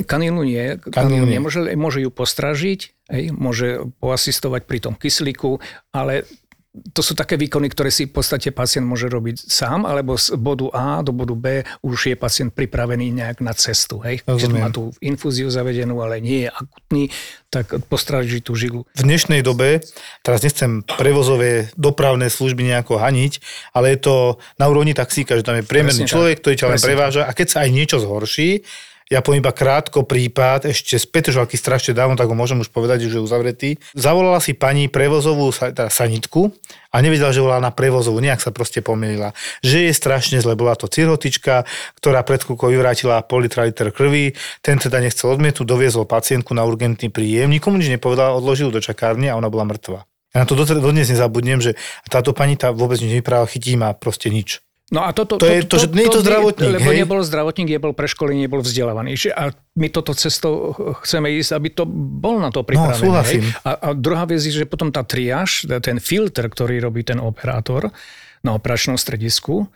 Kanilu 0.06 0.46
nie, 0.46 0.78
kanilu, 0.78 0.94
kanilu 0.94 1.26
nie. 1.26 1.42
Môže, 1.42 1.60
môže 1.74 1.98
ju 2.06 2.10
postražiť, 2.14 2.80
hej, 3.10 3.24
môže 3.34 3.90
poasistovať 3.98 4.62
pri 4.62 4.78
tom 4.78 4.94
kyslíku, 4.94 5.58
ale 5.90 6.22
to 6.70 7.02
sú 7.02 7.18
také 7.18 7.34
výkony, 7.34 7.66
ktoré 7.66 7.90
si 7.90 8.06
v 8.06 8.14
podstate 8.14 8.54
pacient 8.54 8.86
môže 8.86 9.10
robiť 9.10 9.42
sám, 9.50 9.82
alebo 9.82 10.14
z 10.14 10.38
bodu 10.38 10.70
A 10.70 11.02
do 11.02 11.10
bodu 11.10 11.34
B 11.34 11.66
už 11.82 12.14
je 12.14 12.16
pacient 12.16 12.54
pripravený 12.54 13.10
nejak 13.10 13.42
na 13.42 13.50
cestu. 13.58 13.98
Hej? 14.06 14.22
Keď 14.22 14.50
má 14.54 14.70
tú 14.70 14.94
infúziu 15.02 15.50
zavedenú, 15.50 15.98
ale 15.98 16.22
nie 16.22 16.46
je 16.46 16.48
akutný, 16.54 17.02
tak 17.50 17.74
postráži 17.90 18.38
tú 18.38 18.54
žilu. 18.54 18.86
V 18.94 19.02
dnešnej 19.02 19.42
dobe, 19.42 19.82
teraz 20.22 20.46
nechcem 20.46 20.86
prevozové 20.86 21.74
dopravné 21.74 22.30
služby 22.30 22.62
nejako 22.62 23.02
haniť, 23.02 23.42
ale 23.74 23.98
je 23.98 24.06
to 24.06 24.14
na 24.54 24.70
úrovni 24.70 24.94
taxíka, 24.94 25.34
že 25.34 25.42
tam 25.42 25.58
je 25.58 25.66
priemerný 25.66 26.06
Presne 26.06 26.14
človek, 26.14 26.38
tak. 26.38 26.42
ktorý 26.46 26.54
ťa 26.54 26.70
len 26.70 26.80
preváža 26.80 27.22
a 27.26 27.34
keď 27.34 27.46
sa 27.50 27.58
aj 27.66 27.70
niečo 27.74 27.98
zhorší, 27.98 28.62
ja 29.10 29.26
poviem 29.26 29.42
iba 29.42 29.50
krátko 29.50 30.06
prípad, 30.06 30.70
ešte 30.70 30.94
z 30.94 31.02
Petržalky 31.10 31.58
strašne 31.58 31.98
dávno, 31.98 32.14
tak 32.14 32.30
ho 32.30 32.36
môžem 32.38 32.62
už 32.62 32.70
povedať, 32.70 33.10
že 33.10 33.18
je 33.18 33.26
uzavretý. 33.26 33.68
Zavolala 33.90 34.38
si 34.38 34.54
pani 34.54 34.86
prevozovú 34.86 35.50
teda 35.50 35.90
sanitku 35.90 36.54
a 36.94 37.02
nevedela, 37.02 37.34
že 37.34 37.42
volá 37.42 37.58
na 37.58 37.74
prevozovú, 37.74 38.22
nejak 38.22 38.38
sa 38.38 38.54
proste 38.54 38.86
pomýlila. 38.86 39.34
Že 39.66 39.90
je 39.90 39.92
strašne 39.98 40.38
zle, 40.38 40.54
bola 40.54 40.78
to 40.78 40.86
cirhotička, 40.86 41.66
ktorá 41.98 42.22
pred 42.22 42.46
chvíľkou 42.46 42.70
vyvrátila 42.70 43.26
pol 43.26 43.50
litra 43.50 43.66
liter 43.66 43.90
krvi, 43.90 44.38
ten 44.62 44.78
teda 44.78 45.02
nechcel 45.02 45.34
odmietu, 45.34 45.66
doviezol 45.66 46.06
pacientku 46.06 46.54
na 46.54 46.62
urgentný 46.62 47.10
príjem, 47.10 47.50
nikomu 47.50 47.82
nič 47.82 47.90
nepovedala, 47.90 48.38
odložil 48.38 48.70
do 48.70 48.78
čakárne 48.78 49.26
a 49.26 49.34
ona 49.34 49.50
bola 49.50 49.66
mŕtva. 49.66 50.06
Ja 50.30 50.42
na 50.42 50.46
to 50.46 50.54
dodnes 50.54 51.10
nezabudnem, 51.10 51.58
že 51.58 51.74
táto 52.06 52.30
pani 52.30 52.54
tá 52.54 52.70
vôbec 52.70 53.02
nič 53.02 53.18
nevyprávala, 53.18 53.50
chytí 53.50 53.74
ma 53.74 53.90
proste 53.90 54.30
nič. 54.30 54.62
No 54.90 55.06
a 55.06 55.14
toto, 55.14 55.38
to, 55.38 55.46
to, 55.46 55.54
je 55.54 55.62
to, 55.70 55.76
že 55.78 55.86
nie 55.94 56.10
je 56.10 56.18
to 56.18 56.22
zdravotník, 56.26 56.82
Lebo 56.82 56.90
hej? 56.90 56.98
nebol 57.06 57.22
zdravotník, 57.22 57.78
nebol 57.78 57.94
preškolený, 57.94 58.50
nebol 58.50 58.58
vzdelávaný. 58.58 59.14
A 59.38 59.54
my 59.78 59.86
toto 59.86 60.18
cestou 60.18 60.74
chceme 61.06 61.30
ísť, 61.38 61.54
aby 61.54 61.68
to 61.70 61.86
bol 61.86 62.42
na 62.42 62.50
to 62.50 62.66
pripravený. 62.66 62.98
No, 62.98 63.06
súhlasím. 63.06 63.46
A, 63.62 63.70
a 63.78 63.88
druhá 63.94 64.26
vec 64.26 64.42
je, 64.42 64.50
že 64.50 64.66
potom 64.66 64.90
tá 64.90 65.06
triáž, 65.06 65.62
ten 65.78 66.02
filter, 66.02 66.50
ktorý 66.50 66.82
robí 66.82 67.06
ten 67.06 67.22
operátor 67.22 67.94
na 68.42 68.50
operačnom 68.58 68.98
stredisku, 68.98 69.70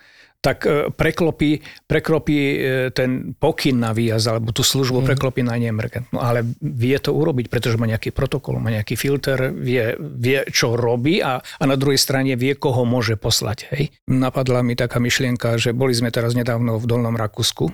tak 0.45 0.69
e, 0.69 0.93
preklopí, 0.93 1.65
preklopí 1.89 2.37
e, 2.37 2.57
ten 2.93 3.33
pokyn 3.33 3.81
na 3.81 3.97
výjazd 3.97 4.29
alebo 4.29 4.53
tú 4.53 4.61
službu 4.61 5.01
mm. 5.01 5.07
preklopí 5.09 5.41
na 5.41 5.57
neemergentnú. 5.57 6.21
Ale 6.21 6.45
vie 6.61 7.01
to 7.01 7.17
urobiť, 7.17 7.49
pretože 7.49 7.81
má 7.81 7.89
nejaký 7.89 8.13
protokol, 8.13 8.61
má 8.61 8.69
nejaký 8.69 9.01
filter, 9.01 9.49
vie, 9.57 9.97
vie 9.97 10.45
čo 10.53 10.77
robí 10.77 11.25
a, 11.25 11.41
a 11.41 11.65
na 11.65 11.81
druhej 11.81 11.97
strane 11.97 12.37
vie, 12.37 12.53
koho 12.53 12.85
môže 12.85 13.17
poslať. 13.17 13.73
Hej. 13.73 13.97
Napadla 14.05 14.61
mi 14.61 14.77
taká 14.77 15.01
myšlienka, 15.01 15.57
že 15.57 15.73
boli 15.73 15.97
sme 15.97 16.13
teraz 16.13 16.37
nedávno 16.37 16.77
v 16.77 16.85
Dolnom 16.85 17.17
Rakúsku, 17.17 17.73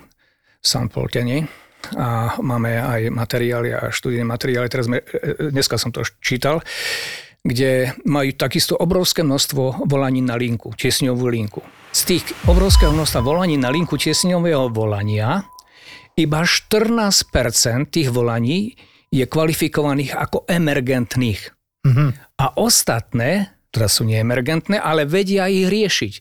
v 0.61 0.87
Poltene, 0.87 1.51
a 1.97 2.37
máme 2.37 2.77
aj 2.77 3.09
materiály 3.09 3.73
a 3.73 3.89
študijné 3.89 4.21
materiály. 4.21 4.69
Teraz 4.69 4.85
sme, 4.85 5.01
e, 5.01 5.49
dneska 5.49 5.75
som 5.75 5.91
to 5.91 6.07
čítal 6.23 6.63
kde 7.41 7.97
majú 8.05 8.37
takisto 8.37 8.77
obrovské 8.77 9.25
množstvo 9.25 9.89
volaní 9.89 10.21
na 10.21 10.37
linku, 10.37 10.77
tiesňovú 10.77 11.25
linku. 11.25 11.65
Z 11.91 12.01
tých 12.07 12.25
obrovského 12.47 12.95
množstva 12.95 13.19
volaní 13.19 13.59
na 13.59 13.67
linku 13.67 13.99
tiesňového 13.99 14.71
volania 14.71 15.43
iba 16.15 16.47
14% 16.47 17.91
tých 17.91 18.07
volaní 18.15 18.79
je 19.11 19.27
kvalifikovaných 19.27 20.15
ako 20.15 20.47
emergentných. 20.47 21.51
Mm-hmm. 21.83 22.09
A 22.39 22.45
ostatné, 22.55 23.59
ktoré 23.75 23.87
sú 23.91 24.07
neemergentné, 24.07 24.79
ale 24.79 25.03
vedia 25.03 25.51
ich 25.51 25.67
riešiť 25.67 26.13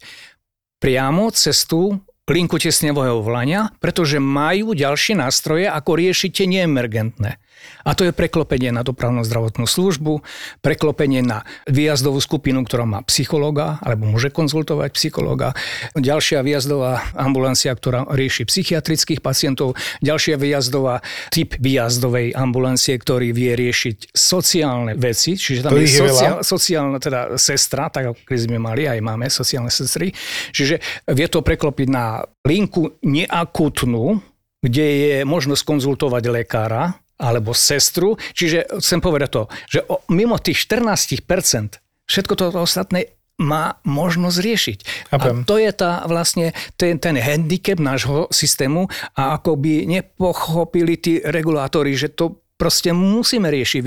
priamo 0.82 1.30
cez 1.30 1.62
tú 1.70 2.02
linku 2.26 2.58
tesňového 2.58 3.22
volania, 3.22 3.70
pretože 3.78 4.18
majú 4.18 4.74
ďalšie 4.74 5.18
nástroje, 5.18 5.66
ako 5.70 5.98
riešiť 5.98 6.30
tie 6.30 6.46
neemergentné. 6.50 7.38
A 7.84 7.92
to 7.92 8.08
je 8.08 8.12
preklopenie 8.16 8.72
na 8.72 8.80
dopravnú 8.80 9.24
zdravotnú 9.24 9.68
službu, 9.68 10.24
preklopenie 10.64 11.20
na 11.20 11.44
výjazdovú 11.68 12.20
skupinu, 12.20 12.64
ktorá 12.64 12.88
má 12.88 13.00
psychologa 13.06 13.80
alebo 13.84 14.08
môže 14.08 14.32
konzultovať 14.32 14.90
psychologa, 14.96 15.52
ďalšia 15.96 16.40
výjazdová 16.44 17.04
ambulancia, 17.16 17.72
ktorá 17.72 18.08
rieši 18.08 18.48
psychiatrických 18.48 19.20
pacientov, 19.20 19.76
ďalšia 20.00 20.40
výjazdová 20.40 21.04
typ 21.28 21.56
výjazdovej 21.60 22.32
ambulancie, 22.36 22.96
ktorý 22.96 23.32
vie 23.36 23.52
riešiť 23.56 24.12
sociálne 24.12 24.96
veci, 24.96 25.36
čiže 25.36 25.68
tam 25.68 25.72
To 25.76 25.80
je 25.80 25.90
je 25.90 26.00
sociál, 26.00 26.36
sociálna 26.40 26.98
teda 27.00 27.20
sestra, 27.36 27.88
tak 27.92 28.14
ako 28.14 28.20
sme 28.36 28.58
mali, 28.60 28.86
aj 28.86 29.00
máme 29.02 29.26
sociálne 29.28 29.72
sestry, 29.72 30.12
čiže 30.54 30.80
vie 31.10 31.26
to 31.28 31.44
preklopiť 31.44 31.88
na 31.90 32.24
linku 32.46 32.96
neakutnú, 33.04 34.20
kde 34.60 34.86
je 34.86 35.16
možnosť 35.24 35.62
konzultovať 35.64 36.24
lekára 36.28 37.00
alebo 37.20 37.52
sestru. 37.52 38.16
Čiže 38.32 38.80
chcem 38.80 39.04
povedať 39.04 39.30
to, 39.30 39.42
že 39.68 39.80
o, 39.84 40.00
mimo 40.08 40.40
tých 40.40 40.64
14% 40.64 41.78
všetko 42.10 42.32
to 42.34 42.44
ostatné 42.58 43.14
má 43.40 43.80
možnosť 43.88 44.36
riešiť. 44.36 44.78
Chápem. 45.16 45.36
A 45.40 45.46
to 45.48 45.56
je 45.56 45.72
tá 45.72 46.04
vlastne 46.04 46.52
ten, 46.76 47.00
ten 47.00 47.16
handicap 47.16 47.80
nášho 47.80 48.28
systému 48.28 48.92
a 49.16 49.40
ako 49.40 49.56
by 49.56 49.88
nepochopili 49.88 51.00
tí 51.00 51.24
regulátori, 51.24 51.96
že 51.96 52.12
to 52.12 52.39
proste 52.60 52.92
musíme 52.92 53.48
riešiť. 53.48 53.80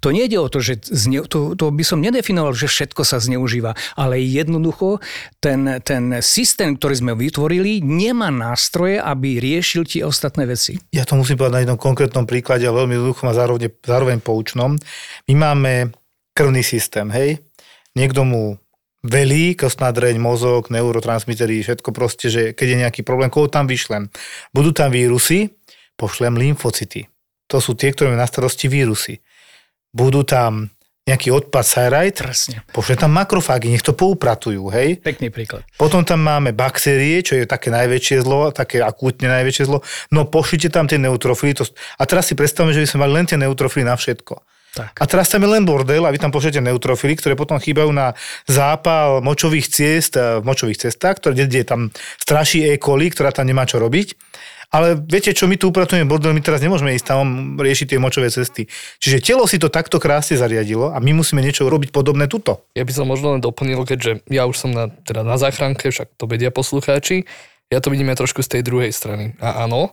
To 0.00 0.08
nejde 0.08 0.40
o 0.40 0.48
to, 0.48 0.64
že 0.64 0.88
zne, 0.88 1.28
to, 1.28 1.52
to 1.52 1.68
by 1.68 1.84
som 1.84 2.00
nedefinoval, 2.00 2.56
že 2.56 2.64
všetko 2.64 3.04
sa 3.04 3.20
zneužíva, 3.20 3.76
ale 4.00 4.24
jednoducho 4.24 5.04
ten, 5.36 5.84
ten 5.84 6.24
systém, 6.24 6.80
ktorý 6.80 6.94
sme 6.96 7.12
vytvorili, 7.12 7.84
nemá 7.84 8.32
nástroje, 8.32 8.96
aby 8.96 9.36
riešil 9.36 9.84
tie 9.84 10.08
ostatné 10.08 10.48
veci. 10.48 10.80
Ja 10.96 11.04
to 11.04 11.20
musím 11.20 11.36
povedať 11.36 11.52
na 11.52 11.62
jednom 11.68 11.80
konkrétnom 11.80 12.24
príklade 12.24 12.64
a 12.64 12.72
veľmi 12.72 12.96
jednoduchom 12.96 13.28
a 13.28 13.36
zároveň, 13.36 13.68
zároveň 13.84 14.18
poučnom. 14.24 14.80
My 15.28 15.34
máme 15.36 15.92
krvný 16.32 16.64
systém, 16.64 17.12
hej? 17.12 17.44
Niekto 17.92 18.24
mu 18.24 18.56
velí, 19.06 19.54
kostná 19.54 19.94
dreň, 19.94 20.18
mozog, 20.18 20.68
neurotransmitery, 20.68 21.62
všetko 21.62 21.94
proste, 21.94 22.26
že 22.28 22.42
keď 22.52 22.66
je 22.66 22.80
nejaký 22.82 23.00
problém, 23.06 23.30
koho 23.30 23.48
tam 23.48 23.64
vyšlem. 23.70 24.10
Budú 24.52 24.74
tam 24.74 24.92
vírusy, 24.92 25.54
pošlem 25.96 26.36
lymfocyty. 26.36 27.08
To 27.46 27.62
sú 27.62 27.78
tie, 27.78 27.94
ktoré 27.94 28.10
majú 28.10 28.20
na 28.20 28.28
starosti 28.28 28.66
vírusy. 28.66 29.22
Budú 29.94 30.26
tam 30.26 30.70
nejaký 31.06 31.30
odpad 31.30 31.62
Presne. 32.18 32.66
pošlem 32.74 32.98
tam 32.98 33.14
makrofágy, 33.14 33.70
nech 33.70 33.86
to 33.86 33.94
poupratujú, 33.94 34.74
hej? 34.74 34.98
Pekný 34.98 35.30
príklad. 35.30 35.62
Potom 35.78 36.02
tam 36.02 36.18
máme 36.18 36.50
baktérie, 36.50 37.22
čo 37.22 37.38
je 37.38 37.46
také 37.46 37.70
najväčšie 37.70 38.26
zlo, 38.26 38.50
také 38.50 38.82
akútne 38.82 39.30
najväčšie 39.30 39.70
zlo. 39.70 39.86
No 40.10 40.26
pošlite 40.26 40.66
tam 40.66 40.90
tie 40.90 40.98
neutrofily. 40.98 41.54
To... 41.62 41.64
A 42.02 42.02
teraz 42.10 42.26
si 42.26 42.34
predstavme, 42.34 42.74
že 42.74 42.82
by 42.82 42.88
sme 42.90 43.00
mali 43.06 43.12
len 43.22 43.26
tie 43.30 43.38
neutrofily 43.38 43.86
na 43.86 43.94
všetko. 43.94 44.42
Tak. 44.76 44.92
A 44.98 45.04
teraz 45.08 45.32
tam 45.32 45.40
je 45.40 45.48
len 45.48 45.64
bordel 45.64 46.04
a 46.04 46.12
vy 46.12 46.20
tam 46.20 46.34
pošlete 46.34 46.60
neutrofily, 46.60 47.16
ktoré 47.16 47.32
potom 47.32 47.56
chýbajú 47.56 47.94
na 47.94 48.12
zápal 48.44 49.24
močových 49.24 49.72
ciest, 49.72 50.18
eh, 50.18 50.42
v 50.42 50.44
močových 50.44 50.90
cestách, 50.90 51.22
ktoré, 51.22 51.48
kde 51.48 51.62
tam 51.64 51.80
straší 52.20 52.66
E. 52.66 52.76
coli, 52.76 53.08
ktorá 53.08 53.30
tam 53.32 53.48
nemá 53.48 53.64
čo 53.64 53.78
robiť. 53.78 54.25
Ale 54.74 54.98
viete, 54.98 55.30
čo 55.30 55.46
my 55.46 55.54
tu 55.54 55.70
upratujeme 55.70 56.08
bordel, 56.08 56.34
my 56.34 56.42
teraz 56.42 56.58
nemôžeme 56.58 56.94
ísť 56.98 57.06
tam 57.14 57.54
riešiť 57.60 57.94
tie 57.94 58.02
močové 58.02 58.28
cesty. 58.32 58.66
Čiže 58.98 59.22
telo 59.22 59.46
si 59.46 59.62
to 59.62 59.70
takto 59.70 60.02
krásne 60.02 60.34
zariadilo 60.34 60.90
a 60.90 60.98
my 60.98 61.14
musíme 61.14 61.40
niečo 61.40 61.70
robiť 61.70 61.94
podobné 61.94 62.26
tuto. 62.26 62.66
Ja 62.74 62.82
by 62.82 62.92
som 62.92 63.06
možno 63.06 63.38
len 63.38 63.42
doplnil, 63.44 63.86
keďže 63.86 64.26
ja 64.26 64.44
už 64.44 64.56
som 64.58 64.70
na, 64.74 64.90
teda 64.90 65.22
na 65.22 65.38
záchranke, 65.38 65.88
však 65.94 66.18
to 66.18 66.26
vedia 66.26 66.50
poslucháči, 66.50 67.28
ja 67.66 67.82
to 67.82 67.90
vidím 67.90 68.10
aj 68.14 68.22
trošku 68.22 68.46
z 68.46 68.58
tej 68.58 68.62
druhej 68.62 68.94
strany. 68.94 69.34
A 69.42 69.66
áno, 69.66 69.90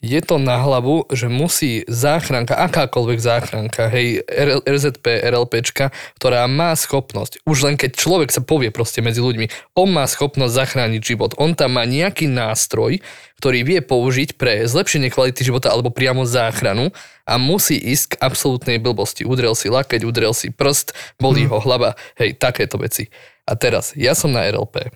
je 0.00 0.20
to 0.24 0.40
na 0.40 0.56
hlavu, 0.56 1.04
že 1.12 1.28
musí 1.28 1.84
záchranka, 1.84 2.56
akákoľvek 2.56 3.20
záchranka, 3.20 3.92
hej, 3.92 4.24
RZP, 4.64 5.04
RLPčka, 5.28 5.92
ktorá 6.16 6.48
má 6.48 6.72
schopnosť, 6.72 7.44
už 7.44 7.68
len 7.68 7.76
keď 7.76 8.00
človek 8.00 8.32
sa 8.32 8.40
povie 8.40 8.72
proste 8.72 9.04
medzi 9.04 9.20
ľuďmi, 9.20 9.76
on 9.76 9.92
má 9.92 10.08
schopnosť 10.08 10.56
zachrániť 10.56 11.02
život, 11.04 11.36
on 11.36 11.52
tam 11.52 11.76
má 11.76 11.84
nejaký 11.84 12.32
nástroj, 12.32 13.04
ktorý 13.44 13.60
vie 13.60 13.80
použiť 13.84 14.40
pre 14.40 14.64
zlepšenie 14.64 15.12
kvality 15.12 15.44
života 15.44 15.68
alebo 15.68 15.92
priamo 15.92 16.24
záchranu 16.24 16.92
a 17.28 17.36
musí 17.36 17.76
ísť 17.76 18.16
k 18.16 18.20
absolútnej 18.24 18.80
blbosti. 18.80 19.28
Udrel 19.28 19.52
si 19.52 19.68
lakeť, 19.68 20.00
udrel 20.08 20.32
si 20.32 20.48
prst, 20.48 20.96
bolí 21.20 21.44
ho 21.44 21.60
hlava, 21.60 21.96
hej, 22.16 22.36
takéto 22.40 22.80
veci. 22.80 23.12
A 23.44 23.52
teraz, 23.52 23.92
ja 23.96 24.16
som 24.16 24.32
na 24.32 24.48
RLP. 24.48 24.92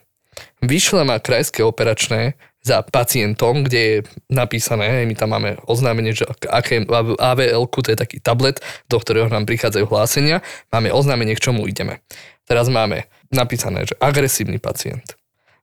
Vyšle 0.64 1.04
ma 1.04 1.20
krajské 1.20 1.60
operačné 1.60 2.40
za 2.64 2.81
pacientom, 2.81 3.61
kde 3.61 3.79
je 3.79 3.96
napísané, 4.33 5.05
my 5.05 5.12
tam 5.12 5.37
máme 5.37 5.61
oznámenie, 5.68 6.16
že 6.16 6.24
aké 6.48 6.81
avl 6.88 7.68
to 7.68 7.92
je 7.92 7.98
taký 8.00 8.24
tablet, 8.24 8.64
do 8.88 8.96
ktorého 8.96 9.29
nám 9.29 9.44
prichádzajú 9.44 9.85
hlásenia, 9.85 10.40
máme 10.72 10.88
oznámenie, 10.88 11.37
k 11.37 11.44
čomu 11.53 11.68
ideme. 11.68 12.00
Teraz 12.48 12.72
máme 12.72 13.05
napísané, 13.29 13.85
že 13.85 13.92
agresívny 14.00 14.57
pacient. 14.57 15.12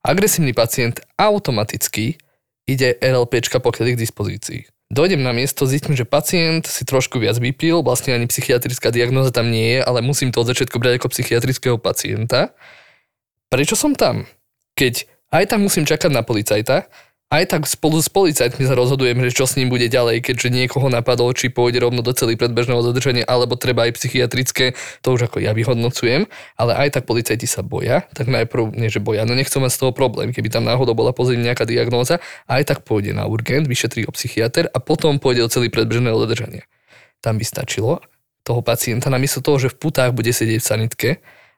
Agresívny 0.06 0.54
pacient 0.54 1.02
automaticky 1.18 2.22
ide 2.70 2.98
RLPčka, 3.02 3.58
pokiaľ 3.58 3.86
je 3.86 3.96
k 3.98 4.04
dispozícii. 4.06 4.62
Dojdem 4.92 5.24
na 5.24 5.34
miesto, 5.34 5.66
zistím, 5.66 5.96
že 5.98 6.06
pacient 6.06 6.68
si 6.68 6.84
trošku 6.86 7.18
viac 7.18 7.40
vypil, 7.42 7.82
vlastne 7.82 8.14
ani 8.14 8.30
psychiatrická 8.30 8.94
diagnóza 8.94 9.34
tam 9.34 9.50
nie 9.50 9.78
je, 9.78 9.80
ale 9.82 10.06
musím 10.06 10.30
to 10.30 10.46
od 10.46 10.54
začiatku 10.54 10.78
brať 10.78 11.02
ako 11.02 11.10
psychiatrického 11.16 11.78
pacienta. 11.82 12.54
Prečo 13.50 13.74
som 13.74 13.96
tam? 13.96 14.28
Keď 14.76 15.11
aj 15.32 15.44
tak 15.48 15.60
musím 15.64 15.88
čakať 15.88 16.12
na 16.12 16.22
policajta, 16.22 16.92
aj 17.32 17.48
tak 17.48 17.64
spolu 17.64 18.04
s 18.04 18.12
policajtmi 18.12 18.68
sa 18.68 18.76
rozhodujem, 18.76 19.24
že 19.24 19.32
čo 19.32 19.48
s 19.48 19.56
ním 19.56 19.72
bude 19.72 19.88
ďalej, 19.88 20.20
keďže 20.20 20.52
niekoho 20.52 20.92
napadol, 20.92 21.32
či 21.32 21.48
pôjde 21.48 21.80
rovno 21.80 22.04
do 22.04 22.12
celý 22.12 22.36
predbežného 22.36 22.84
zadržania, 22.84 23.24
alebo 23.24 23.56
treba 23.56 23.88
aj 23.88 23.96
psychiatrické, 23.96 24.76
to 25.00 25.16
už 25.16 25.32
ako 25.32 25.40
ja 25.40 25.56
vyhodnocujem, 25.56 26.28
ale 26.60 26.72
aj 26.76 27.00
tak 27.00 27.04
policajti 27.08 27.48
sa 27.48 27.64
boja, 27.64 28.04
tak 28.12 28.28
najprv, 28.28 28.76
nie 28.76 28.92
že 28.92 29.00
boja, 29.00 29.24
no 29.24 29.32
nechcem 29.32 29.64
mať 29.64 29.72
z 29.72 29.80
toho 29.80 29.96
problém, 29.96 30.36
keby 30.36 30.52
tam 30.52 30.68
náhodou 30.68 30.92
bola 30.92 31.16
pozrieť 31.16 31.40
nejaká 31.40 31.64
diagnóza, 31.64 32.20
aj 32.52 32.68
tak 32.68 32.80
pôjde 32.84 33.16
na 33.16 33.24
urgent, 33.32 33.64
vyšetrí 33.64 34.04
ho 34.04 34.12
psychiatr 34.12 34.68
a 34.68 34.84
potom 34.84 35.16
pôjde 35.16 35.48
do 35.48 35.50
celý 35.56 35.72
predbežného 35.72 36.20
zadržania. 36.20 36.68
Tam 37.24 37.40
by 37.40 37.48
stačilo 37.48 38.04
toho 38.44 38.60
pacienta, 38.60 39.08
namiesto 39.08 39.40
toho, 39.40 39.56
že 39.56 39.72
v 39.72 39.80
putách 39.80 40.12
bude 40.12 40.36
sedieť 40.36 40.60
v 40.60 40.68
sanitke, 40.68 41.10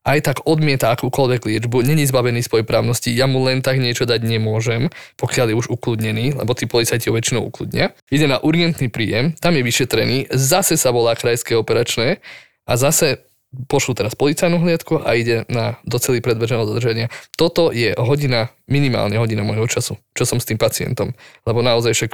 aj 0.04 0.20
tak 0.20 0.38
odmieta 0.44 0.92
akúkoľvek 0.92 1.42
liečbu, 1.48 1.80
není 1.84 2.04
zbavený 2.04 2.44
svojej 2.44 2.68
právnosti, 2.68 3.16
ja 3.16 3.24
mu 3.24 3.40
len 3.48 3.64
tak 3.64 3.80
niečo 3.80 4.04
dať 4.04 4.20
nemôžem, 4.24 4.92
pokiaľ 5.16 5.56
je 5.56 5.60
už 5.64 5.68
ukludnený, 5.72 6.36
lebo 6.36 6.52
tí 6.52 6.68
policajti 6.68 7.08
ho 7.08 7.16
väčšinou 7.16 7.48
ukludnia. 7.48 7.96
Ide 8.12 8.28
na 8.28 8.38
urgentný 8.44 8.92
príjem, 8.92 9.32
tam 9.40 9.56
je 9.56 9.64
vyšetrený, 9.64 10.28
zase 10.36 10.76
sa 10.76 10.92
volá 10.92 11.16
krajské 11.16 11.56
operačné 11.56 12.20
a 12.68 12.74
zase 12.76 13.24
pošlu 13.70 13.94
teraz 13.94 14.18
policajnú 14.18 14.60
hliadku 14.60 15.06
a 15.06 15.14
ide 15.14 15.46
na 15.46 15.78
do 15.86 16.02
celý 16.02 16.20
predbežného 16.26 16.66
zadržania. 16.66 17.08
Toto 17.38 17.70
je 17.70 17.94
hodina, 17.96 18.50
minimálne 18.66 19.16
hodina 19.22 19.46
môjho 19.46 19.70
času, 19.70 20.02
čo 20.18 20.24
som 20.26 20.42
s 20.42 20.50
tým 20.50 20.58
pacientom. 20.58 21.14
Lebo 21.46 21.62
naozaj 21.62 21.94
však 21.94 22.12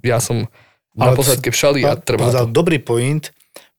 ja 0.00 0.18
som 0.18 0.48
na 0.96 1.12
posádke 1.14 1.52
v 1.52 1.56
šali 1.56 1.80
a 1.86 1.94
trvá 2.00 2.32
to. 2.32 2.50
dobrý 2.50 2.80
point, 2.80 3.30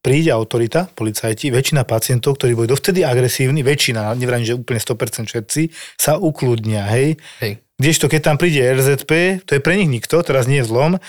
príde 0.02 0.34
autorita, 0.34 0.90
policajti, 0.92 1.54
väčšina 1.54 1.86
pacientov, 1.86 2.42
ktorí 2.42 2.58
boli 2.58 2.68
dovtedy 2.68 3.06
agresívni, 3.06 3.62
väčšina, 3.62 4.18
nevrajím, 4.18 4.46
že 4.46 4.58
úplne 4.58 4.82
100% 4.82 5.30
všetci, 5.30 5.62
sa 5.96 6.18
ukludnia, 6.18 6.90
hej. 6.90 7.22
Hej. 7.40 7.62
Kdežto 7.78 8.10
keď 8.10 8.22
tam 8.22 8.38
príde 8.38 8.62
RZP, 8.62 9.42
to 9.46 9.58
je 9.58 9.62
pre 9.62 9.74
nich 9.78 9.90
nikto, 9.90 10.22
teraz 10.22 10.46
nie 10.46 10.62
je 10.62 10.70
zlom, 10.70 11.02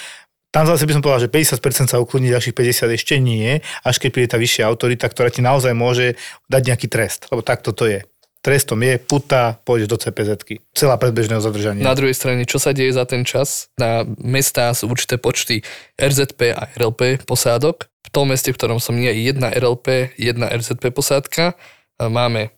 tam 0.52 0.68
zase 0.68 0.84
by 0.84 0.92
som 0.92 1.00
povedal, 1.00 1.24
že 1.24 1.32
50% 1.32 1.88
sa 1.88 1.96
ukludní, 1.96 2.28
ďalších 2.28 2.52
50 2.52 2.92
ešte 3.00 3.16
nie, 3.16 3.64
až 3.88 3.96
keď 3.96 4.10
príde 4.12 4.28
tá 4.28 4.36
vyššia 4.36 4.68
autorita, 4.68 5.08
ktorá 5.08 5.32
ti 5.32 5.40
naozaj 5.40 5.72
môže 5.72 6.20
dať 6.52 6.62
nejaký 6.68 6.86
trest, 6.92 7.32
lebo 7.32 7.40
takto 7.40 7.72
to 7.72 7.88
je. 7.88 8.04
Trestom 8.42 8.82
je 8.82 8.98
puta, 8.98 9.54
pôjdeš 9.62 9.86
do 9.86 9.96
CPZ-ky. 9.96 10.58
Celá 10.74 10.98
predbežného 10.98 11.38
zadržania. 11.38 11.86
Na 11.86 11.94
druhej 11.94 12.12
strane, 12.12 12.42
čo 12.42 12.58
sa 12.58 12.74
deje 12.74 12.90
za 12.90 13.06
ten 13.06 13.22
čas? 13.22 13.70
Na 13.78 14.02
mestá 14.18 14.74
sú 14.74 14.90
určité 14.90 15.14
počty 15.14 15.62
RZP 15.94 16.50
a 16.50 16.66
RLP 16.74 17.22
posádok. 17.22 17.91
Tom 18.12 18.28
meste, 18.28 18.52
v 18.52 18.58
ktorom 18.60 18.76
som 18.76 18.94
nie, 18.94 19.08
je 19.08 19.32
jedna 19.32 19.48
RLP, 19.48 20.12
jedna 20.20 20.52
RZP 20.52 20.92
posádka. 20.92 21.56
Máme 21.96 22.52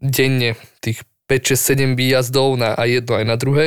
denne 0.00 0.56
tých 0.80 1.04
5, 1.28 1.54
6, 1.54 1.94
7 1.94 2.00
výjazdov 2.00 2.56
na 2.56 2.72
aj 2.72 2.88
jedno 3.04 3.12
aj 3.20 3.24
na 3.28 3.36
druhé. 3.36 3.66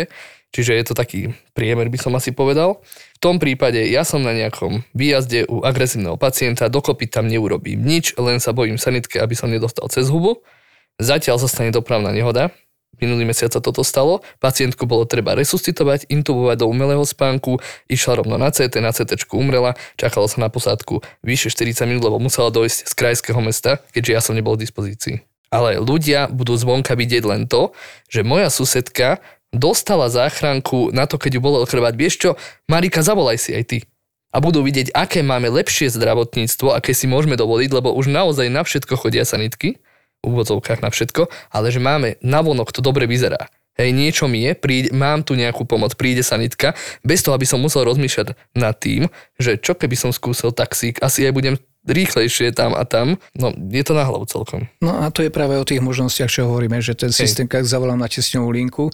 Čiže 0.56 0.74
je 0.74 0.86
to 0.88 0.96
taký 0.96 1.20
priemer, 1.54 1.92
by 1.92 2.00
som 2.00 2.16
asi 2.16 2.32
povedal. 2.32 2.82
V 3.18 3.20
tom 3.20 3.38
prípade 3.38 3.84
ja 3.86 4.08
som 4.08 4.24
na 4.24 4.32
nejakom 4.32 4.82
výjazde 4.96 5.46
u 5.46 5.62
agresívneho 5.62 6.16
pacienta, 6.16 6.72
dokopy 6.72 7.06
tam 7.12 7.28
neurobím 7.28 7.84
nič, 7.84 8.16
len 8.16 8.40
sa 8.40 8.56
bojím 8.56 8.80
sanitke, 8.80 9.20
aby 9.20 9.36
som 9.36 9.52
nedostal 9.52 9.92
cez 9.92 10.08
hubu. 10.08 10.42
Zatiaľ 10.98 11.38
sa 11.38 11.52
stane 11.52 11.70
dopravná 11.70 12.10
nehoda. 12.10 12.50
Minulý 12.98 13.30
mesiac 13.30 13.54
sa 13.54 13.62
toto 13.62 13.86
stalo. 13.86 14.26
Pacientku 14.42 14.90
bolo 14.90 15.06
treba 15.06 15.38
resuscitovať, 15.38 16.10
intubovať 16.10 16.64
do 16.64 16.68
umelého 16.70 17.06
spánku, 17.06 17.62
išla 17.88 18.24
rovno 18.24 18.42
na 18.42 18.50
CT, 18.50 18.82
na 18.82 18.90
CT 18.90 19.30
umrela, 19.34 19.78
čakalo 19.96 20.26
sa 20.26 20.42
na 20.42 20.50
posádku 20.50 21.06
vyše 21.22 21.54
40 21.54 21.86
minút, 21.86 22.04
lebo 22.10 22.18
musela 22.18 22.50
dojsť 22.50 22.90
z 22.90 22.94
krajského 22.98 23.40
mesta, 23.44 23.84
keďže 23.94 24.12
ja 24.12 24.22
som 24.24 24.34
nebol 24.34 24.58
v 24.58 24.66
dispozícii. 24.66 25.22
Ale 25.48 25.80
ľudia 25.80 26.28
budú 26.28 26.60
zvonka 26.60 26.98
vidieť 26.98 27.24
len 27.24 27.48
to, 27.48 27.72
že 28.12 28.26
moja 28.26 28.52
susedka 28.52 29.24
dostala 29.56 30.12
záchranku 30.12 30.92
na 30.92 31.08
to, 31.08 31.16
keď 31.16 31.40
ju 31.40 31.42
bolo 31.42 31.64
chrbať. 31.64 31.94
Vieš 31.96 32.16
čo, 32.20 32.30
Marika, 32.68 33.00
zavolaj 33.00 33.40
si 33.40 33.56
aj 33.56 33.64
ty. 33.64 33.80
a 34.28 34.44
budú 34.44 34.62
vidieť, 34.62 34.92
aké 34.92 35.24
máme 35.24 35.48
lepšie 35.50 35.88
zdravotníctvo, 35.90 36.76
aké 36.76 36.92
si 36.92 37.08
môžeme 37.08 37.40
dovoliť, 37.40 37.70
lebo 37.72 37.96
už 37.96 38.12
naozaj 38.12 38.52
na 38.52 38.62
všetko 38.62 39.00
chodia 39.00 39.24
sanitky, 39.24 39.80
úvodzovkách 40.26 40.82
na 40.82 40.90
všetko, 40.90 41.30
ale 41.54 41.68
že 41.70 41.82
máme 41.82 42.18
navonok 42.24 42.74
to 42.74 42.82
dobre 42.82 43.06
vyzerá. 43.06 43.50
Hej, 43.78 43.94
niečo 43.94 44.26
mi 44.26 44.42
je, 44.42 44.58
príde, 44.58 44.90
mám 44.90 45.22
tu 45.22 45.38
nejakú 45.38 45.62
pomoc, 45.62 45.94
príde 45.94 46.26
sanitka, 46.26 46.74
bez 47.06 47.22
toho, 47.22 47.38
aby 47.38 47.46
som 47.46 47.62
musel 47.62 47.86
rozmýšľať 47.86 48.34
nad 48.58 48.74
tým, 48.74 49.06
že 49.38 49.62
čo 49.62 49.78
keby 49.78 49.94
som 49.94 50.10
skúsil 50.10 50.50
taxík, 50.50 50.98
asi 50.98 51.30
aj 51.30 51.34
budem 51.38 51.56
rýchlejšie 51.88 52.52
tam 52.52 52.76
a 52.76 52.84
tam. 52.84 53.16
No, 53.38 53.56
je 53.56 53.84
to 53.86 53.96
na 53.96 54.04
hlavu 54.04 54.28
celkom. 54.28 54.68
No 54.84 55.02
a 55.02 55.08
to 55.14 55.24
je 55.24 55.32
práve 55.32 55.56
o 55.56 55.64
tých 55.64 55.80
možnostiach, 55.80 56.28
čo 56.28 56.52
hovoríme, 56.52 56.84
že 56.84 56.94
ten 57.00 57.16
systém, 57.16 57.48
keď 57.48 57.64
zavolám 57.64 57.98
na 57.98 58.12
tesňovú 58.12 58.50
linku, 58.52 58.86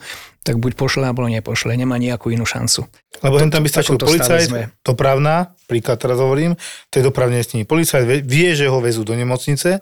tak 0.45 0.62
buď 0.62 0.77
pošle, 0.77 1.09
alebo 1.09 1.25
nepošle. 1.25 1.73
Nemá 1.73 1.97
nejakú 1.97 2.29
inú 2.29 2.45
šancu. 2.45 2.86
Lebo 3.25 3.36
hen 3.41 3.49
tam 3.49 3.65
by 3.65 3.69
stačil 3.71 3.97
policajt, 3.97 4.77
dopravná, 4.86 5.57
príklad 5.65 5.97
teraz 5.97 6.21
hovorím, 6.21 6.53
to 6.93 7.01
je 7.01 7.03
dopravne 7.03 7.41
Policajt 7.65 8.05
vie, 8.23 8.49
že 8.53 8.69
ho 8.69 8.77
vezú 8.77 9.01
do 9.01 9.17
nemocnice, 9.17 9.81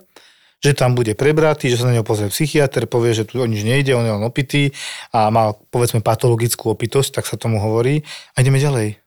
že 0.61 0.77
tam 0.77 0.93
bude 0.93 1.17
prebratý, 1.17 1.73
že 1.73 1.81
sa 1.81 1.89
na 1.89 1.97
neho 1.97 2.05
pozrie 2.05 2.29
psychiatr, 2.29 2.85
povie, 2.85 3.17
že 3.17 3.25
tu 3.25 3.41
o 3.41 3.45
nič 3.49 3.65
nejde, 3.65 3.97
on 3.97 4.05
je 4.05 4.13
len 4.13 4.23
opitý 4.23 4.71
a 5.09 5.33
má 5.33 5.57
povedzme 5.73 6.05
patologickú 6.05 6.69
opitosť, 6.69 7.17
tak 7.17 7.25
sa 7.25 7.35
tomu 7.35 7.57
hovorí 7.57 8.05
a 8.37 8.45
ideme 8.45 8.61
ďalej. 8.61 9.01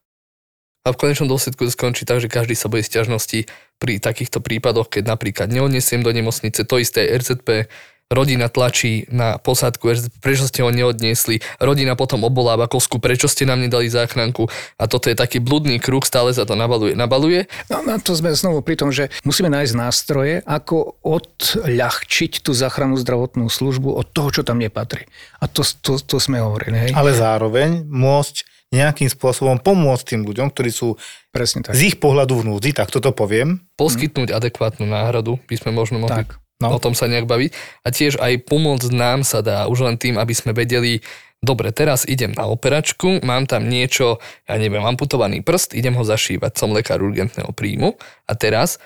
A 0.85 0.93
v 0.93 1.01
konečnom 1.01 1.31
dôsledku 1.33 1.65
skončí 1.73 2.05
tak, 2.05 2.21
že 2.21 2.29
každý 2.29 2.53
sa 2.53 2.69
bojí 2.69 2.85
sťažnosti 2.85 3.49
pri 3.81 3.93
takýchto 3.97 4.45
prípadoch, 4.45 4.93
keď 4.93 5.17
napríklad 5.17 5.49
neodnesiem 5.49 6.05
do 6.05 6.13
nemocnice, 6.13 6.61
to 6.69 6.77
isté 6.77 7.09
RZP, 7.09 7.73
rodina 8.13 8.53
tlačí 8.53 9.09
na 9.09 9.41
posádku, 9.41 9.89
prečo 10.21 10.45
ste 10.45 10.61
ho 10.61 10.71
neodniesli, 10.71 11.41
rodina 11.59 11.97
potom 11.97 12.23
oboláva 12.25 12.69
kosku, 12.69 13.01
prečo 13.01 13.27
ste 13.27 13.49
nám 13.49 13.65
nedali 13.65 13.89
záchranku 13.89 14.49
a 14.77 14.85
toto 14.85 15.09
je 15.09 15.17
taký 15.17 15.41
bludný 15.41 15.81
kruh, 15.81 16.05
stále 16.05 16.31
sa 16.37 16.45
to 16.45 16.55
nabaluje, 16.55 16.93
nabaluje. 16.93 17.49
No, 17.73 17.81
na 17.83 17.97
to 17.97 18.13
sme 18.13 18.37
znovu 18.37 18.61
pri 18.61 18.77
tom, 18.77 18.93
že 18.93 19.09
musíme 19.25 19.49
nájsť 19.49 19.75
nástroje, 19.75 20.35
ako 20.45 21.01
odľahčiť 21.01 22.45
tú 22.45 22.53
záchrannú 22.53 23.01
zdravotnú 23.01 23.49
službu 23.49 23.97
od 23.97 24.07
toho, 24.13 24.29
čo 24.31 24.43
tam 24.45 24.61
nepatrí. 24.61 25.09
A 25.41 25.49
to, 25.49 25.65
to, 25.65 25.97
to 26.01 26.17
sme 26.21 26.41
hovorili. 26.41 26.89
Hej? 26.89 26.91
Ale 26.93 27.17
zároveň 27.17 27.85
môcť 27.89 28.55
nejakým 28.75 29.07
spôsobom 29.07 29.63
pomôcť 29.63 30.15
tým 30.15 30.23
ľuďom, 30.27 30.51
ktorí 30.51 30.71
sú 30.75 30.99
Presne 31.31 31.63
tak. 31.63 31.79
z 31.79 31.95
ich 31.95 31.97
pohľadu 32.03 32.43
v 32.43 32.47
núdzi, 32.51 32.71
tak 32.75 32.91
toto 32.91 33.15
poviem. 33.15 33.63
Poskytnúť 33.79 34.35
hmm. 34.35 34.39
adekvátnu 34.39 34.87
náhradu 34.87 35.39
by 35.47 35.55
sme 35.59 35.71
možno 35.71 36.03
mohli 36.03 36.27
tak. 36.27 36.43
No. 36.71 36.77
o 36.77 36.83
tom 36.83 36.97
sa 36.97 37.11
nejak 37.11 37.29
baviť. 37.29 37.51
A 37.85 37.89
tiež 37.93 38.17
aj 38.21 38.49
pomôcť 38.49 38.91
nám 38.95 39.23
sa 39.27 39.45
dá 39.45 39.69
už 39.69 39.85
len 39.85 39.97
tým, 40.01 40.17
aby 40.17 40.33
sme 40.33 40.57
vedeli, 40.57 41.05
dobre, 41.45 41.71
teraz 41.71 42.09
idem 42.09 42.33
na 42.33 42.49
operačku, 42.49 43.21
mám 43.21 43.45
tam 43.45 43.69
niečo, 43.69 44.19
ja 44.49 44.57
neviem, 44.57 44.81
amputovaný 44.81 45.45
prst, 45.45 45.77
idem 45.77 45.93
ho 45.95 46.05
zašívať, 46.05 46.57
som 46.57 46.73
lekár 46.73 47.05
urgentného 47.05 47.53
príjmu 47.53 48.01
a 48.25 48.33
teraz 48.33 48.81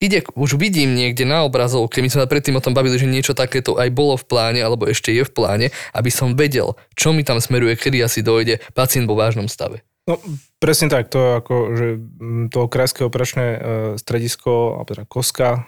ide, 0.00 0.24
už 0.38 0.56
vidím 0.56 0.94
niekde 0.94 1.26
na 1.26 1.44
obrazovke, 1.44 2.00
my 2.00 2.08
sme 2.08 2.30
predtým 2.30 2.56
o 2.56 2.64
tom 2.64 2.72
bavili, 2.72 2.96
že 2.96 3.10
niečo 3.10 3.34
takéto 3.34 3.76
aj 3.76 3.90
bolo 3.90 4.14
v 4.16 4.24
pláne, 4.24 4.60
alebo 4.62 4.86
ešte 4.86 5.10
je 5.10 5.26
v 5.26 5.30
pláne, 5.30 5.66
aby 5.92 6.10
som 6.10 6.38
vedel, 6.38 6.78
čo 6.94 7.10
mi 7.10 7.26
tam 7.26 7.42
smeruje, 7.42 7.76
kedy 7.76 8.00
asi 8.02 8.22
dojde 8.22 8.62
pacient 8.72 9.10
vo 9.10 9.18
vážnom 9.18 9.50
stave. 9.50 9.82
No, 10.08 10.16
presne 10.56 10.88
tak, 10.88 11.12
to 11.12 11.36
ako, 11.36 11.76
že 11.76 11.86
mm, 12.00 12.48
to 12.48 12.64
krajské 12.64 13.04
operačné 13.04 13.44
e, 13.44 13.58
stredisko, 14.00 14.80
alebo 14.80 14.88
teda 14.88 15.04
koska 15.04 15.48
e, 15.52 15.60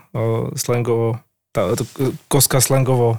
slangovo, 0.56 1.20
tá, 1.50 1.74
to, 1.74 1.84
koska 2.30 2.62
slangovo 2.62 3.18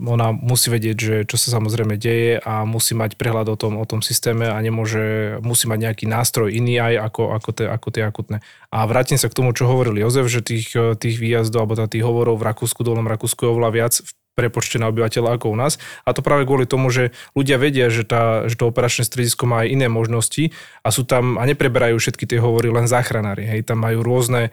ona 0.00 0.32
musí 0.32 0.72
vedieť, 0.72 0.96
že 0.96 1.16
čo 1.28 1.36
sa 1.36 1.60
samozrejme 1.60 2.00
deje 2.00 2.40
a 2.40 2.64
musí 2.64 2.96
mať 2.96 3.20
prehľad 3.20 3.52
o 3.52 3.56
tom, 3.60 3.76
o 3.76 3.84
tom 3.84 4.00
systéme 4.00 4.48
a 4.48 4.56
nemôže, 4.56 5.36
musí 5.44 5.68
mať 5.68 5.78
nejaký 5.92 6.04
nástroj 6.08 6.48
iný 6.48 6.80
aj 6.80 7.12
ako, 7.12 7.36
ako, 7.36 7.50
tie, 7.52 7.66
ako 7.68 7.88
tie 7.92 8.02
akutné. 8.08 8.36
A 8.72 8.88
vrátim 8.88 9.20
sa 9.20 9.28
k 9.28 9.36
tomu, 9.36 9.52
čo 9.52 9.68
hovoril 9.68 10.00
Jozef, 10.00 10.24
že 10.32 10.40
tých, 10.40 10.72
tých 10.72 11.16
výjazdov 11.20 11.68
alebo 11.68 11.76
tých 11.84 12.04
hovorov 12.04 12.40
v 12.40 12.48
Rakúsku, 12.48 12.80
dolnom 12.80 13.04
Rakúsku 13.04 13.44
je 13.44 13.52
oveľa 13.52 13.70
viac 13.76 13.94
v 14.00 14.10
prepočte 14.40 14.80
na 14.80 14.88
obyvateľa 14.88 15.36
ako 15.36 15.52
u 15.52 15.56
nás. 15.58 15.76
A 16.08 16.16
to 16.16 16.24
práve 16.24 16.48
kvôli 16.48 16.64
tomu, 16.64 16.88
že 16.88 17.12
ľudia 17.36 17.60
vedia, 17.60 17.92
že, 17.92 18.08
tá, 18.08 18.48
že 18.48 18.56
to 18.56 18.72
operačné 18.72 19.04
stredisko 19.04 19.44
má 19.44 19.68
aj 19.68 19.76
iné 19.76 19.86
možnosti 19.92 20.56
a 20.80 20.88
sú 20.88 21.04
tam 21.04 21.36
a 21.36 21.44
nepreberajú 21.44 22.00
všetky 22.00 22.24
tie 22.24 22.40
hovory 22.40 22.72
len 22.72 22.88
záchranári. 22.88 23.44
Hej, 23.44 23.68
tam 23.68 23.84
majú 23.84 24.00
rôzne 24.00 24.48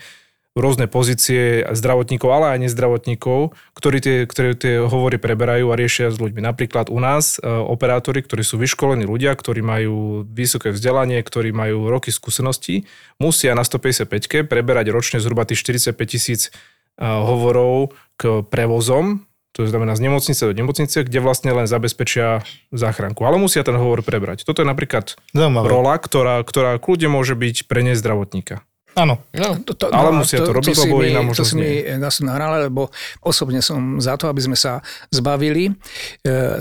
rôzne 0.59 0.85
pozície 0.89 1.63
zdravotníkov, 1.69 2.29
ale 2.29 2.45
aj 2.57 2.59
nezdravotníkov, 2.69 3.53
ktorí 3.77 3.97
tie, 4.01 4.17
ktorí 4.25 4.57
tie 4.57 4.75
hovory 4.83 5.21
preberajú 5.21 5.69
a 5.69 5.79
riešia 5.79 6.09
s 6.09 6.17
ľuďmi. 6.17 6.41
Napríklad 6.41 6.89
u 6.89 6.97
nás 6.97 7.37
e, 7.37 7.45
operátori, 7.47 8.25
ktorí 8.25 8.41
sú 8.41 8.57
vyškolení 8.57 9.05
ľudia, 9.05 9.37
ktorí 9.37 9.61
majú 9.61 10.25
vysoké 10.25 10.73
vzdelanie, 10.73 11.21
ktorí 11.21 11.53
majú 11.53 11.87
roky 11.87 12.09
skúseností, 12.09 12.89
musia 13.21 13.53
na 13.53 13.63
155 13.63 14.49
preberať 14.49 14.89
ročne 14.89 15.17
zhruba 15.21 15.45
tých 15.45 15.61
45 15.63 15.93
tisíc 16.09 16.41
e, 16.47 17.05
hovorov 17.05 17.95
k 18.17 18.41
prevozom, 18.49 19.27
to 19.57 19.65
znamená 19.65 19.97
z 19.97 20.05
nemocnice 20.05 20.45
do 20.45 20.53
nemocnice, 20.53 21.01
kde 21.01 21.17
vlastne 21.17 21.49
len 21.49 21.65
zabezpečia 21.65 22.45
záchranku. 22.69 23.25
Ale 23.25 23.41
musia 23.41 23.65
ten 23.65 23.73
hovor 23.73 24.05
prebrať. 24.05 24.45
Toto 24.45 24.61
je 24.61 24.69
napríklad 24.69 25.17
Zaujímavé. 25.33 25.65
rola, 25.65 25.97
ktorá, 25.97 26.45
ktorá 26.45 26.77
kľudne 26.77 27.09
môže 27.09 27.33
byť 27.33 27.65
pre 27.65 27.81
nezdravotníka. 27.81 28.61
Áno. 28.97 29.21
No, 29.29 29.61
to, 29.61 29.77
to, 29.77 29.93
ale 29.93 30.09
no, 30.09 30.25
musia 30.25 30.41
to, 30.41 30.49
to 30.49 30.57
robiť, 30.57 30.73
to 30.73 30.83
lebo 30.89 31.05
iná 31.05 31.21
To 31.29 31.45
si 31.45 31.53
mi 31.53 31.85
nás 32.01 32.17
nahrala, 32.17 32.65
lebo 32.65 32.89
osobne 33.21 33.61
som 33.61 34.01
za 34.01 34.17
to, 34.17 34.25
aby 34.25 34.41
sme 34.41 34.57
sa 34.57 34.81
zbavili 35.13 35.69
e, 35.69 35.73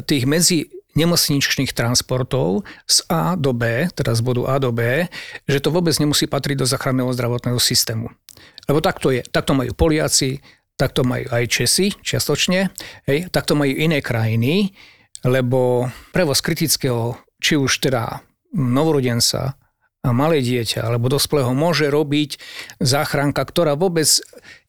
tých 0.05 0.29
medzi 0.29 0.68
nemocničných 0.96 1.72
transportov 1.77 2.64
z 2.88 3.05
A 3.09 3.37
do 3.37 3.53
B, 3.53 3.88
teda 3.92 4.16
z 4.16 4.20
bodu 4.20 4.49
A 4.49 4.57
do 4.61 4.72
B, 4.72 5.09
že 5.49 5.61
to 5.61 5.72
vôbec 5.72 5.96
nemusí 5.96 6.29
patriť 6.29 6.61
do 6.61 6.66
záchranného 6.68 7.12
zdravotného 7.12 7.61
systému. 7.61 8.12
Lebo 8.68 8.81
takto 8.85 9.12
je. 9.12 9.25
Takto 9.25 9.53
majú 9.53 9.77
Poliaci, 9.77 10.40
takto 10.77 11.05
majú 11.05 11.29
aj 11.33 11.44
Česi 11.49 11.92
čiastočne, 11.92 12.72
hej, 13.09 13.29
takto 13.33 13.57
majú 13.57 13.72
iné 13.72 14.05
krajiny, 14.05 14.72
lebo 15.25 15.88
prevoz 16.12 16.40
kritického, 16.44 17.16
či 17.40 17.57
už 17.61 17.81
teda 17.81 18.25
novorodenca, 18.57 19.57
malé 20.12 20.42
dieťa 20.42 20.84
alebo 20.84 21.10
dospelého 21.10 21.50
môže 21.56 21.86
robiť 21.88 22.38
záchranka, 22.82 23.42
ktorá 23.42 23.74
vôbec 23.74 24.06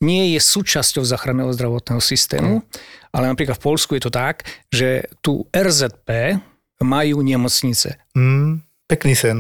nie 0.02 0.38
je 0.38 0.40
súčasťou 0.42 1.04
záchranného 1.04 1.52
zdravotného 1.54 2.02
systému, 2.02 2.62
ale 3.12 3.26
napríklad 3.30 3.58
v 3.58 3.66
Polsku 3.66 3.98
je 3.98 4.04
to 4.08 4.12
tak, 4.14 4.46
že 4.70 5.10
tu 5.26 5.50
RZP 5.50 6.40
majú 6.82 7.26
nemocnice. 7.26 7.98
Mm, 8.14 8.62
pekný 8.86 9.14
sen. 9.18 9.38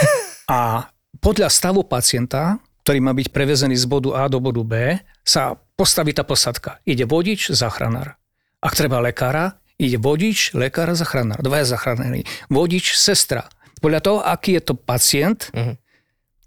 a 0.48 0.88
podľa 1.20 1.48
stavu 1.52 1.84
pacienta, 1.84 2.58
ktorý 2.82 2.98
má 3.04 3.12
byť 3.14 3.28
prevezený 3.30 3.76
z 3.78 3.86
bodu 3.86 4.16
A 4.18 4.26
do 4.26 4.42
bodu 4.42 4.64
B, 4.64 4.98
sa 5.22 5.54
postaví 5.78 6.10
tá 6.16 6.26
posadka. 6.26 6.82
Ide 6.82 7.06
vodič, 7.06 7.52
záchranár. 7.52 8.18
Ak 8.58 8.74
treba 8.74 8.98
lekára, 8.98 9.60
ide 9.78 10.00
vodič, 10.00 10.54
lekár, 10.56 10.90
záchranár. 10.96 11.42
Dvaja 11.44 11.78
záchranári. 11.78 12.26
Vodič, 12.50 12.98
sestra 12.98 13.46
podľa 13.82 14.00
toho, 14.00 14.18
aký 14.22 14.56
je 14.56 14.62
to 14.62 14.74
pacient, 14.78 15.50
uh-huh. 15.50 15.74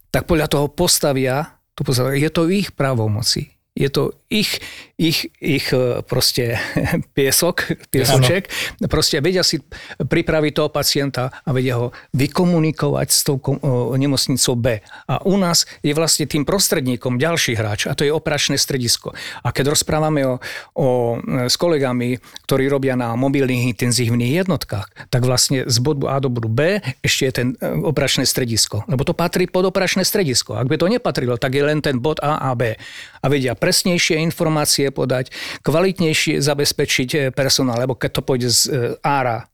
tak 0.09 0.23
podľa 0.23 0.47
toho 0.47 0.71
postavia, 0.71 1.59
to 1.75 1.83
postavia, 1.83 2.15
je 2.15 2.31
to 2.31 2.47
ich 2.47 2.71
právomoci 2.71 3.55
je 3.75 3.89
to 3.91 4.15
ich, 4.31 4.63
ich, 4.95 5.27
ich 5.43 5.67
e, 5.75 6.01
proste 6.07 6.55
piesok, 7.17 7.75
piesoček. 7.91 8.47
Ano. 8.47 8.87
Proste 8.87 9.19
vedia 9.19 9.43
si 9.43 9.59
pripraviť 9.99 10.51
toho 10.55 10.69
pacienta 10.71 11.31
a 11.43 11.49
vedia 11.51 11.75
ho 11.79 11.91
vykomunikovať 12.15 13.07
s 13.11 13.19
tou 13.27 13.37
nemocnicou 13.95 14.55
B. 14.55 14.79
A 15.11 15.19
u 15.27 15.35
nás 15.35 15.67
je 15.83 15.91
vlastne 15.91 16.27
tým 16.27 16.47
prostredníkom 16.47 17.19
ďalší 17.19 17.59
hráč 17.59 17.91
a 17.91 17.93
to 17.93 18.07
je 18.07 18.11
operačné 18.11 18.55
stredisko. 18.55 19.11
A 19.43 19.51
keď 19.51 19.75
rozprávame 19.75 20.23
o, 20.23 20.39
o, 20.75 21.19
e, 21.19 21.51
s 21.51 21.59
kolegami, 21.59 22.15
ktorí 22.47 22.71
robia 22.71 22.95
na 22.95 23.19
mobilných 23.19 23.75
intenzívnych 23.75 24.47
jednotkách, 24.47 25.11
tak 25.11 25.27
vlastne 25.27 25.67
z 25.67 25.77
bodu 25.83 26.07
A 26.07 26.23
do 26.23 26.31
bodu 26.31 26.47
B 26.47 26.59
ešte 27.03 27.23
je 27.27 27.33
ten 27.35 27.47
e, 27.59 27.67
operačné 27.83 28.23
stredisko. 28.23 28.87
Lebo 28.87 29.03
to 29.03 29.11
patrí 29.11 29.51
pod 29.51 29.67
operačné 29.67 30.07
stredisko. 30.07 30.55
Ak 30.55 30.71
by 30.71 30.79
to 30.79 30.87
nepatrilo, 30.87 31.35
tak 31.35 31.51
je 31.51 31.63
len 31.67 31.83
ten 31.83 31.99
bod 31.99 32.23
A 32.23 32.39
a 32.39 32.55
B. 32.55 32.79
A 33.19 33.25
vedia 33.27 33.57
presnejšie 33.57 34.21
informácie 34.21 34.84
podať, 34.91 35.31
kvalitnejšie 35.61 36.41
zabezpečiť 36.41 37.09
eh, 37.15 37.21
personál, 37.29 37.81
lebo 37.81 37.93
keď 37.97 38.11
to 38.17 38.21
pôjde 38.21 38.49
z 38.49 38.61
eh, 38.69 38.73
ára 39.05 39.49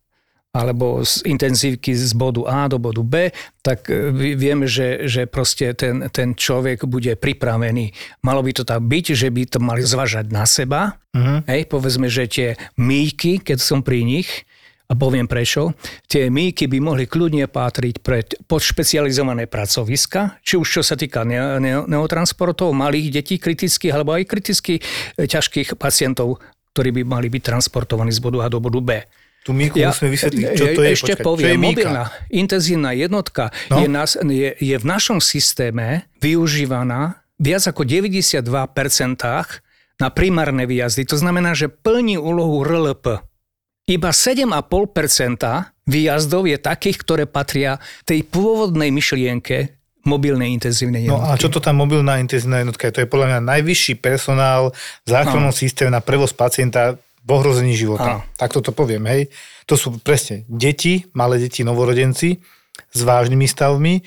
alebo 0.52 1.00
z 1.08 1.24
intenzívky 1.24 1.96
z 1.96 2.12
bodu 2.12 2.44
A 2.44 2.68
do 2.68 2.76
bodu 2.76 3.00
B, 3.04 3.32
tak 3.64 3.88
eh, 3.88 4.12
vieme, 4.36 4.68
že, 4.68 5.08
že 5.08 5.24
proste 5.28 5.72
ten, 5.72 6.12
ten 6.12 6.36
človek 6.36 6.84
bude 6.84 7.16
pripravený. 7.16 7.96
Malo 8.24 8.44
by 8.44 8.52
to 8.52 8.64
tak 8.68 8.84
byť, 8.84 9.06
že 9.16 9.32
by 9.32 9.44
to 9.48 9.60
mali 9.64 9.84
zvažať 9.84 10.28
na 10.32 10.44
seba. 10.44 11.00
Uh-huh. 11.16 11.44
Hej, 11.48 11.72
povedzme, 11.72 12.12
že 12.12 12.28
tie 12.28 12.50
míky, 12.76 13.40
keď 13.40 13.60
som 13.64 13.80
pri 13.84 14.04
nich, 14.04 14.44
a 14.92 14.94
poviem 15.00 15.24
prečo. 15.24 15.72
Tie 16.04 16.28
míky 16.28 16.68
by 16.68 16.78
mohli 16.84 17.08
kľudne 17.08 17.48
pátriť 17.48 17.96
pre 18.04 18.28
pod 18.44 18.60
špecializované 18.60 19.48
pracoviska, 19.48 20.44
či 20.44 20.60
už 20.60 20.68
čo 20.68 20.82
sa 20.84 21.00
týka 21.00 21.24
ne, 21.24 21.40
ne, 21.64 21.74
neotransportov, 21.88 22.76
malých 22.76 23.24
detí 23.24 23.40
kritických, 23.40 23.96
alebo 23.96 24.20
aj 24.20 24.28
kriticky 24.28 24.78
e, 24.78 24.82
ťažkých 25.24 25.80
pacientov, 25.80 26.44
ktorí 26.76 26.92
by 27.00 27.02
mali 27.08 27.32
byť 27.32 27.42
transportovaní 27.42 28.12
z 28.12 28.20
bodu 28.20 28.44
A 28.44 28.52
do 28.52 28.60
bodu 28.60 28.84
B. 28.84 28.92
Tu 29.42 29.58
Mirku 29.58 29.82
musíme 29.82 30.14
vysvetliť, 30.14 30.46
čo 30.54 30.66
to 30.70 30.82
je. 30.86 30.90
Ešte 30.94 31.14
Počkať, 31.18 31.26
poviem, 31.26 31.42
čo 31.42 31.50
je 31.50 31.58
mobilná 31.58 32.04
intenzívna 32.30 32.94
jednotka 32.94 33.50
No. 33.74 33.82
je, 33.82 33.88
nás, 33.90 34.14
je, 34.14 34.54
je 34.54 34.76
v 34.78 34.86
našom 34.86 35.18
systéme 35.18 36.06
využívaná 36.22 37.26
viac 37.42 37.64
ako 37.66 37.82
92% 37.82 38.38
na 39.98 40.08
primárne 40.14 40.70
výjazdy. 40.70 41.10
To 41.10 41.18
znamená, 41.18 41.58
že 41.58 41.74
plní 41.74 42.22
úlohu 42.22 42.62
RLP. 42.62 43.31
Iba 43.92 44.16
7,5% 44.16 44.48
výjazdov 45.84 46.48
je 46.48 46.56
takých, 46.56 46.98
ktoré 47.04 47.24
patria 47.28 47.76
tej 48.08 48.24
pôvodnej 48.24 48.88
myšlienke 48.88 49.76
mobilnej 50.08 50.56
intenzívnej 50.56 51.04
No 51.06 51.20
jednotky. 51.20 51.32
a 51.36 51.42
čo 51.44 51.50
to 51.52 51.60
tá 51.60 51.76
mobilná 51.76 52.18
intenzívna 52.18 52.64
jednotka 52.64 52.88
je? 52.88 52.94
To 52.96 53.02
je 53.04 53.12
podľa 53.12 53.28
mňa 53.28 53.40
najvyšší 53.52 53.94
personál 54.00 54.72
v 55.06 55.10
záchrannom 55.12 55.52
systéme 55.52 55.92
na 55.92 56.00
prevoz 56.00 56.32
pacienta 56.32 56.96
v 57.22 57.30
ohrození 57.30 57.76
života. 57.78 58.24
Áno. 58.24 58.26
Tak 58.34 58.56
to 58.64 58.72
poviem, 58.74 59.06
hej. 59.12 59.22
To 59.70 59.78
sú 59.78 59.94
presne 60.02 60.48
deti, 60.50 61.06
malé 61.14 61.38
deti, 61.38 61.62
novorodenci 61.62 62.40
s 62.90 63.00
vážnymi 63.04 63.46
stavmi 63.46 64.02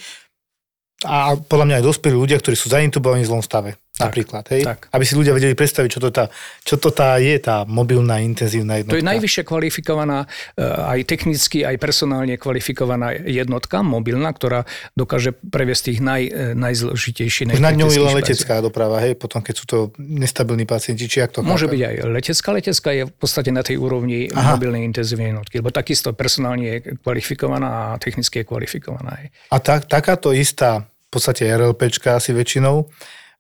a 1.07 1.37
podľa 1.37 1.65
mňa 1.69 1.77
aj 1.79 1.85
dospelí 1.85 2.17
ľudia, 2.17 2.41
ktorí 2.41 2.57
sú 2.57 2.73
zaintubovaní 2.73 3.23
v 3.23 3.31
zlom 3.31 3.45
stave. 3.45 3.77
Tak, 3.95 4.11
napríklad, 4.11 4.43
hej? 4.51 4.67
tak. 4.67 4.91
Aby 4.91 5.07
si 5.07 5.15
ľudia 5.15 5.31
vedeli 5.31 5.55
predstaviť, 5.55 5.87
čo 5.87 6.01
to, 6.03 6.11
tá, 6.11 6.27
čo 6.67 6.83
to 6.83 6.91
tá 6.91 7.15
je, 7.23 7.39
tá 7.39 7.63
mobilná 7.63 8.19
intenzívna 8.19 8.83
jednotka. 8.83 8.91
To 8.91 8.99
je 8.99 9.07
najvyššie 9.07 9.43
kvalifikovaná, 9.47 10.27
e, 10.59 10.67
aj 10.67 11.01
technicky, 11.07 11.63
aj 11.63 11.79
personálne 11.79 12.35
kvalifikovaná 12.35 13.15
jednotka, 13.23 13.87
mobilná, 13.87 14.35
ktorá 14.35 14.67
dokáže 14.99 15.39
previesť 15.39 15.95
tých 15.95 15.99
naj, 16.03 16.23
e, 16.27 16.59
najzložitejších. 16.59 17.55
Už 17.55 17.63
nad 17.63 17.79
ňou 17.79 17.87
je 17.87 18.03
letecká 18.03 18.59
doprava, 18.59 18.99
hej, 18.99 19.15
potom 19.15 19.39
keď 19.39 19.55
sú 19.55 19.65
to 19.71 19.79
nestabilní 20.03 20.67
pacienti, 20.67 21.07
či 21.07 21.23
jak 21.23 21.31
to 21.31 21.47
Môže 21.47 21.71
chápem? 21.71 21.79
byť 21.79 21.83
aj 21.87 21.95
letecká. 22.11 22.49
Letecká 22.51 22.91
je 22.99 23.03
v 23.07 23.15
podstate 23.15 23.55
na 23.55 23.63
tej 23.63 23.79
úrovni 23.79 24.27
Aha. 24.35 24.59
mobilnej 24.59 24.83
intenzívnej 24.91 25.31
jednotky, 25.31 25.63
lebo 25.63 25.71
takisto 25.71 26.11
personálne 26.11 26.67
je 26.67 26.99
kvalifikovaná 26.99 27.95
a 27.95 28.03
technicky 28.03 28.43
je 28.43 28.45
kvalifikovaná. 28.51 29.23
aj. 29.23 29.25
A 29.55 29.57
tak, 29.63 29.87
takáto 29.87 30.35
istá, 30.35 30.83
v 30.83 31.09
podstate 31.15 31.47
RLPčka 31.47 32.19
asi 32.19 32.35
väčšinou, 32.35 32.91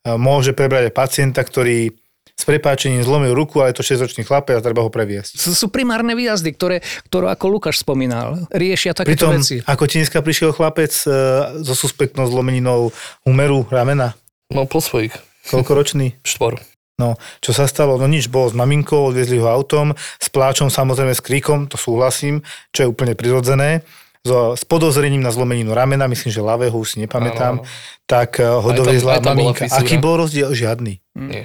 môže 0.04 0.52
prebrať 0.52 0.92
aj 0.92 0.94
pacienta, 0.94 1.40
ktorý 1.40 1.92
s 2.34 2.42
prepáčením 2.42 3.06
zlomil 3.06 3.30
ruku, 3.30 3.62
ale 3.62 3.70
je 3.70 3.78
to 3.78 3.86
6-ročný 3.86 4.26
chlapec 4.26 4.58
a 4.58 4.64
treba 4.64 4.82
ho 4.82 4.90
previesť. 4.90 5.38
Sú, 5.38 5.54
sú 5.54 5.66
primárne 5.70 6.18
výjazdy, 6.18 6.50
ktoré, 6.50 6.82
ktoré 7.06 7.30
ako 7.30 7.46
Lukáš 7.46 7.78
spomínal, 7.86 8.50
riešia 8.50 8.90
takéto 8.90 9.30
Pritom, 9.30 9.38
veci. 9.38 9.62
ako 9.62 9.82
ti 9.86 10.02
dneska 10.02 10.18
prišiel 10.18 10.50
chlapec 10.50 10.90
e, 10.90 11.08
so 11.62 11.74
suspektnou 11.78 12.26
zlomeninou 12.26 12.90
humeru 13.22 13.64
ramena, 13.70 14.18
No 14.52 14.66
po 14.66 14.82
svojich 14.82 15.14
koľkoročný? 15.48 16.18
štvor. 16.26 16.58
No, 16.94 17.18
čo 17.42 17.50
sa 17.50 17.66
stalo? 17.66 17.98
No 17.98 18.06
nič, 18.06 18.30
bol 18.30 18.46
s 18.46 18.54
maminkou, 18.54 19.10
odviezli 19.10 19.38
ho 19.42 19.50
autom, 19.50 19.94
s 19.98 20.28
pláčom, 20.30 20.70
samozrejme 20.70 21.10
s 21.10 21.22
kríkom, 21.22 21.66
to 21.66 21.74
súhlasím, 21.74 22.42
čo 22.70 22.86
je 22.86 22.90
úplne 22.90 23.18
prirodzené. 23.18 23.82
So, 24.24 24.56
s 24.56 24.64
podozrením 24.64 25.20
na 25.20 25.28
zlomeninu 25.28 25.76
ramena, 25.76 26.08
myslím, 26.08 26.32
že 26.32 26.40
ľavého, 26.40 26.72
už 26.72 26.96
si 26.96 27.04
nepamätám, 27.04 27.60
Áno, 27.60 27.68
tak 28.08 28.40
ho 28.40 28.70
doviezla 28.72 29.20
maminka. 29.20 29.68
Aký 29.68 30.00
bol 30.00 30.16
rozdiel? 30.16 30.48
Žiadny. 30.48 30.96
Nie. 31.12 31.44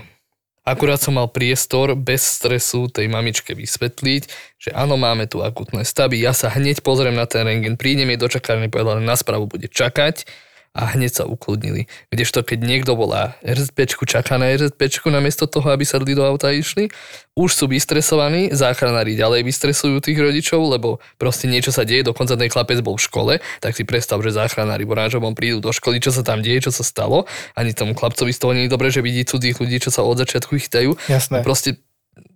Akurát 0.63 1.02
som 1.02 1.20
mal 1.20 1.28
priestor 1.28 1.98
bez 1.98 2.22
stresu 2.24 2.88
tej 2.88 3.12
mamičke 3.12 3.52
vysvetliť, 3.52 4.24
že 4.62 4.70
áno, 4.72 4.96
máme 4.96 5.26
tu 5.26 5.42
akutné 5.44 5.82
stavy, 5.82 6.22
ja 6.22 6.32
sa 6.32 6.48
hneď 6.54 6.80
pozriem 6.86 7.18
na 7.18 7.26
ten 7.26 7.42
rengen, 7.42 7.74
prídem 7.76 8.15
jej 8.15 8.20
do 8.22 8.30
čakárne, 8.30 8.70
povedala, 8.70 9.02
na 9.02 9.18
správu 9.18 9.50
bude 9.50 9.65
čakať 9.65 10.30
a 10.74 10.94
hneď 10.96 11.12
sa 11.12 11.24
ukludnili. 11.26 11.90
Kdežto 12.14 12.46
keď 12.46 12.60
niekto 12.62 12.94
volá 12.94 13.36
RZPčku, 13.42 14.06
čaká 14.06 14.38
na 14.38 14.54
RZPčku 14.54 15.10
namiesto 15.10 15.50
toho, 15.50 15.74
aby 15.74 15.84
sadli 15.84 16.14
do 16.14 16.22
auta 16.22 16.50
a 16.50 16.56
išli, 16.56 16.94
už 17.34 17.50
sú 17.56 17.66
vystresovaní, 17.72 18.52
záchranári 18.52 19.16
ďalej 19.16 19.48
vystresujú 19.48 20.04
tých 20.04 20.20
rodičov, 20.20 20.60
lebo 20.70 21.00
proste 21.16 21.48
niečo 21.48 21.72
sa 21.72 21.88
deje, 21.88 22.06
dokonca 22.06 22.36
ten 22.36 22.52
chlapec 22.52 22.84
bol 22.84 23.00
v 23.00 23.06
škole, 23.06 23.34
tak 23.64 23.74
si 23.74 23.88
predstav, 23.88 24.20
že 24.22 24.36
záchranári 24.36 24.84
v 24.86 24.94
oranžovom 24.94 25.34
prídu 25.34 25.64
do 25.64 25.72
školy, 25.74 26.04
čo 26.04 26.12
sa 26.12 26.22
tam 26.22 26.44
deje, 26.44 26.70
čo 26.70 26.72
sa 26.76 26.84
stalo, 26.84 27.26
ani 27.56 27.74
tomu 27.74 27.96
chlapcovi 27.96 28.36
z 28.36 28.40
toho 28.40 28.52
nie 28.54 28.68
je 28.68 28.74
dobre, 28.74 28.92
že 28.92 29.02
vidí 29.02 29.24
cudzích 29.24 29.58
ľudí, 29.58 29.80
čo 29.82 29.90
sa 29.90 30.04
od 30.06 30.20
začiatku 30.20 30.60
chytajú. 30.60 31.00
Jasné. 31.08 31.42
Proste 31.42 31.80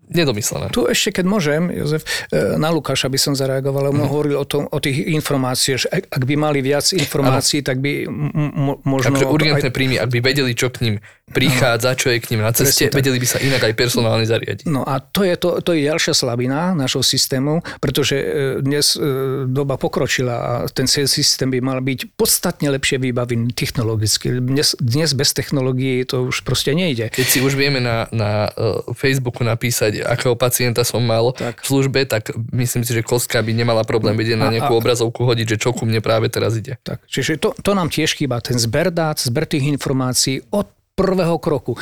nedomyslené. 0.10 0.70
Tu 0.70 0.84
ešte, 0.86 1.20
keď 1.20 1.26
môžem, 1.26 1.62
Jozef, 1.70 2.04
e, 2.30 2.56
na 2.56 2.70
Lukáša 2.70 3.08
by 3.08 3.18
som 3.18 3.34
zareagoval, 3.34 3.92
Mhm. 3.92 3.96
mm. 3.96 4.08
hovoril 4.08 4.36
o, 4.36 4.46
tom, 4.46 4.66
o 4.66 4.78
tých 4.78 5.04
informáciách, 5.14 5.84
ak 5.88 6.04
ak 6.14 6.24
by 6.24 6.36
mali 6.36 6.60
viac 6.60 6.86
informácií, 6.90 7.60
tak 7.60 7.80
by 7.80 8.08
m- 8.08 8.80
možno... 8.84 9.12
Takže 9.12 9.28
urgentné 9.28 9.70
aj, 9.70 9.76
príjmy, 9.76 9.96
ak 9.98 10.10
by 10.10 10.20
vedeli, 10.20 10.52
čo 10.54 10.72
k 10.72 10.78
ním 10.84 10.96
prichádza, 11.26 11.96
čo 11.96 12.12
je 12.12 12.20
k 12.20 12.36
ním 12.36 12.42
na 12.44 12.52
ceste, 12.52 12.88
Presne 12.88 12.98
vedeli 13.00 13.18
by 13.18 13.28
sa 13.28 13.40
inak 13.40 13.62
aj 13.64 13.74
personálne 13.74 14.24
zariadiť. 14.24 14.68
No 14.70 14.84
a 14.84 15.00
to 15.00 15.24
je, 15.24 15.34
to, 15.36 15.60
to 15.60 15.74
je 15.74 15.88
ďalšia 15.88 16.14
slabina 16.14 16.72
našho 16.74 17.02
systému, 17.02 17.60
pretože 17.80 18.16
e, 18.16 18.26
dnes 18.62 18.94
e, 18.94 19.02
doba 19.48 19.76
pokročila 19.76 20.36
a 20.36 20.52
ten 20.68 20.86
systém 20.86 21.50
by 21.50 21.60
mal 21.60 21.80
byť 21.80 22.14
podstatne 22.14 22.70
lepšie 22.70 23.02
vybavený 23.02 23.52
technologicky. 23.52 24.30
Dnes, 24.38 24.76
dnes 24.78 25.10
bez 25.12 25.34
technológií 25.34 26.06
to 26.06 26.30
už 26.30 26.44
proste 26.44 26.76
nejde. 26.76 27.10
Keď 27.10 27.26
si 27.26 27.40
už 27.42 27.56
vieme 27.56 27.80
na, 27.82 28.06
na 28.14 28.52
Facebooku 28.94 29.42
napísať, 29.42 29.93
akého 30.02 30.34
pacienta 30.34 30.82
som 30.82 31.04
mal 31.04 31.30
Tak. 31.30 31.62
v 31.62 31.66
službe, 31.68 32.00
tak 32.06 32.32
myslím 32.50 32.82
si, 32.82 32.96
že 32.96 33.04
Kostka 33.04 33.38
by 33.38 33.54
nemala 33.54 33.84
problém 33.84 34.16
vedieť 34.16 34.40
na 34.40 34.50
A- 34.50 34.54
nejakú 34.54 34.74
a- 34.74 34.80
obrazovku 34.80 35.22
hodiť, 35.22 35.54
že 35.54 35.58
čo 35.60 35.70
ku 35.70 35.86
mne 35.86 36.00
práve 36.00 36.26
teraz 36.28 36.58
ide. 36.58 36.82
Tak, 36.82 37.06
čiže 37.06 37.38
to, 37.38 37.54
to 37.54 37.72
nám 37.74 37.92
tiež 37.92 38.16
chýba, 38.16 38.42
ten 38.42 38.58
zber 38.58 38.90
dát, 38.90 39.20
zber 39.20 39.46
tých 39.46 39.68
informácií 39.68 40.42
od 40.50 40.66
prvého 40.94 41.42
kroku, 41.42 41.74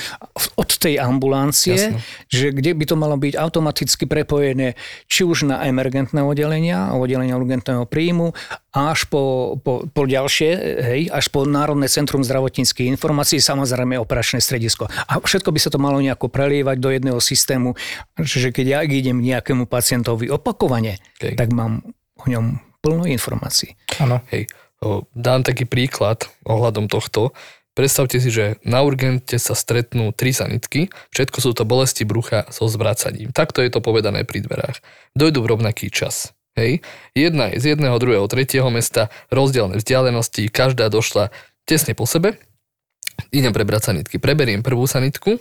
od 0.55 0.69
tej 0.79 0.95
ambulancie, 0.95 1.75
Jasné. 1.75 1.99
že 2.31 2.55
kde 2.55 2.71
by 2.71 2.83
to 2.87 2.95
malo 2.95 3.19
byť 3.19 3.35
automaticky 3.35 4.07
prepojené 4.07 4.79
či 5.11 5.27
už 5.27 5.51
na 5.51 5.67
emergentné 5.67 6.23
oddelenia, 6.23 6.95
oddelenia 6.95 7.35
urgentného 7.35 7.83
príjmu, 7.83 8.31
až 8.71 9.03
po, 9.11 9.55
po, 9.59 9.83
po 9.91 10.01
ďalšie, 10.07 10.51
hej, 10.79 11.01
až 11.11 11.27
po 11.27 11.43
Národné 11.43 11.91
centrum 11.91 12.23
zdravotníckých 12.23 12.87
informácií, 12.87 13.43
samozrejme 13.43 13.99
operačné 13.99 14.39
stredisko. 14.39 14.87
A 14.87 15.19
všetko 15.19 15.51
by 15.51 15.59
sa 15.59 15.67
to 15.67 15.79
malo 15.83 15.99
nejako 15.99 16.31
prelievať 16.31 16.77
do 16.79 16.89
jedného 16.95 17.19
systému, 17.19 17.75
že 18.15 18.55
keď 18.55 18.65
ja 18.65 18.79
idem 18.87 19.19
nejakému 19.19 19.67
pacientovi 19.67 20.31
opakovane, 20.31 21.03
Okej. 21.19 21.35
tak 21.35 21.51
mám 21.51 21.83
o 22.15 22.25
ňom 22.31 22.63
plno 22.79 23.03
informácií. 23.11 23.75
Áno. 23.99 24.23
Hej, 24.31 24.47
o, 24.79 25.03
dám 25.11 25.43
taký 25.43 25.67
príklad 25.67 26.31
ohľadom 26.47 26.87
tohto. 26.87 27.35
Predstavte 27.71 28.19
si, 28.19 28.27
že 28.27 28.59
na 28.67 28.83
urgente 28.83 29.39
sa 29.39 29.55
stretnú 29.55 30.11
tri 30.11 30.35
sanitky, 30.35 30.91
všetko 31.15 31.37
sú 31.39 31.51
to 31.55 31.63
bolesti 31.63 32.03
brucha 32.03 32.43
so 32.51 32.67
zvracaním. 32.67 33.31
Takto 33.31 33.63
je 33.63 33.71
to 33.71 33.79
povedané 33.79 34.27
pri 34.27 34.43
dverách. 34.43 34.83
Dojdu 35.15 35.39
v 35.39 35.49
rovnaký 35.55 35.87
čas. 35.87 36.35
Hej. 36.59 36.83
Jedna 37.15 37.47
je 37.55 37.63
z 37.63 37.65
jedného, 37.75 37.95
druhého, 37.95 38.27
tretieho 38.27 38.67
mesta, 38.67 39.07
rozdielne 39.31 39.79
vzdialenosti, 39.79 40.51
každá 40.51 40.91
došla 40.91 41.31
tesne 41.63 41.95
po 41.95 42.03
sebe. 42.03 42.35
Idem 43.31 43.55
prebrať 43.55 43.93
sanitky. 43.93 44.19
Preberiem 44.19 44.59
prvú 44.59 44.83
sanitku, 44.83 45.39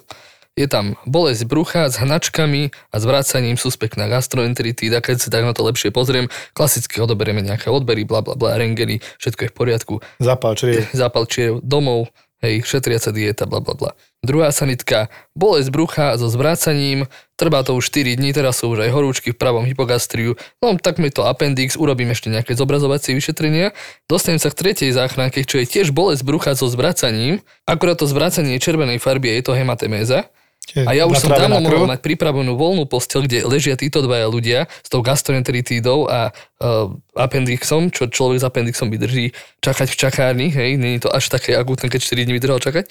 je 0.58 0.66
tam 0.66 0.98
bolesť 1.06 1.46
brucha 1.46 1.88
s 1.88 1.96
hnačkami 1.96 2.74
a 2.90 2.96
zvracaním 2.98 3.56
suspektná 3.56 4.10
gastroenteritída, 4.10 5.00
keď 5.00 5.16
sa 5.22 5.28
tak 5.30 5.46
na 5.46 5.54
to 5.54 5.62
lepšie 5.64 5.94
pozriem, 5.94 6.28
klasicky 6.52 6.98
odoberieme 6.98 7.40
nejaké 7.40 7.70
odbery, 7.70 8.02
bla 8.04 8.20
bla 8.20 8.34
bla, 8.34 8.58
rengeny, 8.58 9.00
všetko 9.22 9.46
je 9.46 9.50
v 9.50 9.56
poriadku, 9.56 9.94
Zapal 10.18 10.58
čriev. 10.58 10.90
zápal 11.00 11.24
čiev 11.30 11.62
domov, 11.62 12.10
hej, 12.42 12.60
šetriaca 12.66 13.14
dieta, 13.14 13.44
bla 13.46 13.62
bla 13.62 13.72
bla. 13.72 13.90
Druhá 14.20 14.52
sanitka, 14.52 15.08
bolesť 15.32 15.72
brucha 15.72 16.12
so 16.20 16.28
zvrácaním, 16.28 17.08
trvá 17.40 17.64
to 17.64 17.72
už 17.72 17.88
4 17.88 18.20
dní, 18.20 18.36
teraz 18.36 18.60
sú 18.60 18.68
už 18.68 18.84
aj 18.84 18.92
horúčky 18.92 19.32
v 19.32 19.40
pravom 19.40 19.64
hypogastriu, 19.64 20.36
no 20.60 20.76
tak 20.76 21.00
mi 21.00 21.08
to 21.08 21.24
appendix, 21.24 21.72
urobím 21.72 22.12
ešte 22.12 22.28
nejaké 22.28 22.52
zobrazovacie 22.52 23.16
vyšetrenia, 23.16 23.72
dostanem 24.12 24.36
sa 24.36 24.52
k 24.52 24.60
tretej 24.60 24.92
záchranke, 24.92 25.40
čo 25.48 25.56
je 25.56 25.64
tiež 25.64 25.96
bolesť 25.96 26.20
brucha 26.20 26.52
so 26.52 26.68
zvracaním, 26.68 27.40
akurát 27.64 27.96
to 27.96 28.04
zvracanie 28.04 28.60
červenej 28.60 29.00
farby 29.00 29.32
je 29.40 29.46
to 29.46 29.56
hematéméza, 29.56 30.28
Čiže 30.28 30.39
a 30.70 30.94
ja 30.94 31.04
už 31.10 31.26
som 31.26 31.34
dávno 31.34 31.58
mohol 31.58 31.90
mať 31.90 31.98
pripravenú 31.98 32.54
voľnú 32.54 32.86
posteľ, 32.86 33.26
kde 33.26 33.38
ležia 33.42 33.74
títo 33.74 34.06
dvaja 34.06 34.30
ľudia 34.30 34.58
s 34.70 34.88
tou 34.88 35.02
gastroenteritídou 35.02 36.06
a 36.06 36.30
uh, 36.30 36.94
appendixom, 37.18 37.90
čo 37.90 38.06
človek 38.06 38.38
s 38.38 38.46
appendixom 38.46 38.86
vydrží 38.86 39.34
čakať 39.64 39.88
v 39.90 39.96
čakárni, 39.98 40.46
hej, 40.54 40.78
není 40.78 41.02
to 41.02 41.10
až 41.10 41.26
také 41.26 41.58
akútne, 41.58 41.90
keď 41.90 42.06
4 42.06 42.22
dní 42.22 42.34
vydržal 42.38 42.62
čakať. 42.62 42.86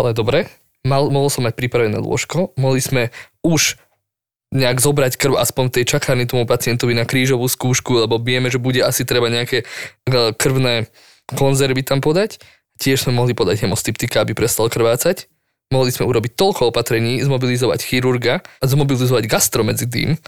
Ale 0.00 0.16
dobre, 0.16 0.48
mal, 0.80 1.12
mohol 1.12 1.28
som 1.28 1.44
mať 1.44 1.54
pripravené 1.60 2.00
lôžko, 2.00 2.56
mohli 2.56 2.80
sme 2.80 3.12
už 3.44 3.76
nejak 4.54 4.78
zobrať 4.78 5.18
krv 5.18 5.34
aspoň 5.36 5.64
tej 5.76 5.84
čakárny 5.98 6.24
tomu 6.24 6.46
pacientovi 6.46 6.94
na 6.94 7.04
krížovú 7.04 7.44
skúšku, 7.50 8.06
lebo 8.06 8.22
vieme, 8.22 8.48
že 8.48 8.62
bude 8.62 8.80
asi 8.80 9.04
treba 9.04 9.28
nejaké 9.28 9.66
uh, 10.08 10.32
krvné 10.32 10.88
konzervy 11.36 11.84
tam 11.84 12.00
podať. 12.00 12.40
Tiež 12.80 13.06
sme 13.06 13.18
mohli 13.18 13.36
podať 13.36 13.66
hemostyptika, 13.66 14.24
aby 14.24 14.34
prestal 14.34 14.72
krvácať. 14.72 15.30
Mohli 15.72 15.90
sme 15.94 16.04
urobiť 16.08 16.32
toľko 16.36 16.74
opatrení, 16.74 17.22
zmobilizovať 17.24 17.80
chirurga 17.84 18.44
a 18.44 18.64
zmobilizovať 18.64 19.24
gastro 19.24 19.64
medzi 19.64 19.88
tým. 19.88 20.18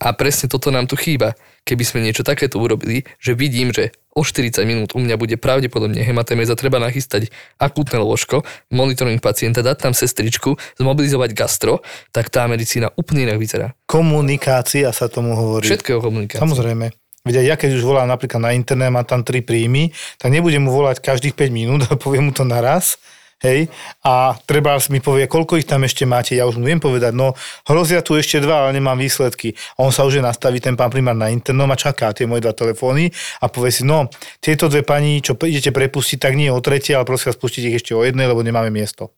A 0.00 0.10
presne 0.16 0.50
toto 0.50 0.72
nám 0.74 0.90
tu 0.90 0.96
chýba. 0.96 1.36
Keby 1.62 1.84
sme 1.84 2.04
niečo 2.04 2.26
takéto 2.26 2.58
urobili, 2.58 3.06
že 3.20 3.36
vidím, 3.36 3.70
že 3.70 3.94
o 4.16 4.24
40 4.26 4.64
minút 4.66 4.90
u 4.96 5.00
mňa 5.00 5.16
bude 5.20 5.36
pravdepodobne 5.38 6.00
hematémeza, 6.02 6.58
treba 6.58 6.82
nachystať 6.82 7.30
akútne 7.60 8.00
lôžko, 8.00 8.42
monitoring 8.74 9.20
pacienta, 9.20 9.60
dať 9.62 9.76
tam 9.90 9.92
sestričku, 9.94 10.56
zmobilizovať 10.80 11.30
gastro, 11.36 11.84
tak 12.10 12.32
tá 12.32 12.48
medicína 12.48 12.90
úplne 12.96 13.28
inak 13.28 13.38
vyzerá. 13.38 13.76
Komunikácia 13.86 14.90
sa 14.90 15.06
tomu 15.06 15.36
hovorí. 15.36 15.68
Všetkého 15.68 16.02
komunikácia. 16.02 16.42
Samozrejme. 16.42 16.90
Veď 17.24 17.40
aj 17.40 17.46
ja 17.48 17.56
keď 17.56 17.70
už 17.80 17.88
volám 17.88 18.04
napríklad 18.04 18.40
na 18.44 18.52
internet, 18.52 18.92
mám 18.92 19.08
tam 19.08 19.24
tri 19.24 19.40
príjmy, 19.40 19.96
tak 20.20 20.28
nebudem 20.28 20.68
mu 20.68 20.76
volať 20.76 21.00
každých 21.00 21.32
5 21.32 21.48
minút 21.48 21.80
a 21.88 21.96
poviem 22.04 22.28
mu 22.28 22.32
to 22.36 22.44
naraz, 22.44 23.00
hej, 23.44 23.68
a 24.00 24.32
treba 24.48 24.74
mi 24.88 25.04
povie, 25.04 25.28
koľko 25.28 25.60
ich 25.60 25.68
tam 25.68 25.84
ešte 25.84 26.08
máte, 26.08 26.32
ja 26.32 26.48
už 26.48 26.56
mu 26.56 26.64
viem 26.64 26.80
povedať, 26.80 27.12
no 27.12 27.36
hrozia 27.68 28.00
tu 28.00 28.16
ešte 28.16 28.40
dva, 28.40 28.66
ale 28.66 28.80
nemám 28.80 28.96
výsledky. 28.96 29.52
On 29.76 29.92
sa 29.92 30.08
už 30.08 30.24
nastaví 30.24 30.58
ten 30.58 30.74
pán 30.74 30.88
primár 30.88 31.14
na 31.14 31.28
internom 31.28 31.68
a 31.68 31.76
čaká 31.76 32.10
tie 32.16 32.24
moje 32.24 32.42
dva 32.42 32.56
telefóny 32.56 33.12
a 33.44 33.46
povie 33.52 33.70
si, 33.70 33.84
no, 33.84 34.08
tieto 34.40 34.72
dve 34.72 34.80
pani, 34.80 35.20
čo 35.20 35.36
idete 35.36 35.70
prepustiť, 35.70 36.18
tak 36.18 36.34
nie 36.34 36.48
o 36.48 36.64
tretie, 36.64 36.96
ale 36.96 37.04
prosím 37.04 37.36
vás, 37.36 37.38
pustiť 37.38 37.62
ich 37.68 37.76
ešte 37.84 37.92
o 37.92 38.00
jednej, 38.00 38.24
lebo 38.24 38.40
nemáme 38.40 38.72
miesto. 38.72 39.12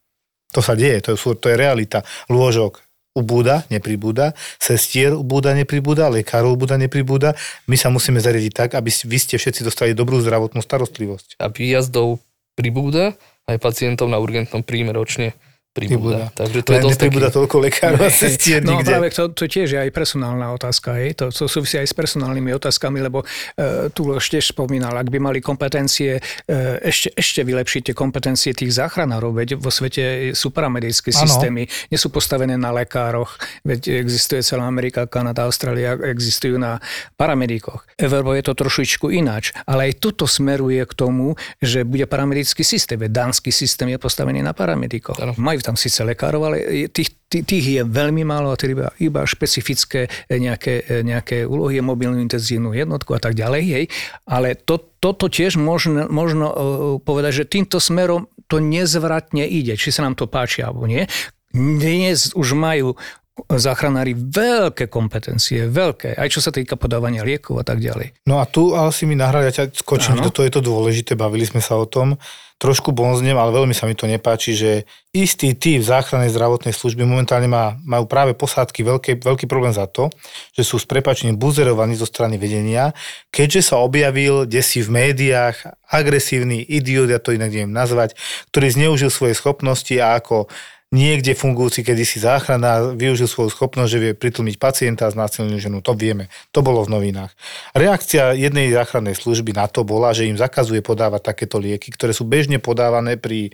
To 0.55 0.61
sa 0.61 0.75
deje, 0.75 1.03
to 1.07 1.15
je, 1.15 1.19
to 1.39 1.47
je 1.53 1.57
realita. 1.59 2.03
Lôžok, 2.31 2.83
ubúda, 3.17 3.65
nepribúda, 3.73 4.37
sestier 4.61 5.17
ubúda, 5.17 5.57
nepribúda, 5.57 6.13
lekárov 6.13 6.53
ubúda, 6.53 6.77
nepribúda. 6.77 7.33
My 7.65 7.81
sa 7.81 7.89
musíme 7.89 8.21
zariadiť 8.21 8.53
tak, 8.53 8.71
aby 8.77 8.93
vy 8.93 9.19
ste 9.19 9.41
všetci 9.41 9.65
dostali 9.65 9.97
dobrú 9.97 10.21
zdravotnú 10.21 10.61
starostlivosť. 10.61 11.41
A 11.41 11.49
výjazdov 11.49 12.21
pribúda 12.53 13.17
aj 13.47 13.63
pacientov 13.63 14.11
na 14.11 14.19
urgentnom 14.19 14.67
príjme 14.67 14.91
ročne 14.91 15.39
pribúda. 15.77 16.33
Takže 16.33 16.65
to 16.65 16.71
Len 16.73 16.81
je 16.81 16.85
dosť 16.89 17.01
taký... 17.05 17.19
toľko 17.29 17.57
lekárov 17.69 18.01
a 18.01 18.09
sestier 18.09 18.61
No 18.67 18.81
nikde. 18.81 18.89
práve 18.97 19.09
to, 19.13 19.29
to 19.37 19.45
tiež 19.45 19.69
je 19.77 19.79
aj 19.79 19.91
personálna 19.93 20.49
otázka. 20.57 20.97
Hej? 20.97 21.21
To, 21.21 21.25
to 21.29 21.45
súvisí 21.45 21.77
aj 21.77 21.93
s 21.93 21.95
personálnymi 21.95 22.57
otázkami, 22.57 22.99
lebo 23.05 23.21
e, 23.21 23.93
tu 23.93 24.09
tiež 24.17 24.57
spomínal, 24.57 24.97
ak 24.97 25.13
by 25.13 25.19
mali 25.21 25.45
kompetencie, 25.45 26.17
e, 26.17 26.61
ešte, 26.81 27.13
ešte 27.13 27.41
vylepšiť 27.45 27.93
tie 27.93 27.95
kompetencie 27.95 28.57
tých 28.57 28.73
záchranárov, 28.73 29.37
veď 29.37 29.49
vo 29.61 29.69
svete 29.69 30.33
sú 30.33 30.49
paramedické 30.49 31.13
systémy, 31.13 31.69
nie 31.93 31.99
sú 32.01 32.09
postavené 32.09 32.57
na 32.57 32.73
lekároch, 32.73 33.37
veď 33.67 34.01
existuje 34.01 34.41
celá 34.41 34.65
Amerika, 34.65 35.05
Kanada, 35.05 35.45
Austrália, 35.45 35.99
existujú 35.99 36.57
na 36.57 36.81
paramedikoch. 37.21 37.85
Evropo 37.99 38.33
je 38.33 38.45
to 38.47 38.55
trošičku 38.55 39.11
ináč, 39.13 39.53
ale 39.67 39.91
aj 39.93 40.01
toto 40.01 40.25
smeruje 40.25 40.87
k 40.87 40.93
tomu, 40.95 41.35
že 41.59 41.83
bude 41.83 42.07
paramedický 42.07 42.63
systém. 42.63 42.97
Veď 42.97 43.11
Dánsky 43.27 43.51
systém 43.51 43.91
je 43.91 43.99
postavený 43.99 44.41
na 44.41 44.55
paramedikoch. 44.55 45.19
Majú 45.37 45.59
tam 45.67 45.75
síce 45.75 46.07
lekárov, 46.07 46.47
ale 46.47 46.87
tých, 46.95 47.19
tých, 47.27 47.67
je 47.67 47.83
veľmi 47.83 48.23
málo 48.23 48.55
a 48.55 48.59
iba, 48.63 48.95
iba 49.03 49.27
špecifické 49.27 50.07
e, 50.31 50.39
nejaké, 50.39 50.87
e, 50.87 51.03
nejaké 51.03 51.43
úlohy, 51.43 51.83
mobilnú 51.83 52.23
intenzívnu 52.23 52.71
jednotku 52.71 53.11
a 53.11 53.21
tak 53.21 53.35
ďalej. 53.35 53.63
Hej. 53.67 53.85
Ale 54.31 54.55
to, 54.55 54.79
toto 55.03 55.27
tiež 55.27 55.59
možno, 55.59 56.07
možno 56.07 56.47
e, 56.47 56.57
povedať, 57.03 57.43
že 57.43 57.51
týmto 57.51 57.83
smerom 57.83 58.31
to 58.47 58.63
nezvratne 58.63 59.43
ide, 59.43 59.75
či 59.75 59.91
sa 59.91 60.07
nám 60.07 60.15
to 60.15 60.31
páči 60.31 60.63
alebo 60.63 60.87
nie. 60.87 61.11
Dnes 61.51 62.31
už 62.39 62.55
majú 62.55 62.95
záchranári 63.37 64.17
veľké 64.17 64.89
kompetencie, 64.89 65.69
veľké, 65.69 66.17
aj 66.17 66.29
čo 66.33 66.41
sa 66.41 66.49
týka 66.49 66.81
podávania 66.81 67.21
liekov 67.21 67.61
a 67.61 67.65
tak 67.69 67.85
ďalej. 67.85 68.25
No 68.25 68.41
a 68.41 68.49
tu 68.49 68.73
ale 68.73 68.89
si 68.97 69.05
mi 69.05 69.13
nahrali, 69.13 69.53
ja 69.53 69.65
ťa 69.65 69.77
skočím, 69.77 70.17
to 70.33 70.41
je 70.41 70.53
to 70.53 70.65
dôležité, 70.65 71.13
bavili 71.15 71.45
sme 71.45 71.61
sa 71.61 71.77
o 71.77 71.85
tom. 71.85 72.17
Trošku 72.57 72.89
bonznem, 72.97 73.37
ale 73.37 73.53
veľmi 73.53 73.77
sa 73.77 73.85
mi 73.85 73.93
to 73.93 74.09
nepáči, 74.09 74.57
že 74.57 74.89
istý 75.13 75.53
typ 75.53 75.85
záchrannej 75.85 76.33
zdravotnej 76.33 76.73
služby 76.73 77.05
momentálne 77.05 77.45
má, 77.45 77.77
majú 77.85 78.09
práve 78.09 78.33
posádky 78.33 78.81
veľký, 78.81 79.21
veľký 79.21 79.45
problém 79.45 79.77
za 79.77 79.85
to, 79.85 80.09
že 80.57 80.65
sú 80.65 80.81
s 80.81 80.89
prepačením 80.89 81.37
buzerovaní 81.37 82.01
zo 82.01 82.09
strany 82.09 82.41
vedenia, 82.41 82.97
keďže 83.29 83.61
sa 83.61 83.85
objavil 83.85 84.49
desi 84.49 84.81
v 84.81 84.89
médiách 84.89 85.69
agresívny 85.93 86.65
idiot, 86.65 87.13
ja 87.13 87.21
to 87.21 87.37
inak 87.37 87.53
neviem 87.53 87.77
nazvať, 87.77 88.17
ktorý 88.49 88.73
zneužil 88.73 89.13
svoje 89.13 89.37
schopnosti 89.37 89.93
a 90.01 90.17
ako 90.17 90.49
niekde 90.97 91.37
fungujúci 91.37 91.85
kedysi 91.85 92.25
záchrana 92.25 92.97
využil 92.97 93.29
svoju 93.29 93.53
schopnosť, 93.53 93.91
že 93.93 93.99
vie 94.01 94.13
pritlmiť 94.17 94.57
pacienta 94.57 95.05
a 95.05 95.13
znásilnil 95.13 95.61
ženu. 95.61 95.85
To 95.85 95.93
vieme. 95.93 96.33
To 96.57 96.65
bolo 96.65 96.81
v 96.89 96.97
novinách. 96.97 97.37
Reakcia 97.77 98.33
jednej 98.33 98.73
záchrannej 98.73 99.13
služby 99.13 99.53
na 99.53 99.69
to 99.69 99.85
bola, 99.85 100.17
že 100.17 100.25
im 100.25 100.41
zakazuje 100.41 100.81
podávať 100.81 101.37
takéto 101.37 101.61
lieky, 101.61 101.93
ktoré 101.93 102.17
sú 102.17 102.25
bežne 102.25 102.57
podávané 102.57 103.21
pri 103.21 103.53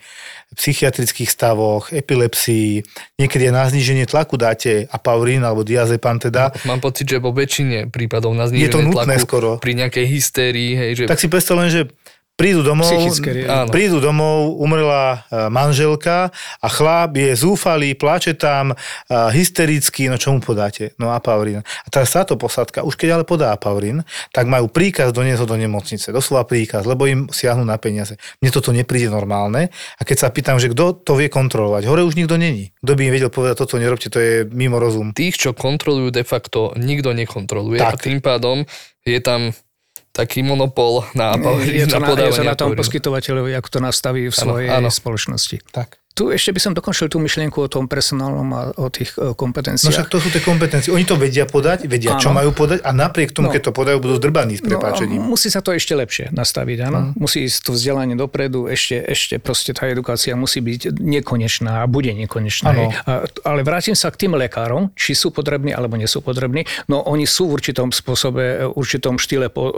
psychiatrických 0.54 1.26
stavoch, 1.26 1.90
epilepsii, 1.90 2.86
niekedy 3.18 3.50
na 3.50 3.66
zníženie 3.66 4.06
tlaku 4.06 4.38
dáte 4.38 4.86
apaurín 4.86 5.42
alebo 5.42 5.66
diazepam 5.66 6.22
teda. 6.22 6.54
Mám 6.62 6.78
pocit, 6.78 7.10
že 7.10 7.18
vo 7.18 7.34
väčšine 7.34 7.90
prípadov 7.90 8.38
na 8.38 8.46
Je 8.46 8.70
to 8.70 8.78
zníženie 8.78 8.86
nutné 8.94 9.16
tlaku 9.18 9.26
skoro. 9.26 9.50
pri 9.58 9.72
nejakej 9.82 10.06
hystérii, 10.06 10.70
hej, 10.78 10.90
že 10.94 11.04
Tak 11.10 11.18
si 11.18 11.26
predstav 11.26 11.58
len, 11.58 11.72
že 11.72 11.90
prídu 12.42 12.60
domov, 12.60 12.90
Psychické 12.90 13.30
rie- 13.32 13.46
Áno. 13.46 13.70
prídu 13.70 13.96
domov, 13.98 14.58
umrela 14.58 15.22
e, 15.30 15.46
manželka 15.46 16.34
a 16.58 16.66
chlap 16.66 17.14
je 17.14 17.30
zúfalý, 17.32 17.94
plače 17.94 18.34
tam, 18.34 18.74
e, 18.74 18.76
hysterický, 19.30 20.10
no 20.10 20.18
čo 20.18 20.34
mu 20.34 20.42
podáte? 20.42 20.90
No 20.98 21.14
apaurín. 21.14 21.62
A 21.62 21.88
teraz 21.88 22.10
táto 22.10 22.34
posádka, 22.34 22.82
už 22.82 22.94
keď 22.94 23.08
ale 23.12 23.24
podá 23.24 23.50
apaurín, 23.50 24.02
tak 24.28 24.46
majú 24.46 24.66
príkaz 24.66 25.12
doniesť 25.12 25.38
ho 25.38 25.46
do 25.46 25.54
nemocnice. 25.54 26.10
Doslova 26.10 26.42
príkaz, 26.42 26.82
lebo 26.82 27.06
im 27.06 27.30
siahnu 27.30 27.62
na 27.62 27.78
peniaze. 27.78 28.18
Mne 28.38 28.50
toto 28.50 28.74
nepríde 28.74 29.06
normálne. 29.06 29.70
A 29.96 30.02
keď 30.02 30.16
sa 30.18 30.28
pýtam, 30.28 30.56
že 30.56 30.66
kto 30.66 30.98
to 30.98 31.14
vie 31.14 31.28
kontrolovať, 31.28 31.86
hore 31.86 32.02
už 32.02 32.16
nikto 32.16 32.34
není. 32.34 32.74
Kto 32.80 32.92
by 32.92 33.02
im 33.04 33.12
vedel 33.12 33.30
povedať, 33.30 33.54
toto 33.56 33.76
nerobte, 33.76 34.08
to 34.08 34.18
je 34.18 34.32
mimo 34.48 34.82
rozum. 34.82 35.12
tých, 35.12 35.36
čo 35.36 35.50
kontrolujú 35.52 36.10
de 36.10 36.24
facto, 36.24 36.72
nikto 36.74 37.12
nekontroluje 37.12 37.78
a 37.78 37.92
Tak. 37.92 38.08
tým 38.08 38.18
pádom 38.18 38.64
je 39.04 39.20
tam 39.20 39.52
taký 40.12 40.44
monopol 40.44 41.08
na, 41.16 41.32
Je 41.32 41.40
to, 41.40 41.48
na 41.48 41.56
na, 41.56 41.64
je 41.64 41.86
to 41.88 41.98
podávanie 42.04 42.48
na 42.48 42.56
tom 42.56 42.76
poskytovateľovi, 42.76 43.56
ako 43.56 43.68
to 43.72 43.80
nastaví 43.80 44.28
v 44.28 44.36
svojej 44.36 44.68
áno. 44.68 44.92
spoločnosti. 44.92 45.64
Tak. 45.72 46.01
Tu 46.12 46.28
ešte 46.28 46.52
by 46.52 46.60
som 46.60 46.72
dokončil 46.72 47.08
tú 47.08 47.16
myšlienku 47.16 47.56
o 47.56 47.68
tom 47.72 47.88
personálnom 47.88 48.48
a 48.52 48.60
o 48.76 48.92
tých 48.92 49.16
e, 49.16 49.32
No 49.32 49.34
kompetenciách. 49.34 49.88
však 49.88 50.08
to 50.12 50.20
sú 50.20 50.28
tie 50.28 50.44
kompetencie. 50.44 50.92
Oni 50.92 51.08
to 51.08 51.16
vedia 51.16 51.48
podať, 51.48 51.88
vedia, 51.88 52.20
čo 52.20 52.28
Áno. 52.28 52.44
majú 52.44 52.50
podať 52.52 52.84
a 52.84 52.92
napriek 52.92 53.32
tomu, 53.32 53.48
No. 53.48 53.52
keď 53.56 53.62
to 53.68 53.72
podajú, 53.72 53.96
budú 53.96 54.20
zdrbaní 54.20 54.60
s 54.60 54.62
prepáčením. 54.62 55.24
No, 55.24 55.32
musí 55.32 55.48
sa 55.48 55.64
to 55.64 55.72
ešte 55.72 55.96
lepšie 55.96 56.28
nastaviť, 56.30 56.78
áno. 56.84 57.16
Musí 57.16 57.48
ísť 57.48 57.64
to 57.64 57.70
vzdelanie 57.72 58.12
dopredu, 58.12 58.68
ešte, 58.68 59.00
ešte 59.08 59.40
proste 59.40 59.72
tá 59.72 59.88
edukácia 59.88 60.36
musí 60.36 60.60
byť 60.60 61.00
nekonečná 61.00 61.80
a 61.80 61.88
bude 61.88 62.12
nekonečná. 62.12 62.68
Hej. 62.76 62.86
A, 63.08 63.12
ale 63.48 63.64
vrátim 63.64 63.96
sa 63.96 64.12
k 64.12 64.28
tým 64.28 64.36
lekárom, 64.36 64.92
či 64.92 65.16
sú 65.16 65.32
potrební 65.32 65.72
alebo 65.72 65.96
nie 65.96 66.04
sú 66.06 66.20
potrební. 66.20 66.68
No 66.92 67.00
oni 67.02 67.24
sú 67.24 67.48
v 67.48 67.56
určitom 67.56 67.88
spôsobe, 67.88 68.68
v 68.68 68.72
určitom 68.76 69.16
štýle 69.16 69.48
po, 69.48 69.62
e, 69.64 69.72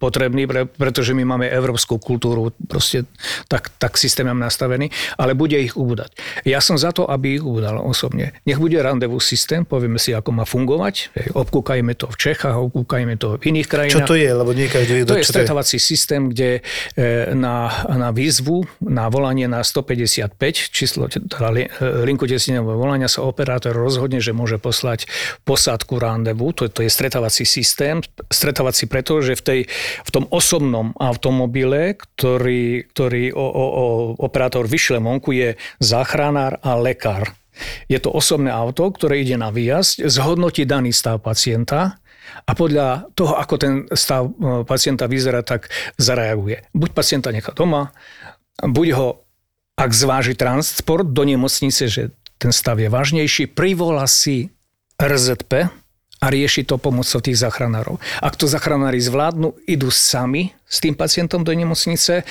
potrební, 0.00 0.48
pre, 0.48 0.64
pretože 0.64 1.12
my 1.12 1.28
máme 1.28 1.46
európsku 1.46 2.00
kultúru, 2.00 2.56
proste 2.64 3.04
tak, 3.52 3.68
tak 3.76 4.00
systém 4.00 4.24
nastavený, 4.32 4.88
ale 5.20 5.36
bude 5.36 5.60
ich 5.60 5.73
ubúdať. 5.74 6.14
Ja 6.46 6.58
som 6.62 6.78
za 6.80 6.94
to, 6.94 7.06
aby 7.06 7.38
ich 7.38 7.44
ubúdal 7.44 7.78
osobne. 7.82 8.34
Nech 8.48 8.58
bude 8.58 8.78
randevu 8.80 9.18
systém, 9.20 9.66
povieme 9.66 9.98
si, 9.98 10.14
ako 10.14 10.30
má 10.30 10.44
fungovať. 10.46 11.14
Hej, 11.14 11.26
obkúkajme 11.34 11.92
to 11.98 12.08
v 12.10 12.16
Čechách, 12.16 12.56
obkúkajme 12.56 13.14
to 13.18 13.36
v 13.38 13.52
iných 13.54 13.68
krajinách. 13.68 14.06
Čo 14.06 14.10
to 14.10 14.16
je? 14.16 14.30
Lebo 14.30 14.50
nie 14.54 14.66
každý 14.70 15.04
To 15.04 15.18
je 15.18 15.26
čo 15.26 15.34
stretovací 15.34 15.76
systém, 15.82 16.30
kde 16.30 16.60
e, 16.94 17.02
na, 17.34 17.84
na 17.90 18.10
výzvu, 18.14 18.64
na 18.80 19.10
volanie 19.10 19.50
na 19.50 19.60
155, 19.60 20.38
číslo 20.70 21.10
teda 21.10 21.26
e, 21.54 21.66
linku 22.06 22.24
tesneného 22.24 22.64
volania 22.64 23.10
sa 23.10 23.26
operátor 23.26 23.74
rozhodne, 23.74 24.22
že 24.22 24.32
môže 24.32 24.56
poslať 24.56 25.06
posádku 25.44 25.98
randevu. 25.98 26.54
To, 26.56 26.70
to 26.70 26.86
je 26.86 26.90
stretovací 26.90 27.44
systém. 27.44 28.00
Stretovací 28.30 28.86
preto, 28.86 29.20
že 29.20 29.34
v, 29.38 29.42
tej, 29.42 29.60
v 30.06 30.10
tom 30.10 30.24
osobnom 30.30 30.94
automobile, 30.98 31.98
ktorý, 31.98 32.88
ktorý 32.90 33.24
o, 33.34 33.46
o, 33.46 33.64
o, 33.64 33.86
operátor 34.22 34.64
vyšle 34.66 35.02
vonku, 35.02 35.34
je 35.34 35.58
záchranár 35.78 36.58
a 36.62 36.76
lekár. 36.78 37.34
Je 37.86 37.98
to 38.02 38.10
osobné 38.10 38.50
auto, 38.50 38.90
ktoré 38.90 39.22
ide 39.22 39.38
na 39.38 39.54
výjazd, 39.54 40.02
zhodnotí 40.10 40.66
daný 40.66 40.90
stav 40.90 41.22
pacienta 41.22 42.02
a 42.44 42.52
podľa 42.52 43.14
toho, 43.14 43.38
ako 43.38 43.54
ten 43.60 43.74
stav 43.94 44.26
e, 44.26 44.32
pacienta 44.66 45.06
vyzerá, 45.06 45.46
tak 45.46 45.70
zareaguje. 45.94 46.66
Buď 46.74 46.90
pacienta 46.90 47.30
nechá 47.30 47.54
doma, 47.54 47.94
buď 48.58 48.88
ho, 48.98 49.08
ak 49.78 49.90
zváži 49.94 50.34
transport 50.34 51.06
do 51.14 51.22
nemocnice, 51.22 51.86
že 51.86 52.02
ten 52.38 52.50
stav 52.50 52.82
je 52.82 52.90
vážnejší, 52.90 53.54
privolá 53.54 54.10
si 54.10 54.50
RZP 54.98 55.70
a 56.24 56.26
rieši 56.32 56.64
to 56.64 56.80
pomocou 56.80 57.20
tých 57.20 57.36
záchranárov. 57.36 58.00
Ak 58.24 58.40
to 58.40 58.48
záchranári 58.48 58.96
zvládnu, 58.96 59.54
idú 59.68 59.92
sami 59.92 60.56
s 60.64 60.80
tým 60.80 60.96
pacientom 60.96 61.44
do 61.44 61.52
nemocnice 61.52 62.24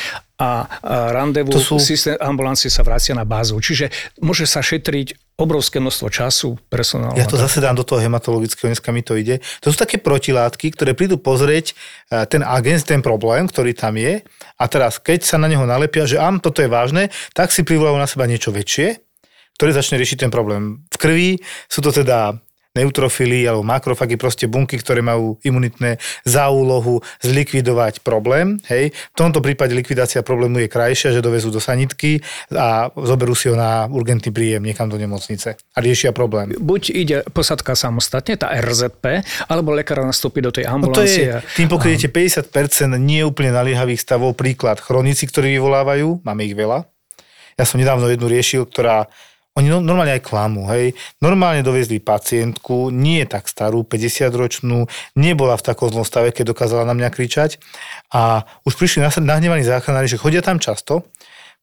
a 0.44 0.68
randevu 1.16 1.56
To 1.56 1.62
sú- 1.64 1.80
systém 1.80 2.20
ambulancie 2.20 2.68
sa 2.68 2.84
vracia 2.84 3.16
na 3.16 3.24
bázu. 3.24 3.56
Čiže 3.56 3.88
môže 4.20 4.44
sa 4.44 4.60
šetriť 4.60 5.40
obrovské 5.40 5.82
množstvo 5.82 6.08
času, 6.14 6.50
personálu. 6.70 7.18
Ja 7.18 7.26
to 7.26 7.40
zase 7.40 7.58
dám 7.58 7.74
do 7.74 7.82
toho 7.82 7.98
hematologického, 8.04 8.70
dneska 8.70 8.94
mi 8.94 9.02
to 9.02 9.18
ide. 9.18 9.42
To 9.66 9.74
sú 9.74 9.78
také 9.80 9.98
protilátky, 9.98 10.78
ktoré 10.78 10.94
prídu 10.94 11.18
pozrieť 11.18 11.74
e, 11.74 12.28
ten 12.30 12.46
agent, 12.46 12.86
ten 12.86 13.02
problém, 13.02 13.50
ktorý 13.50 13.74
tam 13.74 13.98
je. 13.98 14.22
A 14.62 14.64
teraz, 14.70 15.02
keď 15.02 15.26
sa 15.26 15.42
na 15.42 15.50
neho 15.50 15.66
nalepia, 15.66 16.06
že 16.06 16.22
ám, 16.22 16.38
toto 16.38 16.62
je 16.62 16.70
vážne, 16.70 17.10
tak 17.34 17.50
si 17.50 17.66
privolajú 17.66 17.98
na 17.98 18.06
seba 18.06 18.30
niečo 18.30 18.54
väčšie, 18.54 19.02
ktoré 19.58 19.74
začne 19.74 19.98
riešiť 19.98 20.28
ten 20.28 20.32
problém. 20.32 20.86
V 20.94 20.98
krvi 21.02 21.30
sú 21.66 21.82
to 21.82 21.90
teda 21.90 22.38
neutrofily 22.74 23.46
alebo 23.46 23.62
makrofagy, 23.62 24.18
proste 24.18 24.50
bunky, 24.50 24.82
ktoré 24.82 25.06
majú 25.06 25.38
imunitné 25.46 26.02
za 26.26 26.50
úlohu 26.50 27.00
zlikvidovať 27.22 28.02
problém. 28.02 28.58
Hej. 28.68 28.94
V 29.14 29.18
tomto 29.18 29.40
prípade 29.40 29.78
likvidácia 29.78 30.26
problému 30.26 30.62
je 30.66 30.70
krajšia, 30.70 31.14
že 31.14 31.22
dovezú 31.22 31.54
do 31.54 31.62
sanitky 31.62 32.20
a 32.50 32.90
zoberú 32.94 33.38
si 33.38 33.50
ho 33.50 33.56
na 33.56 33.86
urgentný 33.86 34.34
príjem 34.34 34.66
niekam 34.66 34.90
do 34.90 34.98
nemocnice 34.98 35.56
a 35.58 35.78
riešia 35.78 36.12
problém. 36.12 36.54
Buď 36.58 36.82
ide 36.94 37.18
posadka 37.30 37.78
samostatne, 37.78 38.36
tá 38.38 38.50
RZP, 38.58 39.22
alebo 39.50 39.74
lekár 39.74 40.02
nastúpi 40.02 40.42
do 40.42 40.50
tej 40.50 40.66
No 40.70 40.90
to 40.90 41.06
je, 41.06 41.30
ambulancie. 41.30 41.30
tým 41.54 41.70
pokryjete 41.70 42.10
50% 42.10 42.98
nie 42.98 43.22
úplne 43.22 43.54
naliehavých 43.54 44.02
stavov. 44.02 44.34
Príklad, 44.34 44.82
chronici, 44.82 45.30
ktorí 45.30 45.56
vyvolávajú, 45.62 46.26
máme 46.26 46.42
ich 46.50 46.58
veľa. 46.58 46.90
Ja 47.54 47.70
som 47.70 47.78
nedávno 47.78 48.10
jednu 48.10 48.26
riešil, 48.26 48.66
ktorá 48.66 49.06
oni 49.54 49.70
no- 49.70 49.86
normálne 49.86 50.18
aj 50.18 50.26
klamú, 50.26 50.66
hej. 50.74 50.98
Normálne 51.22 51.62
dovezli 51.62 52.02
pacientku, 52.02 52.90
nie 52.90 53.22
tak 53.30 53.46
starú, 53.46 53.86
50-ročnú, 53.86 54.90
nebola 55.14 55.54
v 55.62 55.66
takom 55.66 55.94
zlom 55.94 56.02
stave, 56.02 56.34
keď 56.34 56.58
dokázala 56.58 56.90
na 56.90 56.98
mňa 56.98 57.10
kričať. 57.14 57.62
A 58.10 58.50
už 58.66 58.74
prišli 58.74 59.06
nahnevaní 59.22 59.62
záchranári, 59.62 60.10
že 60.10 60.18
chodia 60.18 60.42
tam 60.42 60.58
často, 60.58 61.06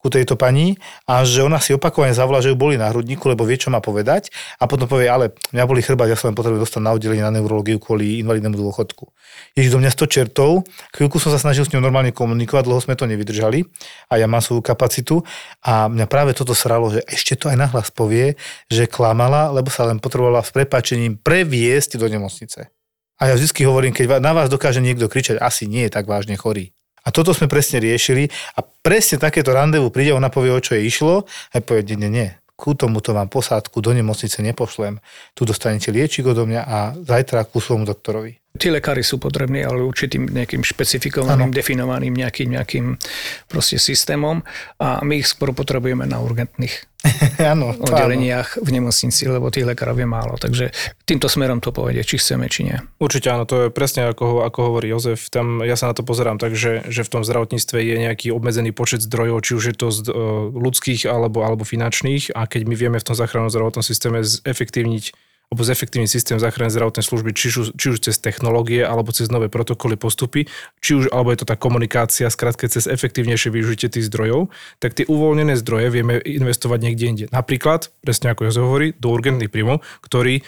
ku 0.00 0.08
tejto 0.08 0.34
pani 0.34 0.80
a 1.04 1.22
že 1.28 1.44
ona 1.44 1.60
si 1.60 1.76
opakovane 1.76 2.16
zavolá, 2.16 2.40
že 2.40 2.48
ju 2.48 2.56
boli 2.56 2.80
na 2.80 2.88
hrudníku, 2.88 3.28
lebo 3.28 3.44
vie, 3.44 3.60
čo 3.60 3.68
má 3.68 3.84
povedať 3.84 4.32
a 4.56 4.64
potom 4.64 4.88
povie, 4.88 5.12
ale 5.12 5.36
mňa 5.52 5.64
boli 5.68 5.84
chrbát, 5.84 6.08
ja 6.08 6.16
sa 6.16 6.32
len 6.32 6.36
potrebujem 6.36 6.64
dostať 6.64 6.80
na 6.80 6.96
oddelenie 6.96 7.20
na 7.20 7.36
neurológiu 7.36 7.76
kvôli 7.76 8.18
invalidnému 8.24 8.56
dôchodku. 8.56 9.12
Ježiš, 9.54 9.76
do 9.76 9.78
mňa 9.84 9.92
100 9.92 10.08
čertov, 10.08 10.64
chvíľku 10.96 11.20
som 11.20 11.28
sa 11.28 11.38
snažil 11.38 11.68
s 11.68 11.72
ňou 11.76 11.84
normálne 11.84 12.16
komunikovať, 12.16 12.64
dlho 12.64 12.80
sme 12.80 12.96
to 12.96 13.04
nevydržali 13.04 13.68
a 14.08 14.16
ja 14.16 14.24
mám 14.24 14.40
svoju 14.40 14.64
kapacitu 14.64 15.20
a 15.60 15.86
mňa 15.92 16.08
práve 16.08 16.32
toto 16.32 16.56
sralo, 16.56 16.88
že 16.88 17.04
ešte 17.04 17.36
to 17.36 17.52
aj 17.52 17.60
nahlas 17.60 17.92
povie, 17.92 18.40
že 18.72 18.88
klamala, 18.88 19.52
lebo 19.52 19.68
sa 19.68 19.84
len 19.84 20.00
potrebovala 20.00 20.40
s 20.40 20.50
prepáčením 20.50 21.20
previesť 21.20 22.00
do 22.00 22.08
nemocnice. 22.08 22.72
A 23.20 23.28
ja 23.28 23.36
vždy 23.36 23.68
hovorím, 23.68 23.92
keď 23.92 24.16
na 24.16 24.32
vás 24.32 24.48
dokáže 24.48 24.80
niekto 24.80 25.04
kričať, 25.04 25.36
asi 25.36 25.68
nie 25.68 25.84
je 25.84 25.92
tak 25.92 26.08
vážne 26.08 26.40
chorý. 26.40 26.72
A 27.04 27.08
toto 27.12 27.36
sme 27.36 27.48
presne 27.48 27.80
riešili 27.80 28.28
a 28.56 28.64
presne 28.64 29.20
takéto 29.20 29.52
randevu 29.52 29.92
príde, 29.92 30.16
ona 30.16 30.32
povie, 30.32 30.52
o 30.52 30.60
čo 30.60 30.76
jej 30.76 30.88
išlo 30.88 31.28
a 31.52 31.60
povie, 31.60 31.96
nie, 31.96 32.08
nie, 32.08 32.28
ku 32.56 32.72
tomuto 32.72 33.12
vám 33.12 33.28
posádku 33.28 33.80
do 33.80 33.92
nemocnice 33.92 34.40
nepošlem. 34.40 35.00
Tu 35.36 35.44
dostanete 35.44 35.92
liečik 35.92 36.28
odo 36.28 36.44
mňa 36.44 36.62
a 36.64 36.78
zajtra 36.96 37.44
ku 37.48 37.60
svojmu 37.60 37.88
doktorovi. 37.88 38.39
Tí 38.58 38.66
lekári 38.66 39.06
sú 39.06 39.22
potrební, 39.22 39.62
ale 39.62 39.86
určitým 39.86 40.26
nejakým 40.26 40.66
špecifikovaným, 40.66 41.50
Áno. 41.50 41.54
definovaným 41.54 42.10
nejakým, 42.10 42.50
nejakým 42.58 42.98
proste 43.46 43.78
systémom 43.78 44.42
a 44.82 44.98
my 45.06 45.22
ich 45.22 45.30
skôr 45.30 45.54
potrebujeme 45.54 46.02
na 46.02 46.18
urgentných 46.18 46.90
áno, 47.40 47.72
to 47.72 47.88
áno. 47.88 47.96
oddeleniach 47.96 48.60
v 48.60 48.68
nemocnici, 48.76 49.24
lebo 49.24 49.48
tých 49.48 49.64
lekárov 49.64 49.96
je 49.96 50.08
málo. 50.08 50.36
Takže 50.36 50.68
týmto 51.08 51.32
smerom 51.32 51.64
to 51.64 51.72
povede, 51.72 52.04
či 52.04 52.20
chceme, 52.20 52.44
či 52.52 52.68
nie. 52.68 52.76
Určite 53.00 53.32
áno, 53.32 53.48
to 53.48 53.68
je 53.68 53.68
presne 53.72 54.12
ako, 54.12 54.44
ako 54.44 54.58
hovorí 54.68 54.92
Jozef. 54.92 55.32
Tam, 55.32 55.64
ja 55.64 55.80
sa 55.80 55.88
na 55.88 55.94
to 55.96 56.04
pozerám 56.04 56.36
tak, 56.36 56.52
že, 56.52 56.84
že 56.92 57.00
v 57.00 57.12
tom 57.12 57.22
zdravotníctve 57.24 57.76
je 57.80 57.96
nejaký 58.04 58.28
obmedzený 58.36 58.76
počet 58.76 59.00
zdrojov, 59.00 59.40
či 59.40 59.52
už 59.56 59.64
je 59.72 59.76
to 59.76 59.88
z 59.88 59.98
uh, 60.12 60.52
ľudských 60.52 61.08
alebo, 61.08 61.40
alebo 61.40 61.64
finančných 61.64 62.36
a 62.36 62.44
keď 62.44 62.68
my 62.68 62.74
vieme 62.76 62.98
v 63.00 63.06
tom 63.06 63.16
záchrannom 63.16 63.48
zdravotnom 63.48 63.84
systéme 63.84 64.20
zefektívniť 64.20 65.29
alebo 65.50 65.66
zefektívny 65.66 66.06
systém 66.06 66.38
záchrannej 66.38 66.70
zdravotnej 66.78 67.02
služby, 67.02 67.34
či 67.34 67.50
už, 67.50 67.74
či 67.74 67.86
už 67.90 67.98
cez 68.06 68.22
technológie, 68.22 68.86
alebo 68.86 69.10
cez 69.10 69.34
nové 69.34 69.50
protokoly, 69.50 69.98
postupy, 69.98 70.46
či 70.78 70.94
už, 70.94 71.04
alebo 71.10 71.34
je 71.34 71.42
to 71.42 71.50
tá 71.50 71.58
komunikácia, 71.58 72.30
skrátka 72.30 72.70
cez 72.70 72.86
efektívnejšie 72.86 73.50
využitie 73.50 73.90
tých 73.90 74.06
zdrojov, 74.06 74.54
tak 74.78 74.94
tie 74.94 75.10
uvoľnené 75.10 75.58
zdroje 75.58 75.90
vieme 75.90 76.22
investovať 76.22 76.78
niekde 76.86 77.04
inde. 77.10 77.24
Napríklad, 77.34 77.90
presne 77.98 78.30
ako 78.30 78.46
Jozef 78.46 78.62
hovorí, 78.62 78.94
do 78.94 79.10
urgentných 79.10 79.50
príjmov, 79.50 79.82
ktorí 80.06 80.38
e, 80.38 80.42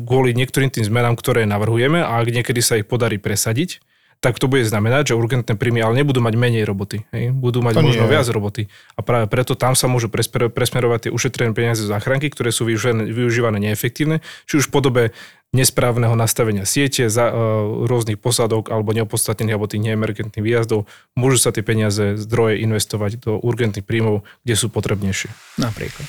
kvôli 0.00 0.32
niektorým 0.32 0.72
tým 0.72 0.88
zmenám, 0.88 1.20
ktoré 1.20 1.44
navrhujeme 1.44 2.00
a 2.00 2.16
ak 2.16 2.32
niekedy 2.32 2.64
sa 2.64 2.80
ich 2.80 2.88
podarí 2.88 3.20
presadiť, 3.20 3.84
tak 4.22 4.38
to 4.38 4.46
bude 4.46 4.62
znamenať, 4.62 5.12
že 5.12 5.18
urgentné 5.18 5.58
príjmy 5.58 5.82
ale 5.82 5.98
nebudú 5.98 6.22
mať 6.22 6.38
menej 6.38 6.62
roboty. 6.62 7.02
Hej? 7.10 7.34
Budú 7.34 7.58
mať 7.58 7.74
To 7.74 7.82
možno 7.82 8.06
nie. 8.06 8.12
viac 8.14 8.26
roboty. 8.30 8.70
A 8.94 9.02
práve 9.02 9.26
preto 9.26 9.58
tam 9.58 9.74
sa 9.74 9.90
môžu 9.90 10.06
presmer- 10.06 10.46
presmerovať 10.46 11.10
tie 11.10 11.10
ušetrené 11.10 11.50
peniaze 11.50 11.82
z 11.82 11.90
záchranky, 11.90 12.30
ktoré 12.30 12.54
sú 12.54 12.62
využívané, 12.62 13.10
využívané 13.10 13.58
neefektívne, 13.58 14.22
či 14.46 14.62
už 14.62 14.70
v 14.70 14.72
podobe 14.72 15.02
nesprávneho 15.50 16.14
nastavenia 16.14 16.62
siete, 16.62 17.10
za, 17.10 17.28
uh, 17.28 17.84
rôznych 17.84 18.16
posádok 18.16 18.70
alebo 18.70 18.94
neopodstatnených 18.94 19.54
alebo 19.58 19.68
tých 19.68 19.84
neemergentných 19.84 20.40
výjazdov, 20.40 20.86
môžu 21.18 21.42
sa 21.42 21.50
tie 21.50 21.66
peniaze, 21.66 22.16
zdroje 22.16 22.62
investovať 22.62 23.20
do 23.20 23.36
urgentných 23.42 23.84
príjmov, 23.84 24.22
kde 24.46 24.54
sú 24.54 24.70
potrebnejšie. 24.72 25.28
Napríklad. 25.60 26.06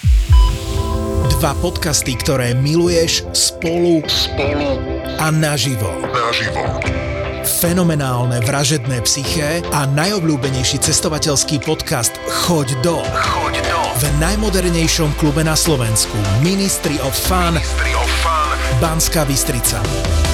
Dva 1.34 1.58
podcasty, 1.60 2.16
ktoré 2.16 2.56
miluješ 2.56 3.28
spolu, 3.36 4.06
spolu 4.08 4.80
a 5.20 5.28
naživo. 5.34 5.92
Naživo. 6.08 7.03
Fenomenálne 7.44 8.40
vražedné 8.48 9.04
psyché 9.04 9.60
a 9.76 9.84
najobľúbenejší 9.84 10.80
cestovateľský 10.80 11.60
podcast 11.60 12.16
Choď 12.24 12.80
do. 12.80 13.04
Choď 13.04 13.60
do 13.68 13.80
V 14.00 14.04
najmodernejšom 14.24 15.12
klube 15.20 15.44
na 15.44 15.52
Slovensku 15.52 16.16
Ministry 16.40 16.96
of 17.04 17.12
Fun 17.12 17.60
Ministry 17.60 17.92
of 18.00 18.08
Fun 18.24 18.58
Banská 18.80 19.28
Bystrica. 19.28 19.84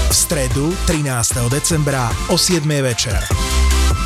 V 0.09 0.13
stredu 0.13 0.69
13. 0.85 1.49
decembra 1.49 2.13
o 2.29 2.37
7. 2.37 2.61
večer. 2.85 3.17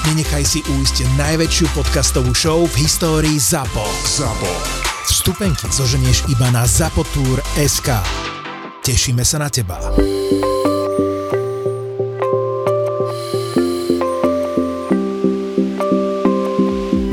Nenechaj 0.08 0.44
si 0.48 0.60
újsť 0.64 1.04
najväčšiu 1.20 1.76
podcastovú 1.76 2.32
show 2.32 2.64
v 2.72 2.88
histórii 2.88 3.36
ZAPO. 3.36 3.84
ZAPO. 4.08 4.52
Vstupenky 5.12 5.68
zoženieš 5.68 6.32
iba 6.32 6.48
na 6.56 6.64
zapotur.sk. 6.64 7.90
Tešíme 8.84 9.28
sa 9.28 9.44
na 9.44 9.52
teba. 9.52 9.80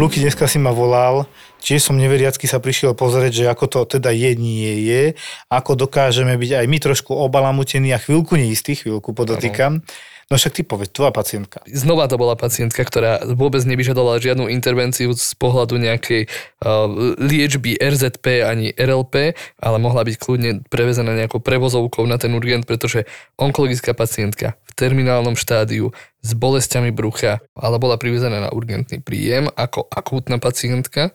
Luky 0.00 0.24
dneska 0.24 0.48
si 0.48 0.56
ma 0.56 0.72
volal, 0.72 1.28
tiež 1.60 1.92
som 1.92 2.00
neveriacky 2.00 2.48
sa 2.48 2.56
prišiel 2.56 2.96
pozrieť, 2.96 3.44
že 3.44 3.44
ako 3.52 3.64
to 3.68 3.80
teda 4.00 4.08
je, 4.08 4.32
nie 4.32 4.88
je, 4.88 5.12
ako 5.52 5.76
dokážeme 5.76 6.40
byť 6.40 6.56
aj 6.56 6.66
my 6.72 6.78
trošku 6.80 7.12
obalamutení 7.12 7.92
a 7.92 8.00
chvíľku 8.00 8.40
neistí, 8.40 8.80
chvíľku 8.80 9.12
podotýkam. 9.12 9.84
No 10.30 10.38
však 10.38 10.54
ty 10.54 10.62
povedz, 10.62 10.94
tvoja 10.94 11.10
pacientka. 11.10 11.58
Znova 11.66 12.06
to 12.06 12.14
bola 12.14 12.38
pacientka, 12.38 12.86
ktorá 12.86 13.18
vôbec 13.34 13.66
nevyžadovala 13.66 14.22
žiadnu 14.22 14.46
intervenciu 14.46 15.10
z 15.10 15.34
pohľadu 15.34 15.74
nejakej 15.74 16.30
uh, 16.62 16.86
liečby 17.18 17.74
RZP 17.74 18.46
ani 18.46 18.70
RLP, 18.70 19.34
ale 19.58 19.76
mohla 19.82 20.06
byť 20.06 20.14
kľudne 20.22 20.62
prevezená 20.70 21.18
nejakou 21.18 21.42
prevozovkou 21.42 22.06
na 22.06 22.14
ten 22.14 22.30
urgent, 22.30 22.62
pretože 22.62 23.10
onkologická 23.42 23.90
pacientka 23.90 24.54
v 24.70 24.72
terminálnom 24.78 25.34
štádiu 25.34 25.90
s 26.22 26.30
bolestiami 26.30 26.94
brucha, 26.94 27.42
ale 27.58 27.82
bola 27.82 27.98
privezená 27.98 28.38
na 28.38 28.54
urgentný 28.54 29.02
príjem 29.02 29.50
ako 29.58 29.90
akútna 29.90 30.38
pacientka 30.38 31.10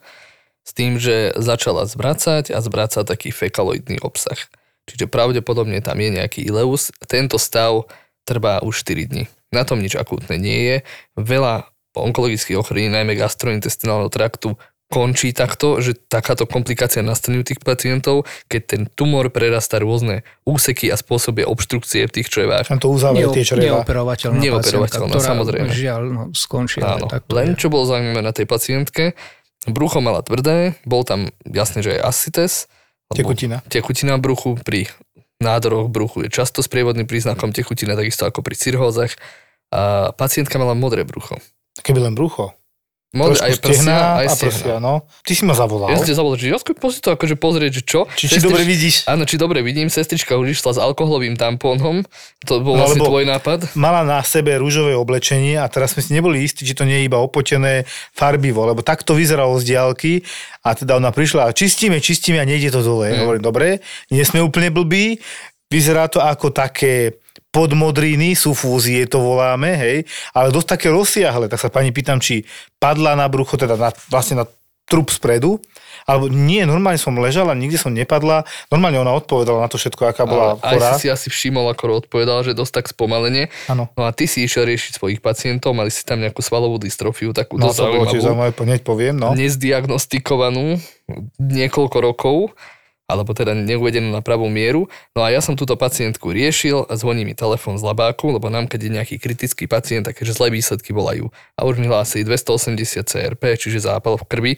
s 0.68 0.76
tým, 0.76 1.00
že 1.00 1.32
začala 1.40 1.88
zvracať 1.88 2.52
a 2.52 2.60
zvracať 2.60 3.08
taký 3.08 3.32
fekaloidný 3.32 3.96
obsah. 4.04 4.44
Čiže 4.92 5.08
pravdepodobne 5.08 5.80
tam 5.80 5.98
je 6.04 6.10
nejaký 6.14 6.46
ileus. 6.46 6.92
Tento 7.08 7.40
stav 7.40 7.90
trvá 8.26 8.60
už 8.66 8.82
4 8.84 9.06
dní. 9.06 9.24
Na 9.54 9.64
tom 9.64 9.80
nič 9.80 9.96
akútne 9.96 10.36
nie 10.36 10.60
je. 10.66 10.78
Veľa 11.16 11.70
onkologických 11.96 12.60
ochorení, 12.60 12.92
najmä 12.92 13.16
gastrointestinálneho 13.16 14.12
traktu, 14.12 14.60
končí 14.86 15.34
takto, 15.34 15.82
že 15.82 15.98
takáto 15.98 16.46
komplikácia 16.46 17.02
nastane 17.02 17.42
u 17.42 17.46
tých 17.46 17.58
pacientov, 17.58 18.30
keď 18.46 18.62
ten 18.64 18.82
tumor 18.86 19.34
prerastá 19.34 19.82
rôzne 19.82 20.22
úseky 20.46 20.94
a 20.94 20.96
spôsobie 20.96 21.42
obštrukcie 21.42 22.06
v 22.06 22.12
tých 22.22 22.28
črevách. 22.30 22.70
Tam 22.70 22.78
to 22.78 22.94
uzavrel 22.94 23.34
tie 23.34 23.42
čreva. 23.42 23.82
Neoperovateľná, 23.82 24.38
Neoperovateľná, 24.38 25.10
pacientka, 25.10 25.30
samozrejme. 25.34 25.70
Žiaľ, 25.74 26.02
no, 26.06 26.24
skončí. 26.38 26.78
ale 26.86 27.02
Áno, 27.02 27.06
tak 27.10 27.26
len 27.34 27.58
čo 27.58 27.74
bolo 27.74 27.90
zaujímavé 27.90 28.22
na 28.22 28.34
tej 28.36 28.46
pacientke, 28.46 29.18
brucho 29.66 30.00
mala 30.06 30.22
tvrdé, 30.22 30.78
bol 30.86 31.02
tam 31.02 31.34
jasne, 31.50 31.82
že 31.82 31.98
aj 31.98 32.02
ascites. 32.06 32.54
alebo 33.10 33.34
Tekutina. 33.34 33.58
Tekutina 33.66 34.14
v 34.18 34.22
bruchu 34.22 34.50
pri 34.62 34.86
nádoroch 35.40 35.92
bruchu 35.92 36.26
je 36.26 36.30
často 36.32 36.64
sprievodným 36.64 37.08
príznakom 37.08 37.52
tekutina, 37.52 37.98
takisto 37.98 38.28
ako 38.28 38.42
pri 38.42 38.56
cirhózach. 38.56 39.14
A 39.74 40.14
pacientka 40.16 40.56
mala 40.56 40.78
modré 40.78 41.04
brucho. 41.04 41.36
Keby 41.84 42.08
len 42.08 42.16
brucho. 42.16 42.56
Trošku 43.16 43.48
aj 43.48 43.54
prsia, 43.64 43.98
aj 44.20 44.28
prsia, 44.36 44.76
no. 44.84 45.08
Ty 45.24 45.32
si 45.32 45.48
ma 45.48 45.56
zavolal. 45.56 45.96
Ja 45.96 46.04
ťa 46.04 46.20
zavolal, 46.20 46.36
že 46.36 46.52
Josko, 46.52 46.76
poď 46.76 46.94
to 47.00 47.10
akože 47.16 47.36
pozrieť, 47.40 47.72
že 47.80 47.82
čo. 47.88 48.00
Či, 48.12 48.28
či 48.28 48.40
dobre 48.44 48.68
vidíš. 48.68 49.08
Áno, 49.08 49.24
či 49.24 49.40
dobre 49.40 49.64
vidím. 49.64 49.88
Sestrička 49.88 50.36
už 50.36 50.60
išla 50.60 50.76
s 50.76 50.80
alkoholovým 50.84 51.40
tampónom. 51.40 52.04
To 52.44 52.60
bol 52.60 52.76
No, 52.76 52.84
vlastne 52.84 53.00
tvoj 53.00 53.24
nápad. 53.24 53.72
Mala 53.80 54.04
na 54.04 54.20
sebe 54.20 54.60
rúžové 54.60 55.00
oblečenie 55.00 55.56
a 55.56 55.72
teraz 55.72 55.96
sme 55.96 56.04
si 56.04 56.12
neboli 56.12 56.44
istí, 56.44 56.68
či 56.68 56.76
to 56.76 56.84
nie 56.84 57.00
je 57.02 57.08
iba 57.08 57.24
opotené 57.24 57.88
farbivo, 58.12 58.68
lebo 58.68 58.84
tak 58.84 59.08
to 59.08 59.16
vyzeralo 59.16 59.56
z 59.64 59.72
diálky 59.72 60.14
a 60.68 60.76
teda 60.76 61.00
ona 61.00 61.16
prišla 61.16 61.48
a 61.48 61.56
čistíme, 61.56 62.04
čistíme 62.04 62.38
a 62.42 62.46
nejde 62.46 62.76
to 62.76 62.84
dole. 62.84 63.16
Mm. 63.16 63.24
Hovorím, 63.24 63.44
dobre, 63.46 63.68
nie 64.12 64.28
sme 64.28 64.44
úplne 64.44 64.74
blbí, 64.76 65.24
vyzerá 65.72 66.12
to 66.12 66.20
ako 66.20 66.52
také 66.52 67.16
podmodriny, 67.56 68.36
sufúzie 68.36 69.08
to 69.08 69.24
voláme, 69.24 69.72
hej, 69.80 69.98
ale 70.36 70.52
dosť 70.52 70.76
také 70.76 70.88
rozsiahle, 70.92 71.48
tak 71.48 71.64
sa 71.64 71.72
pani 71.72 71.96
pýtam, 71.96 72.20
či 72.20 72.44
padla 72.84 73.16
na 73.16 73.32
brucho, 73.32 73.56
teda 73.56 73.80
na, 73.80 73.96
vlastne 74.12 74.44
na 74.44 74.46
trup 74.86 75.10
spredu, 75.10 75.58
alebo 76.06 76.30
nie, 76.30 76.62
normálne 76.70 77.02
som 77.02 77.18
ležala, 77.18 77.58
nikde 77.58 77.82
som 77.82 77.90
nepadla, 77.90 78.46
normálne 78.70 79.02
ona 79.02 79.18
odpovedala 79.18 79.66
na 79.66 79.70
to 79.72 79.82
všetko, 79.82 80.14
aká 80.14 80.30
bola 80.30 80.62
Ale 80.62 80.78
chorá. 80.78 80.94
aj 80.94 81.02
si 81.02 81.02
si 81.02 81.08
asi 81.10 81.28
všimol, 81.34 81.74
ako 81.74 82.06
odpovedal, 82.06 82.46
že 82.46 82.54
dosť 82.54 82.74
tak 82.78 82.86
spomalenie. 82.94 83.50
Áno. 83.66 83.90
No 83.98 84.06
a 84.06 84.14
ty 84.14 84.30
si 84.30 84.46
išiel 84.46 84.70
riešiť 84.70 85.02
svojich 85.02 85.20
pacientov, 85.26 85.74
mali 85.74 85.90
si 85.90 86.06
tam 86.06 86.22
nejakú 86.22 86.46
svalovú 86.46 86.78
dystrofiu, 86.78 87.34
takú 87.34 87.58
No 87.58 87.74
dosť 87.74 87.82
zaujímavú, 87.82 88.22
zaujímavé, 88.22 88.52
hneď 88.54 88.82
poviem, 88.86 89.18
no. 89.18 89.34
nezdiagnostikovanú 89.34 90.78
niekoľko 91.42 91.98
rokov, 91.98 92.54
alebo 93.06 93.38
teda 93.38 93.54
neuvedenú 93.54 94.10
na 94.10 94.26
pravú 94.26 94.50
mieru. 94.50 94.90
No 95.14 95.22
a 95.22 95.30
ja 95.30 95.40
som 95.42 95.54
túto 95.54 95.78
pacientku 95.78 96.34
riešil, 96.34 96.90
zvoní 96.90 97.22
mi 97.26 97.38
telefón 97.38 97.78
z 97.78 97.86
labáku, 97.86 98.34
lebo 98.34 98.50
nám, 98.50 98.66
keď 98.66 98.80
je 98.82 98.92
nejaký 98.98 99.16
kritický 99.22 99.70
pacient, 99.70 100.10
takže 100.10 100.34
zlé 100.34 100.50
výsledky 100.50 100.90
volajú. 100.90 101.30
A 101.54 101.70
už 101.70 101.78
mi 101.78 101.86
hlásili 101.86 102.26
280 102.26 103.06
CRP, 103.06 103.44
čiže 103.62 103.86
zápal 103.86 104.18
v 104.18 104.26
krvi. 104.26 104.54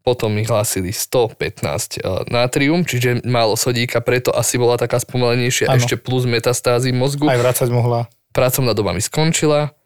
Potom 0.00 0.32
mi 0.32 0.48
hlásili 0.48 0.96
115 0.96 1.36
eh, 1.36 2.24
natrium, 2.32 2.88
čiže 2.88 3.20
málo 3.28 3.52
sodíka, 3.52 4.00
preto 4.00 4.32
asi 4.32 4.56
bola 4.56 4.80
taká 4.80 4.96
spomalenejšia, 4.96 5.68
ešte 5.76 6.00
plus 6.00 6.24
metastázy 6.24 6.96
mozgu. 6.96 7.28
Aj 7.28 7.36
vracať 7.36 7.68
mohla. 7.68 8.08
Pracovná 8.32 8.72
doba 8.72 8.96
mi 8.96 9.04
skončila, 9.04 9.76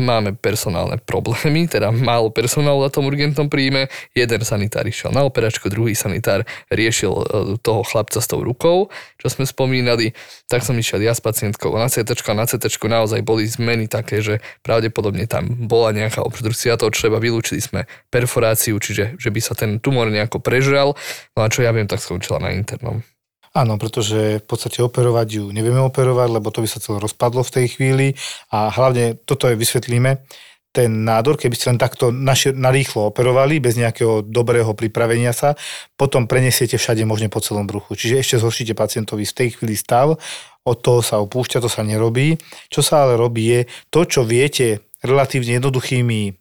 máme 0.00 0.34
personálne 0.34 0.96
problémy, 0.96 1.68
teda 1.68 1.92
málo 1.92 2.32
personálu 2.32 2.80
na 2.82 2.90
tom 2.90 3.06
urgentnom 3.06 3.46
príjme. 3.52 3.92
Jeden 4.16 4.40
sanitár 4.42 4.88
išiel 4.88 5.12
na 5.12 5.22
operačku, 5.22 5.68
druhý 5.68 5.92
sanitár 5.92 6.48
riešil 6.72 7.12
e, 7.12 7.22
toho 7.60 7.84
chlapca 7.84 8.18
s 8.18 8.26
tou 8.26 8.40
rukou, 8.40 8.88
čo 9.20 9.26
sme 9.28 9.44
spomínali. 9.44 10.16
Tak 10.48 10.64
som 10.64 10.74
išiel 10.74 11.04
ja 11.04 11.12
s 11.12 11.20
pacientkou 11.20 11.76
na 11.76 11.92
CT 11.92 12.16
a 12.16 12.32
na 12.34 12.48
CT 12.48 12.66
naozaj 12.80 13.20
boli 13.22 13.44
zmeny 13.44 13.86
také, 13.86 14.24
že 14.24 14.40
pravdepodobne 14.64 15.28
tam 15.28 15.46
bola 15.68 15.92
nejaká 15.92 16.24
obštrukcia 16.24 16.80
toho 16.80 16.90
čreba, 16.90 17.20
vylúčili 17.20 17.60
sme 17.60 17.84
perforáciu, 18.08 18.80
čiže 18.80 19.20
že 19.20 19.28
by 19.28 19.40
sa 19.44 19.52
ten 19.52 19.78
tumor 19.78 20.08
nejako 20.08 20.40
prežral. 20.40 20.96
No 21.36 21.44
a 21.44 21.52
čo 21.52 21.62
ja 21.62 21.70
viem, 21.70 21.86
tak 21.86 22.00
skončila 22.00 22.40
na 22.40 22.56
internom. 22.56 23.04
Áno, 23.50 23.82
pretože 23.82 24.38
v 24.38 24.46
podstate 24.46 24.78
operovať 24.78 25.42
ju 25.42 25.44
nevieme 25.50 25.82
operovať, 25.82 26.28
lebo 26.38 26.54
to 26.54 26.62
by 26.62 26.68
sa 26.70 26.78
celé 26.78 27.02
rozpadlo 27.02 27.42
v 27.42 27.54
tej 27.58 27.66
chvíli 27.74 28.06
a 28.54 28.70
hlavne 28.70 29.18
toto 29.26 29.50
aj 29.50 29.58
vysvetlíme. 29.58 30.22
Ten 30.70 31.02
nádor, 31.02 31.34
keby 31.34 31.58
ste 31.58 31.74
len 31.74 31.82
takto 31.82 32.14
narýchlo 32.14 33.10
operovali, 33.10 33.58
bez 33.58 33.74
nejakého 33.74 34.22
dobrého 34.22 34.70
pripravenia 34.78 35.34
sa, 35.34 35.58
potom 35.98 36.30
prenesiete 36.30 36.78
všade 36.78 37.02
možne 37.02 37.26
po 37.26 37.42
celom 37.42 37.66
bruchu. 37.66 37.98
Čiže 37.98 38.22
ešte 38.22 38.36
zhoršíte 38.38 38.78
pacientovi 38.78 39.26
v 39.26 39.34
tej 39.34 39.48
chvíli 39.58 39.74
stav, 39.74 40.14
od 40.62 40.78
toho 40.78 41.02
sa 41.02 41.18
opúšťa, 41.18 41.58
to 41.58 41.66
sa 41.66 41.82
nerobí. 41.82 42.38
Čo 42.70 42.86
sa 42.86 43.02
ale 43.02 43.18
robí 43.18 43.50
je 43.50 43.60
to, 43.90 44.06
čo 44.06 44.22
viete 44.22 44.86
relatívne 45.02 45.58
jednoduchými 45.58 46.39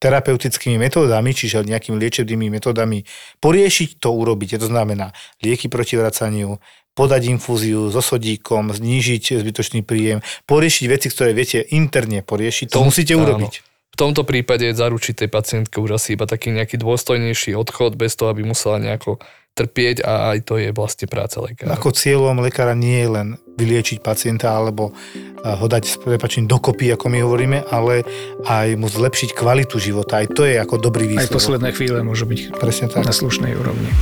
terapeutickými 0.00 0.80
metódami, 0.80 1.30
čiže 1.36 1.62
nejakými 1.62 2.00
liečebnými 2.00 2.48
metódami, 2.48 3.04
poriešiť 3.38 4.00
to 4.00 4.08
urobiť. 4.10 4.56
To 4.58 4.66
znamená 4.66 5.12
lieky 5.44 5.68
proti 5.68 6.00
vracaniu, 6.00 6.56
podať 6.96 7.30
infúziu 7.30 7.92
so 7.92 8.02
sodíkom, 8.02 8.74
znížiť 8.74 9.38
zbytočný 9.38 9.86
príjem, 9.86 10.24
poriešiť 10.48 10.84
veci, 10.90 11.06
ktoré 11.12 11.30
viete 11.36 11.62
interne 11.70 12.24
poriešiť, 12.24 12.74
to 12.74 12.82
musíte 12.82 13.14
urobiť. 13.14 13.69
V 14.00 14.08
tomto 14.08 14.24
prípade 14.24 14.64
zaručiť 14.64 15.12
tej 15.12 15.28
pacientke 15.28 15.76
už 15.76 16.00
asi 16.00 16.16
iba 16.16 16.24
taký 16.24 16.56
nejaký 16.56 16.80
dôstojnejší 16.80 17.52
odchod 17.52 18.00
bez 18.00 18.16
toho, 18.16 18.32
aby 18.32 18.48
musela 18.48 18.80
nejako 18.80 19.20
trpieť 19.52 20.00
a 20.00 20.32
aj 20.32 20.38
to 20.48 20.56
je 20.56 20.72
vlastne 20.72 21.04
práca 21.04 21.44
lekára. 21.44 21.76
Ako 21.76 21.92
cieľom 21.92 22.40
lekára 22.40 22.72
nie 22.72 22.96
je 22.96 23.08
len 23.12 23.28
vyliečiť 23.60 24.00
pacienta 24.00 24.56
alebo 24.56 24.96
eh, 24.96 25.52
ho 25.52 25.66
dať 25.68 25.84
s 25.84 26.00
prepačením 26.00 26.48
dokopy, 26.48 26.96
ako 26.96 27.12
my 27.12 27.18
hovoríme, 27.20 27.58
ale 27.68 28.00
aj 28.48 28.80
mu 28.80 28.88
zlepšiť 28.88 29.36
kvalitu 29.36 29.76
života. 29.76 30.24
Aj 30.24 30.28
to 30.32 30.48
je 30.48 30.56
ako 30.56 30.80
dobrý 30.80 31.04
Aj 31.04 31.28
výsledok. 31.28 31.36
posledné 31.36 31.68
chvíle 31.76 32.00
môže 32.00 32.24
byť 32.24 32.56
Presne 32.56 32.88
tak. 32.88 33.04
na 33.04 33.12
slušnej 33.12 33.52
úrovni. 33.52 33.92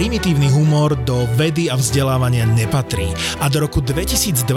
Primitívny 0.00 0.48
humor 0.48 0.96
do 0.96 1.28
vedy 1.36 1.68
a 1.68 1.76
vzdelávania 1.76 2.48
nepatrí 2.48 3.12
a 3.36 3.52
do 3.52 3.68
roku 3.68 3.84
2021 3.84 4.48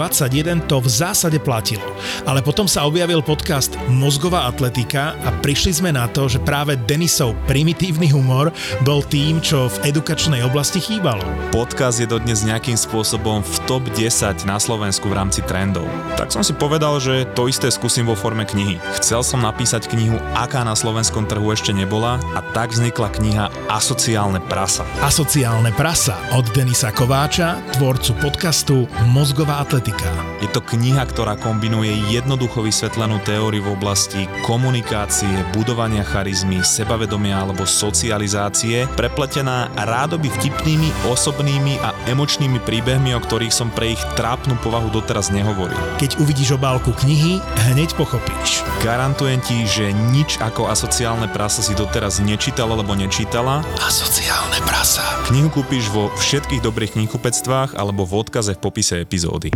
to 0.64 0.80
v 0.80 0.88
zásade 0.88 1.36
platilo. 1.36 1.84
Ale 2.24 2.40
potom 2.40 2.64
sa 2.64 2.88
objavil 2.88 3.20
podcast 3.20 3.76
Mozgová 3.92 4.48
atletika 4.48 5.12
a 5.20 5.28
prišli 5.44 5.84
sme 5.84 5.92
na 5.92 6.08
to, 6.08 6.32
že 6.32 6.40
práve 6.40 6.80
Denisov 6.88 7.36
primitívny 7.44 8.08
humor 8.08 8.56
bol 8.88 9.04
tým, 9.04 9.44
čo 9.44 9.68
v 9.68 9.92
edukačnej 9.92 10.40
oblasti 10.48 10.80
chýbalo. 10.80 11.20
Podcast 11.52 12.00
je 12.00 12.08
dodnes 12.08 12.40
nejakým 12.40 12.80
spôsobom 12.80 13.44
v 13.44 13.54
top 13.68 13.84
10 13.92 14.48
na 14.48 14.56
Slovensku 14.56 15.12
v 15.12 15.16
rámci 15.20 15.44
trendov. 15.44 15.84
Tak 16.16 16.32
som 16.32 16.40
si 16.40 16.56
povedal, 16.56 16.96
že 17.04 17.28
to 17.36 17.52
isté 17.52 17.68
skúsim 17.68 18.08
vo 18.08 18.16
forme 18.16 18.48
knihy. 18.48 18.80
Chcel 18.96 19.20
som 19.20 19.44
napísať 19.44 19.92
knihu, 19.92 20.16
aká 20.32 20.64
na 20.64 20.72
slovenskom 20.72 21.28
trhu 21.28 21.52
ešte 21.52 21.76
nebola 21.76 22.16
a 22.32 22.40
tak 22.56 22.72
vznikla 22.72 23.12
kniha 23.12 23.44
Asociálne 23.68 24.40
prasa. 24.40 24.88
Asociálne 25.34 25.74
prasa 25.74 26.14
od 26.38 26.46
Denisa 26.54 26.94
Kováča, 26.94 27.58
tvorcu 27.74 28.14
podcastu 28.22 28.86
Mozgová 29.10 29.58
atletika. 29.58 30.06
Je 30.38 30.46
to 30.46 30.62
kniha, 30.62 31.02
ktorá 31.10 31.34
kombinuje 31.34 31.90
jednoducho 32.06 32.62
vysvetlenú 32.62 33.18
teóriu 33.26 33.66
v 33.66 33.74
oblasti 33.74 34.30
komunikácie, 34.46 35.42
budovania 35.50 36.06
charizmy, 36.06 36.62
sebavedomia 36.62 37.42
alebo 37.42 37.66
socializácie, 37.66 38.86
prepletená 38.94 39.74
rádoby 39.74 40.30
vtipnými, 40.38 41.10
osobnými 41.10 41.82
a 41.82 41.90
emočnými 42.14 42.62
príbehmi, 42.62 43.18
o 43.18 43.18
ktorých 43.18 43.50
som 43.50 43.74
pre 43.74 43.98
ich 43.98 44.02
trápnu 44.14 44.54
povahu 44.62 44.86
doteraz 44.94 45.34
nehovoril. 45.34 45.98
Keď 45.98 46.22
uvidíš 46.22 46.54
obálku 46.54 46.94
knihy, 46.94 47.42
hneď 47.74 47.98
pochopíš. 47.98 48.62
Garantujem 48.86 49.42
ti, 49.42 49.66
že 49.66 49.90
nič 50.14 50.38
ako 50.38 50.70
asociálne 50.70 51.26
prasa 51.26 51.58
si 51.58 51.74
doteraz 51.74 52.22
nečítal 52.22 52.70
alebo 52.70 52.94
nečítala. 52.94 53.66
Asociálne 53.82 54.62
prasa. 54.62 55.13
Knihu 55.30 55.48
kúpiš 55.54 55.88
vo 55.94 56.10
všetkých 56.18 56.60
dobrých 56.60 56.98
knihkupectvách 56.98 57.78
alebo 57.78 58.02
v 58.02 58.26
odkaze 58.26 58.58
v 58.58 58.60
popise 58.60 58.98
epizódy. 58.98 59.54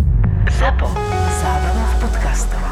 Zapo. 0.54 0.86
Zábrná 1.42 1.84
v 1.84 1.94
podcastovách. 2.06 2.67